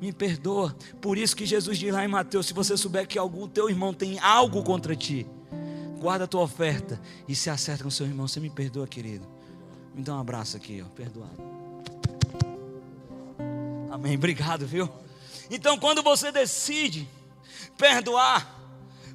me 0.00 0.12
perdoa. 0.12 0.74
Por 1.00 1.18
isso 1.18 1.36
que 1.36 1.44
Jesus 1.44 1.78
diz 1.78 1.92
lá 1.92 2.04
em 2.04 2.08
Mateus: 2.08 2.46
se 2.46 2.54
você 2.54 2.76
souber 2.76 3.06
que 3.06 3.18
algum 3.18 3.46
teu 3.46 3.68
irmão 3.68 3.92
tem 3.92 4.18
algo 4.18 4.62
contra 4.62 4.96
ti, 4.96 5.26
guarda 5.98 6.24
a 6.24 6.28
tua 6.28 6.42
oferta 6.42 7.00
e 7.28 7.34
se 7.34 7.50
acerta 7.50 7.84
com 7.84 7.90
seu 7.90 8.06
irmão. 8.06 8.26
Você 8.26 8.40
me 8.40 8.48
perdoa, 8.48 8.86
querido. 8.86 9.26
Me 9.94 10.02
dá 10.02 10.14
um 10.14 10.20
abraço 10.20 10.56
aqui, 10.56 10.82
ó, 10.84 10.88
perdoado. 10.88 11.50
Amém. 13.90 14.16
Obrigado, 14.16 14.66
viu? 14.66 14.88
Então, 15.50 15.78
quando 15.78 16.02
você 16.02 16.32
decide 16.32 17.08
perdoar, 17.76 18.58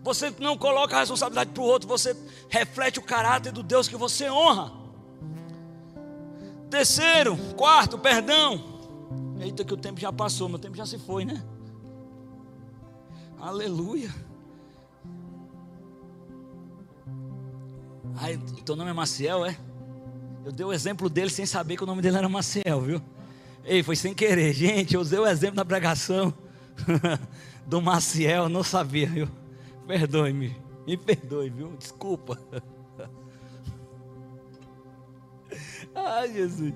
você 0.04 0.32
não 0.38 0.58
coloca 0.58 0.98
a 0.98 1.00
responsabilidade 1.00 1.52
para 1.52 1.64
o 1.64 1.66
outro, 1.66 1.88
você 1.88 2.16
reflete 2.50 3.00
o 3.00 3.02
caráter 3.02 3.52
do 3.52 3.64
Deus 3.64 3.88
que 3.88 3.96
você 3.96 4.30
honra. 4.30 4.72
Terceiro, 6.70 7.38
quarto, 7.56 7.98
perdão 7.98 8.75
Eita, 9.40 9.66
que 9.66 9.74
o 9.74 9.78
tempo 9.78 10.00
já 10.00 10.12
passou, 10.12 10.48
meu 10.48 10.60
tempo 10.60 10.76
já 10.76 10.86
se 10.86 10.98
foi, 10.98 11.26
né? 11.26 11.44
Aleluia. 13.40 14.14
Ai, 18.18 18.38
teu 18.66 18.76
nome 18.76 18.90
é 18.90 18.94
Maciel, 18.94 19.46
é? 19.46 19.58
Eu 20.46 20.52
dei 20.52 20.66
o 20.66 20.72
exemplo 20.72 21.10
dele 21.10 21.30
sem 21.30 21.46
saber 21.46 21.76
que 21.76 21.84
o 21.84 21.88
nome 21.88 22.02
dele 22.02 22.18
era 22.18 22.30
Maciel, 22.30 22.82
viu? 22.82 23.02
Ei, 23.64 23.84
foi 23.84 23.96
sem 23.96 24.14
querer, 24.14 24.54
gente. 24.54 24.96
Eu 24.96 25.02
usei 25.02 25.20
o 25.20 25.28
exemplo 25.28 25.56
da 25.58 25.66
pregação 25.66 26.34
do 27.66 27.82
Maciel, 27.82 28.48
não 28.48 28.64
sabia, 28.64 29.08
viu? 29.08 29.28
Perdoe-me, 29.88 30.56
me 30.88 30.96
perdoe, 30.98 31.50
viu? 31.50 31.76
Desculpa. 31.78 32.40
Ai, 35.94 36.32
Jesus. 36.32 36.74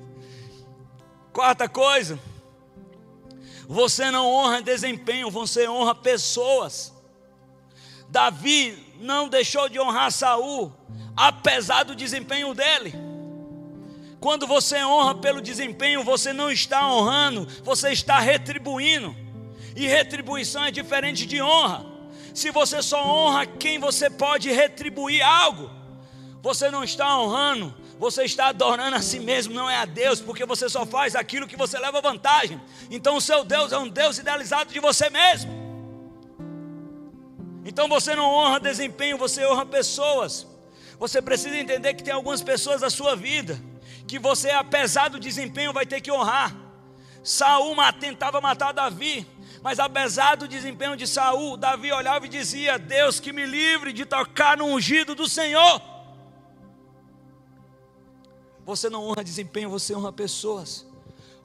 Quarta 1.31 1.69
coisa, 1.69 2.19
você 3.71 4.09
não 4.09 4.25
honra 4.27 4.63
desempenho, 4.63 5.29
você 5.29 5.69
honra 5.69 5.93
pessoas. 5.93 6.91
Davi 8.09 8.95
não 8.99 9.29
deixou 9.29 9.69
de 9.69 9.79
honrar 9.79 10.11
Saul, 10.11 10.73
apesar 11.15 11.83
do 11.83 11.95
desempenho 11.95 12.55
dele. 12.55 12.95
Quando 14.19 14.47
você 14.47 14.83
honra 14.83 15.13
pelo 15.13 15.39
desempenho, 15.39 16.03
você 16.03 16.33
não 16.33 16.51
está 16.51 16.91
honrando, 16.91 17.47
você 17.63 17.91
está 17.91 18.19
retribuindo. 18.19 19.15
E 19.75 19.85
retribuição 19.85 20.65
é 20.65 20.71
diferente 20.71 21.27
de 21.27 21.39
honra. 21.39 21.85
Se 22.33 22.49
você 22.49 22.81
só 22.81 23.05
honra 23.05 23.45
quem 23.45 23.77
você 23.77 24.09
pode 24.09 24.51
retribuir 24.51 25.21
algo, 25.21 25.69
você 26.41 26.71
não 26.71 26.83
está 26.83 27.19
honrando, 27.19 27.71
você 27.99 28.23
está 28.23 28.47
adorando 28.47 28.95
a 28.95 29.01
si 29.01 29.19
mesmo, 29.19 29.53
não 29.53 29.69
é 29.69 29.75
a 29.75 29.83
Deus, 29.83 30.21
porque 30.21 30.45
você 30.45 30.69
só 30.69 30.85
faz 30.85 31.17
aquilo 31.17 31.45
que 31.45 31.57
você 31.57 31.77
leva 31.77 31.99
vantagem. 31.99 32.59
Então 32.89 33.17
o 33.17 33.21
seu 33.21 33.43
Deus 33.43 33.73
é 33.73 33.77
um 33.77 33.89
Deus 33.89 34.17
idealizado 34.17 34.71
de 34.71 34.79
você 34.79 35.09
mesmo. 35.09 35.51
Então 37.65 37.89
você 37.89 38.15
não 38.15 38.33
honra 38.33 38.57
desempenho, 38.61 39.17
você 39.17 39.45
honra 39.45 39.65
pessoas. 39.65 40.47
Você 40.97 41.21
precisa 41.21 41.57
entender 41.57 41.93
que 41.93 42.01
tem 42.01 42.13
algumas 42.13 42.41
pessoas 42.41 42.79
da 42.79 42.89
sua 42.89 43.17
vida 43.17 43.59
que 44.07 44.17
você, 44.17 44.49
apesar 44.49 45.09
do 45.09 45.19
desempenho, 45.19 45.73
vai 45.73 45.85
ter 45.85 45.99
que 45.99 46.11
honrar. 46.11 46.55
Saul 47.21 47.75
tentava 47.99 48.39
matar 48.39 48.71
Davi, 48.71 49.27
mas 49.61 49.77
apesar 49.77 50.35
do 50.37 50.47
desempenho 50.47 50.95
de 50.95 51.05
Saul, 51.05 51.57
Davi 51.57 51.91
olhava 51.91 52.25
e 52.25 52.29
dizia: 52.29 52.79
Deus 52.79 53.19
que 53.19 53.33
me 53.33 53.45
livre 53.45 53.91
de 53.91 54.05
tocar 54.05 54.55
no 54.55 54.65
ungido 54.67 55.13
do 55.13 55.27
Senhor. 55.27 55.98
Você 58.69 58.87
não 58.87 59.03
honra 59.03 59.23
desempenho, 59.23 59.67
você 59.67 59.95
honra 59.95 60.13
pessoas. 60.13 60.85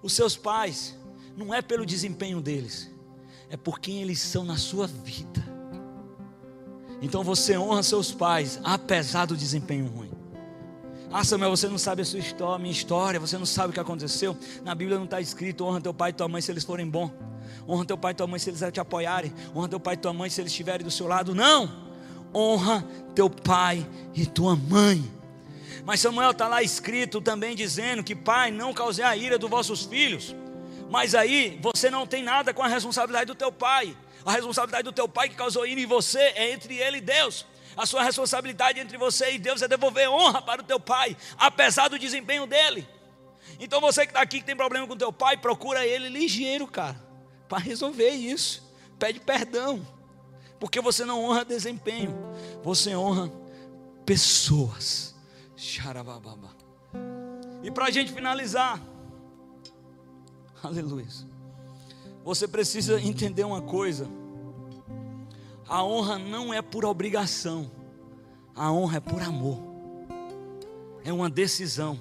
Os 0.03 0.13
seus 0.13 0.37
pais, 0.37 0.95
não 1.35 1.55
é 1.55 1.63
pelo 1.63 1.87
desempenho 1.87 2.39
deles, 2.39 2.91
é 3.49 3.57
por 3.57 3.81
quem 3.81 4.03
eles 4.03 4.21
são 4.21 4.45
na 4.45 4.59
sua 4.59 4.87
vida. 4.87 5.43
Então 7.01 7.25
você 7.25 7.57
honra 7.57 7.83
seus 7.83 8.13
pais, 8.13 8.61
apesar 8.63 9.25
do 9.25 9.35
desempenho 9.35 9.87
ruim. 9.87 10.11
Ah, 11.11 11.25
Samuel, 11.25 11.49
você 11.57 11.67
não 11.67 11.79
sabe 11.79 12.03
a 12.03 12.05
sua 12.05 12.19
história, 12.19 12.59
minha 12.59 12.73
história, 12.73 13.19
você 13.19 13.39
não 13.39 13.47
sabe 13.47 13.71
o 13.71 13.73
que 13.73 13.81
aconteceu. 13.81 14.37
Na 14.63 14.75
Bíblia 14.75 14.99
não 14.99 15.07
está 15.07 15.19
escrito: 15.19 15.65
honra 15.65 15.81
teu 15.81 15.95
pai 15.95 16.11
e 16.11 16.13
tua 16.13 16.29
mãe 16.29 16.43
se 16.43 16.53
eles 16.53 16.63
forem 16.63 16.87
bons. 16.87 17.11
Honra 17.67 17.87
teu 17.87 17.97
pai 17.97 18.13
e 18.13 18.17
tua 18.17 18.27
mãe 18.27 18.39
se 18.39 18.51
eles 18.51 18.61
te 18.71 18.81
apoiarem. 18.81 19.33
Honra 19.57 19.69
teu 19.69 19.81
pai 19.81 19.95
e 19.95 19.97
tua 19.97 20.13
mãe 20.13 20.29
se 20.29 20.43
eles 20.43 20.53
estiverem 20.53 20.85
do 20.85 20.91
seu 20.91 21.07
lado. 21.07 21.35
Não! 21.35 21.73
Honra 22.35 22.85
teu 23.15 23.31
pai 23.31 23.87
e 24.13 24.27
tua 24.27 24.55
mãe. 24.55 25.24
Mas 25.85 26.01
Samuel 26.01 26.31
está 26.31 26.47
lá 26.47 26.63
escrito 26.63 27.21
também 27.21 27.55
dizendo 27.55 28.05
que, 28.05 28.15
pai, 28.15 28.51
não 28.51 28.73
causei 28.73 29.05
a 29.05 29.17
ira 29.17 29.39
dos 29.39 29.51
vossos 29.51 29.85
filhos. 29.85 30.35
Mas 30.91 31.15
aí 31.15 31.59
você 31.61 31.91
não 31.91 32.07
tem 32.07 32.23
nada 32.23 32.55
com 32.55 32.63
a 32.63 32.69
responsabilidade 32.69 33.27
do 33.27 33.35
teu 33.35 33.51
pai. 33.51 33.97
A 34.25 34.33
responsabilidade 34.33 34.85
do 34.85 34.93
teu 34.93 35.09
pai 35.09 35.29
que 35.29 35.35
causou 35.35 35.67
ira 35.67 35.81
em 35.81 35.87
você 35.87 36.19
é 36.19 36.53
entre 36.53 36.77
ele 36.77 36.99
e 36.99 37.01
Deus. 37.01 37.47
A 37.77 37.87
sua 37.87 38.03
responsabilidade 38.03 38.79
entre 38.79 38.97
você 38.97 39.33
e 39.33 39.39
Deus 39.39 39.61
é 39.61 39.69
devolver 39.69 40.09
honra 40.09 40.41
para 40.41 40.63
o 40.63 40.65
teu 40.65 40.79
pai, 40.79 41.17
apesar 41.37 41.89
do 41.89 41.99
desempenho 41.99 42.47
dele. 42.47 42.87
Então 43.59 43.81
você 43.81 44.07
que 44.07 44.13
está 44.13 44.21
aqui 44.21 44.41
que 44.41 44.47
tem 44.47 44.57
problema 44.57 44.87
com 44.87 44.97
teu 44.97 45.13
pai, 45.13 45.37
procura 45.37 45.87
ele 45.87 46.09
ligeiro, 46.09 46.67
cara, 46.67 46.97
para 47.49 47.59
resolver 47.59 48.11
isso. 48.11 48.63
Pede 48.99 49.21
perdão, 49.21 49.87
porque 50.61 50.81
você 50.81 51.05
não 51.05 51.25
honra 51.25 51.45
desempenho, 51.45 52.17
você 52.63 52.95
honra 52.95 53.31
pessoas. 54.07 55.14
Xarabababa. 55.65 56.51
E 57.63 57.71
para 57.71 57.87
a 57.87 57.91
gente 57.91 58.13
finalizar, 58.13 58.79
aleluia. 60.63 61.07
Você 62.23 62.47
precisa 62.47 63.01
entender 63.01 63.45
uma 63.45 63.63
coisa: 63.63 64.07
a 65.67 65.83
honra 65.83 66.19
não 66.19 66.53
é 66.53 66.61
por 66.61 66.85
obrigação, 66.85 67.71
a 68.55 68.71
honra 68.71 68.99
é 68.99 69.01
por 69.01 69.23
amor, 69.23 69.59
é 71.03 71.11
uma 71.11 71.31
decisão. 71.31 71.99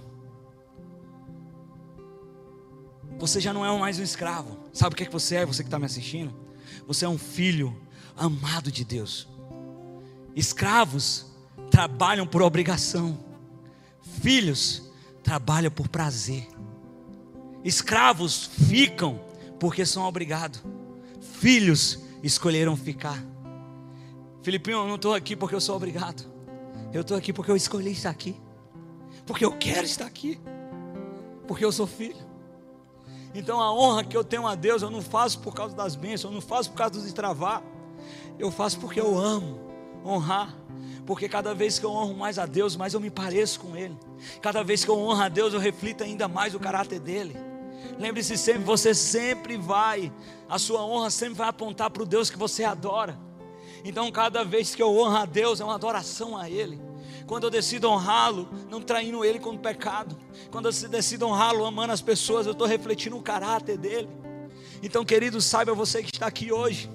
Você 3.18 3.39
já 3.39 3.53
não 3.53 3.66
é 3.66 3.80
mais 3.80 3.97
um 3.97 4.03
escravo, 4.03 4.59
sabe 4.74 4.93
o 4.93 4.97
que, 4.97 5.03
é 5.03 5.05
que 5.05 5.11
você 5.11 5.38
é, 5.38 5.45
você 5.45 5.64
que 5.64 5.68
está 5.68 5.80
me 5.80 5.86
assistindo? 5.86 6.36
Você 6.86 7.05
é 7.05 7.09
um 7.09 7.18
filho 7.18 7.74
amado 8.18 8.70
de 8.70 8.84
Deus. 8.84 9.26
Escravos 10.36 11.28
trabalham 11.72 12.28
por 12.28 12.41
obrigação 12.41 13.33
Filhos 14.24 14.82
trabalham 15.22 15.70
por 15.70 15.90
prazer. 15.90 16.48
Escravos 17.62 18.46
ficam 18.46 19.20
porque 19.60 19.86
são 19.86 20.06
obrigados. 20.06 20.64
Filhos 21.20 22.00
escolheram 22.24 22.78
ficar. 22.78 23.22
Filipinho, 24.42 24.78
eu 24.78 24.88
não 24.88 24.96
estou 24.96 25.14
aqui 25.14 25.36
porque 25.36 25.54
eu 25.54 25.60
sou 25.60 25.76
obrigado. 25.76 26.24
Eu 26.94 27.02
estou 27.02 27.18
aqui 27.18 27.34
porque 27.34 27.52
eu 27.52 27.56
escolhi 27.58 27.92
estar 27.92 28.12
aqui. 28.12 28.40
Porque 29.26 29.44
eu 29.44 29.52
quero 29.58 29.86
estar 29.86 30.06
aqui. 30.06 30.40
Porque 31.46 31.66
eu 31.66 31.72
sou 31.74 31.86
filho. 31.86 32.16
Então 33.36 33.60
a 33.60 33.74
honra 33.74 34.06
que 34.06 34.16
eu 34.16 34.24
tenho 34.24 34.48
a 34.48 34.56
Deus, 34.56 34.82
eu 34.82 34.90
não 34.90 35.02
faço 35.02 35.40
por 35.40 35.54
causa 35.54 35.76
das 35.76 35.98
bênçãos, 35.98 36.32
eu 36.32 36.40
não 36.40 36.42
faço 36.42 36.72
por 36.72 36.78
causa 36.78 36.94
dos 36.94 37.04
destravar. 37.04 37.62
Eu 38.40 38.50
faço 38.50 38.80
porque 38.80 39.02
eu 39.02 39.20
amo 39.20 39.60
honrar 40.06 40.64
porque 41.06 41.28
cada 41.28 41.54
vez 41.54 41.78
que 41.80 41.86
eu 41.86 41.91
honro 41.91 42.16
mais 42.16 42.39
a 42.39 42.45
Deus, 42.45 42.76
mais 42.76 42.93
eu 42.93 42.99
me 42.99 43.10
pareço 43.10 43.60
com 43.60 43.76
Ele. 43.76 43.97
Cada 44.41 44.64
vez 44.64 44.86
que 44.86 44.89
eu 44.89 44.97
honro 44.97 45.22
a 45.22 45.30
Deus, 45.30 45.54
eu 45.54 45.60
reflito 45.60 46.04
ainda 46.04 46.28
mais 46.28 46.56
o 46.56 46.60
caráter 46.60 46.99
dele. 46.99 47.36
Lembre-se 47.99 48.38
sempre, 48.38 48.64
você 48.64 48.95
sempre 48.95 49.58
vai, 49.58 50.12
a 50.47 50.58
sua 50.58 50.84
honra 50.86 51.10
sempre 51.10 51.36
vai 51.36 51.49
apontar 51.49 51.89
para 51.89 52.04
o 52.04 52.06
Deus 52.06 52.30
que 52.30 52.38
você 52.38 52.64
adora. 52.64 53.20
Então, 53.84 54.10
cada 54.12 54.45
vez 54.45 54.74
que 54.74 54.82
eu 54.82 54.95
honro 54.97 55.18
a 55.18 55.26
Deus, 55.26 55.60
é 55.60 55.64
uma 55.64 55.76
adoração 55.76 56.38
a 56.38 56.49
Ele. 56.49 56.80
Quando 57.28 57.43
eu 57.43 57.49
decido 57.49 57.89
honrá-lo, 57.89 58.47
não 58.70 58.82
traindo 58.82 59.26
Ele 59.26 59.39
com 59.39 59.58
pecado. 59.58 60.18
Quando 60.51 60.70
eu 60.70 60.89
decido 60.89 61.28
honrá-lo, 61.28 61.66
amando 61.66 61.91
as 61.91 62.01
pessoas, 62.01 62.45
eu 62.45 62.54
estou 62.54 62.66
refletindo 62.66 63.18
o 63.18 63.22
caráter 63.22 63.78
dele. 63.78 64.10
Então, 64.82 65.04
querido, 65.04 65.41
saiba 65.41 65.74
você 65.74 66.01
que 66.01 66.12
está 66.14 66.28
aqui 66.28 66.51
hoje 66.51 66.89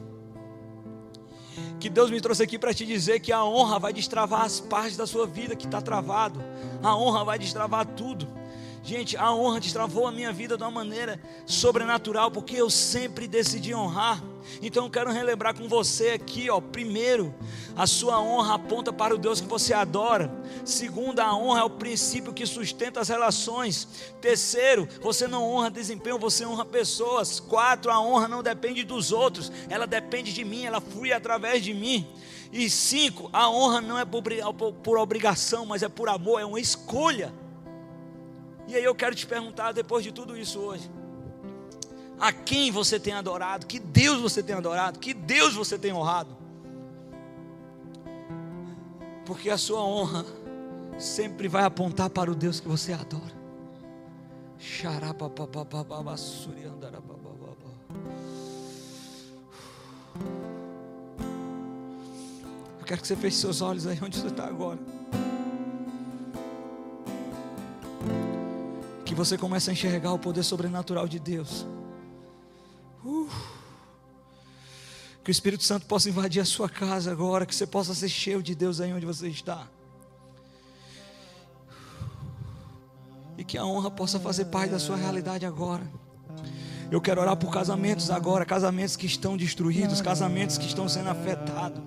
que 1.78 1.88
Deus 1.88 2.10
me 2.10 2.20
trouxe 2.20 2.42
aqui 2.42 2.58
para 2.58 2.74
te 2.74 2.84
dizer 2.84 3.20
que 3.20 3.32
a 3.32 3.44
honra 3.44 3.78
vai 3.78 3.92
destravar 3.92 4.42
as 4.42 4.60
partes 4.60 4.96
da 4.96 5.06
sua 5.06 5.26
vida 5.26 5.54
que 5.54 5.66
está 5.66 5.80
travado. 5.80 6.42
A 6.82 6.96
honra 6.96 7.24
vai 7.24 7.38
destravar 7.38 7.86
tudo. 7.86 8.26
Gente, 8.82 9.16
a 9.16 9.32
honra 9.32 9.60
destravou 9.60 10.06
a 10.06 10.12
minha 10.12 10.32
vida 10.32 10.56
de 10.56 10.62
uma 10.62 10.70
maneira 10.70 11.20
sobrenatural, 11.46 12.30
porque 12.30 12.56
eu 12.56 12.70
sempre 12.70 13.28
decidi 13.28 13.74
honrar. 13.74 14.22
Então 14.62 14.84
eu 14.84 14.90
quero 14.90 15.10
relembrar 15.10 15.56
com 15.56 15.68
você 15.68 16.10
aqui, 16.10 16.50
ó. 16.50 16.60
Primeiro, 16.60 17.34
a 17.76 17.86
sua 17.86 18.20
honra 18.20 18.54
aponta 18.54 18.92
para 18.92 19.14
o 19.14 19.18
Deus 19.18 19.40
que 19.40 19.46
você 19.46 19.72
adora. 19.72 20.32
Segundo, 20.64 21.20
a 21.20 21.34
honra 21.34 21.60
é 21.60 21.64
o 21.64 21.70
princípio 21.70 22.32
que 22.32 22.46
sustenta 22.46 23.00
as 23.00 23.08
relações. 23.08 23.88
Terceiro, 24.20 24.88
você 25.00 25.26
não 25.26 25.44
honra 25.44 25.70
desempenho, 25.70 26.18
você 26.18 26.44
honra 26.44 26.64
pessoas. 26.64 27.40
Quatro, 27.40 27.90
a 27.90 28.00
honra 28.00 28.28
não 28.28 28.42
depende 28.42 28.84
dos 28.84 29.12
outros, 29.12 29.52
ela 29.68 29.86
depende 29.86 30.32
de 30.32 30.44
mim, 30.44 30.64
ela 30.64 30.80
flui 30.80 31.12
através 31.12 31.62
de 31.62 31.72
mim. 31.72 32.06
E 32.52 32.68
cinco, 32.70 33.28
a 33.32 33.48
honra 33.50 33.80
não 33.80 33.98
é 33.98 34.04
por, 34.04 34.22
por 34.82 34.98
obrigação, 34.98 35.66
mas 35.66 35.82
é 35.82 35.88
por 35.88 36.08
amor, 36.08 36.40
é 36.40 36.44
uma 36.44 36.60
escolha. 36.60 37.32
E 38.66 38.74
aí 38.74 38.84
eu 38.84 38.94
quero 38.94 39.14
te 39.14 39.26
perguntar, 39.26 39.72
depois 39.72 40.04
de 40.04 40.12
tudo 40.12 40.36
isso 40.36 40.58
hoje, 40.58 40.90
a 42.20 42.32
quem 42.32 42.70
você 42.70 42.98
tem 42.98 43.12
adorado? 43.12 43.66
Que 43.66 43.78
Deus 43.78 44.20
você 44.20 44.42
tem 44.42 44.54
adorado? 44.54 44.98
Que 44.98 45.14
Deus 45.14 45.54
você 45.54 45.78
tem 45.78 45.92
honrado? 45.92 46.36
Porque 49.24 49.50
a 49.50 49.58
sua 49.58 49.82
honra 49.82 50.24
sempre 50.98 51.48
vai 51.48 51.64
apontar 51.64 52.10
para 52.10 52.30
o 52.30 52.34
Deus 52.34 52.60
que 52.60 52.68
você 52.68 52.92
adora. 52.92 53.38
Eu 62.78 62.84
quero 62.84 63.00
que 63.00 63.06
você 63.06 63.16
feche 63.16 63.36
seus 63.36 63.60
olhos 63.60 63.86
aí 63.86 63.98
onde 64.02 64.18
você 64.18 64.28
está 64.28 64.46
agora. 64.46 64.78
que 69.08 69.14
você 69.14 69.38
comece 69.38 69.70
a 69.70 69.72
enxergar 69.72 70.12
o 70.12 70.18
poder 70.18 70.42
sobrenatural 70.42 71.08
de 71.08 71.18
Deus. 71.18 71.66
Que 75.28 75.30
o 75.30 75.32
Espírito 75.32 75.62
Santo 75.62 75.84
possa 75.84 76.08
invadir 76.08 76.40
a 76.40 76.44
sua 76.46 76.70
casa 76.70 77.12
agora, 77.12 77.44
que 77.44 77.54
você 77.54 77.66
possa 77.66 77.94
ser 77.94 78.08
cheio 78.08 78.42
de 78.42 78.54
Deus 78.54 78.80
aí 78.80 78.90
onde 78.94 79.04
você 79.04 79.28
está. 79.28 79.68
E 83.36 83.44
que 83.44 83.58
a 83.58 83.62
honra 83.66 83.90
possa 83.90 84.18
fazer 84.18 84.46
parte 84.46 84.70
da 84.70 84.78
sua 84.78 84.96
realidade 84.96 85.44
agora. 85.44 85.86
Eu 86.90 86.98
quero 86.98 87.20
orar 87.20 87.36
por 87.36 87.52
casamentos 87.52 88.10
agora, 88.10 88.46
casamentos 88.46 88.96
que 88.96 89.04
estão 89.04 89.36
destruídos, 89.36 90.00
casamentos 90.00 90.56
que 90.56 90.64
estão 90.64 90.88
sendo 90.88 91.10
afetados. 91.10 91.82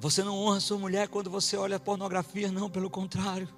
Você 0.00 0.24
não 0.24 0.34
honra 0.34 0.60
sua 0.60 0.78
mulher 0.78 1.08
quando 1.08 1.28
você 1.28 1.58
olha 1.58 1.78
pornografia, 1.78 2.50
não, 2.50 2.70
pelo 2.70 2.88
contrário. 2.88 3.50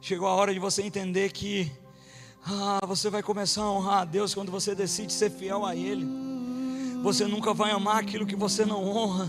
Chegou 0.00 0.26
a 0.26 0.34
hora 0.34 0.54
de 0.54 0.58
você 0.58 0.80
entender 0.80 1.30
que 1.30 1.70
ah, 2.46 2.80
você 2.86 3.10
vai 3.10 3.22
começar 3.22 3.62
a 3.62 3.70
honrar 3.70 3.98
a 4.00 4.04
Deus 4.04 4.34
quando 4.34 4.50
você 4.50 4.74
decide 4.74 5.12
ser 5.12 5.30
fiel 5.30 5.64
a 5.64 5.76
Ele. 5.76 6.06
Você 7.02 7.26
nunca 7.26 7.52
vai 7.52 7.70
amar 7.70 7.98
aquilo 7.98 8.26
que 8.26 8.36
você 8.36 8.64
não 8.64 8.84
honra. 8.84 9.28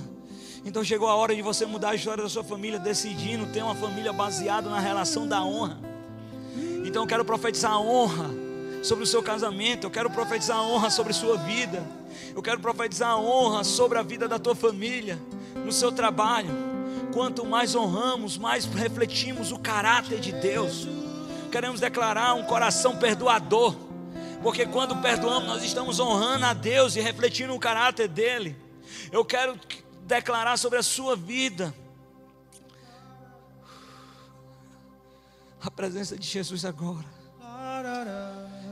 Então 0.64 0.84
chegou 0.84 1.08
a 1.08 1.16
hora 1.16 1.36
de 1.36 1.42
você 1.42 1.66
mudar 1.66 1.90
a 1.90 1.96
história 1.96 2.24
da 2.24 2.30
sua 2.30 2.44
família, 2.44 2.80
decidindo 2.80 3.48
ter 3.48 3.64
uma 3.64 3.76
família 3.76 4.14
baseada 4.14 4.70
na 4.70 4.80
relação 4.80 5.28
da 5.28 5.44
honra. 5.44 5.80
Então 6.86 7.04
eu 7.04 7.08
quero 7.08 7.26
profetizar 7.26 7.72
a 7.72 7.80
honra 7.80 8.30
sobre 8.84 9.04
o 9.04 9.08
seu 9.08 9.22
casamento, 9.22 9.86
eu 9.86 9.92
quero 9.92 10.10
profetizar 10.10 10.58
a 10.58 10.64
honra 10.64 10.90
sobre 10.90 11.12
a 11.12 11.16
sua 11.16 11.38
vida, 11.38 11.84
eu 12.36 12.42
quero 12.42 12.60
profetizar 12.60 13.12
a 13.12 13.18
honra 13.18 13.64
sobre 13.64 13.98
a 13.98 14.02
vida 14.02 14.28
da 14.28 14.40
tua 14.40 14.56
família 14.56 15.20
no 15.66 15.72
seu 15.72 15.92
trabalho. 15.92 16.50
Quanto 17.14 17.46
mais 17.46 17.76
honramos, 17.76 18.38
mais 18.38 18.66
refletimos 18.66 19.52
o 19.52 19.60
caráter 19.60 20.20
de 20.20 20.32
Deus. 20.32 20.88
Queremos 21.52 21.82
declarar 21.82 22.34
um 22.34 22.44
coração 22.44 22.96
perdoador, 22.96 23.76
porque 24.42 24.66
quando 24.66 24.96
perdoamos, 25.02 25.48
nós 25.48 25.64
estamos 25.64 26.00
honrando 26.00 26.46
a 26.46 26.54
Deus 26.54 26.96
e 26.96 27.02
refletindo 27.02 27.54
o 27.54 27.60
caráter 27.60 28.08
dele. 28.08 28.56
Eu 29.12 29.26
quero 29.26 29.60
declarar 30.08 30.58
sobre 30.58 30.80
a 30.80 30.84
sua 30.84 31.16
vida 31.16 31.74
a 35.62 35.70
presença 35.70 36.18
de 36.18 36.26
Jesus 36.26 36.66
agora. 36.66 37.06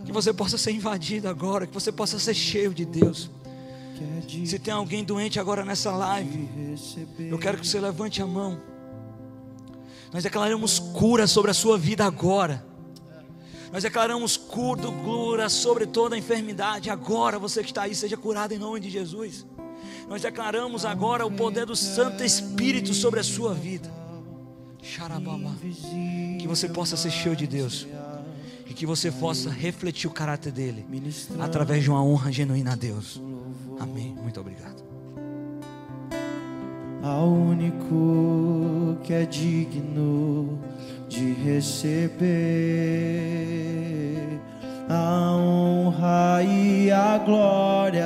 Que 0.06 0.12
você 0.12 0.34
possa 0.34 0.58
ser 0.58 0.72
invadido 0.72 1.28
agora, 1.28 1.68
que 1.68 1.74
você 1.74 1.92
possa 1.92 2.18
ser 2.18 2.34
cheio 2.34 2.74
de 2.74 2.86
Deus. 2.86 3.30
Se 4.46 4.58
tem 4.58 4.74
alguém 4.74 5.04
doente 5.04 5.40
agora 5.40 5.66
nessa 5.66 5.92
live, 5.92 6.50
eu 7.20 7.38
quero 7.38 7.58
que 7.58 7.68
você 7.68 7.80
levante 7.80 8.22
a 8.22 8.26
mão. 8.26 8.60
Nós 10.12 10.24
declaramos 10.24 10.80
cura 10.80 11.28
sobre 11.28 11.52
a 11.52 11.54
sua 11.54 11.78
vida 11.78 12.06
agora. 12.06 12.69
Nós 13.72 13.84
declaramos 13.84 14.36
cura 14.38 15.50
sobre 15.50 15.86
toda 15.86 16.18
enfermidade. 16.18 16.90
Agora 16.90 17.38
você 17.38 17.62
que 17.62 17.70
está 17.70 17.84
aí, 17.84 17.94
seja 17.94 18.18
curado 18.18 18.54
em 18.54 18.58
nome 18.58 18.80
de 18.80 18.90
Jesus. 18.90 19.46
Nós 20.08 20.22
declaramos 20.22 20.86
agora 20.86 21.26
o 21.26 21.32
poder 21.32 21.66
do 21.66 21.76
Santo 21.76 22.24
Espírito 22.24 22.94
sobre 22.94 23.20
a 23.20 23.24
sua 23.24 23.54
vida. 23.54 23.92
Que 26.40 26.48
você 26.48 26.68
possa 26.68 26.98
ser 26.98 27.12
cheio 27.12 27.36
de 27.36 27.46
Deus. 27.46 27.86
E 28.66 28.74
que 28.74 28.86
você 28.86 29.12
possa 29.12 29.50
refletir 29.50 30.08
o 30.08 30.12
caráter 30.12 30.52
dele 30.52 30.86
através 31.40 31.84
de 31.84 31.90
uma 31.90 32.04
honra 32.04 32.32
genuína 32.32 32.74
a 32.74 32.76
Deus. 32.76 33.22
Amém. 33.80 34.16
Muito 34.22 34.40
obrigado. 34.40 34.84
Ao 37.02 37.30
único 37.30 38.98
que 39.04 39.14
é 39.14 39.26
digno 39.26 40.60
de 41.10 41.34
receber 41.34 42.20
a 44.88 45.36
honra 45.36 46.44
e 46.44 46.92
a 46.92 47.18
glória, 47.18 48.06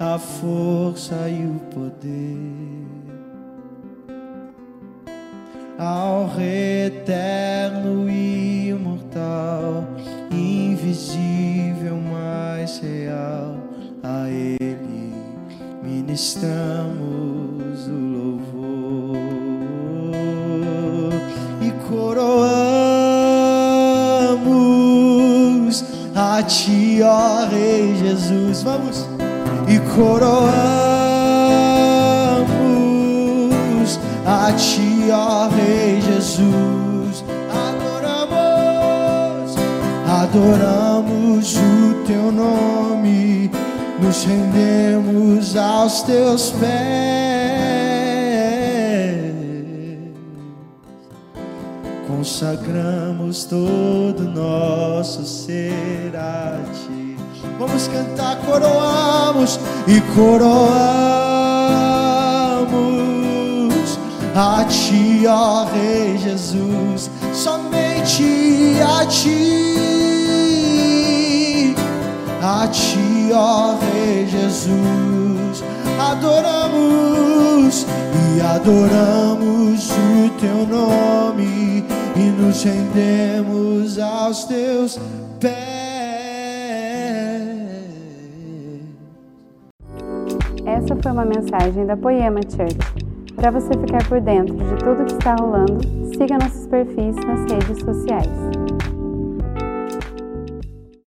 a 0.00 0.18
força 0.18 1.28
e 1.28 1.46
o 1.46 1.60
poder. 1.72 2.84
Ao 5.78 6.30
eterno 6.40 8.10
e 8.10 8.70
imortal, 8.70 9.84
invisível, 10.32 11.96
mais 11.96 12.78
real 12.80 13.56
a 14.02 14.28
Ele 14.28 15.14
ministramos 15.82 17.43
Ti, 26.44 27.00
ó 27.02 27.46
Rei 27.50 27.96
Jesus. 27.96 28.62
Vamos 28.62 29.08
e 29.68 29.78
coroamos 29.94 30.40
a 34.26 34.52
Ti, 34.52 35.10
ó 35.10 35.48
Rei 35.48 36.00
Jesus. 36.00 37.24
Adoramos, 37.68 39.56
adoramos 40.06 41.56
o 41.56 42.04
Teu 42.06 42.30
nome 42.32 42.74
nos 44.04 44.24
rendemos 44.24 45.56
aos 45.56 46.02
teus 46.02 46.50
pés, 46.52 47.43
consagramos 52.34 53.44
todo 53.44 54.24
nosso 54.24 55.24
ser 55.24 56.16
a 56.16 56.58
ti. 56.72 57.16
Vamos 57.60 57.86
cantar, 57.86 58.38
coroamos 58.38 59.60
e 59.86 60.00
coroamos 60.16 60.34
a 64.34 64.64
ti, 64.64 65.24
ó 65.28 65.64
Rei 65.66 66.18
Jesus, 66.18 67.08
somente 67.32 68.80
a 68.82 69.06
ti, 69.06 69.62
a 72.42 72.66
ti 72.66 73.30
ó 73.32 73.78
Rei 73.78 74.26
Jesus. 74.26 75.62
Adoramos 76.00 77.86
e 78.36 78.40
adoramos 78.40 79.88
o 79.90 80.30
teu 80.40 80.66
nome 80.66 81.33
nos 82.34 82.62
rendemos 82.62 83.98
aos 83.98 84.44
teus 84.44 84.98
pés. 85.40 85.54
Essa 90.66 90.96
foi 90.96 91.12
uma 91.12 91.24
mensagem 91.24 91.86
da 91.86 91.96
Poema 91.96 92.40
Church. 92.42 92.76
Para 93.36 93.50
você 93.50 93.72
ficar 93.78 94.06
por 94.08 94.20
dentro 94.20 94.54
de 94.54 94.76
tudo 94.76 95.04
que 95.04 95.12
está 95.12 95.36
rolando, 95.36 95.80
siga 96.16 96.38
nossos 96.38 96.66
perfis 96.66 97.16
nas 97.16 97.50
redes 97.50 97.78
sociais. 97.84 98.63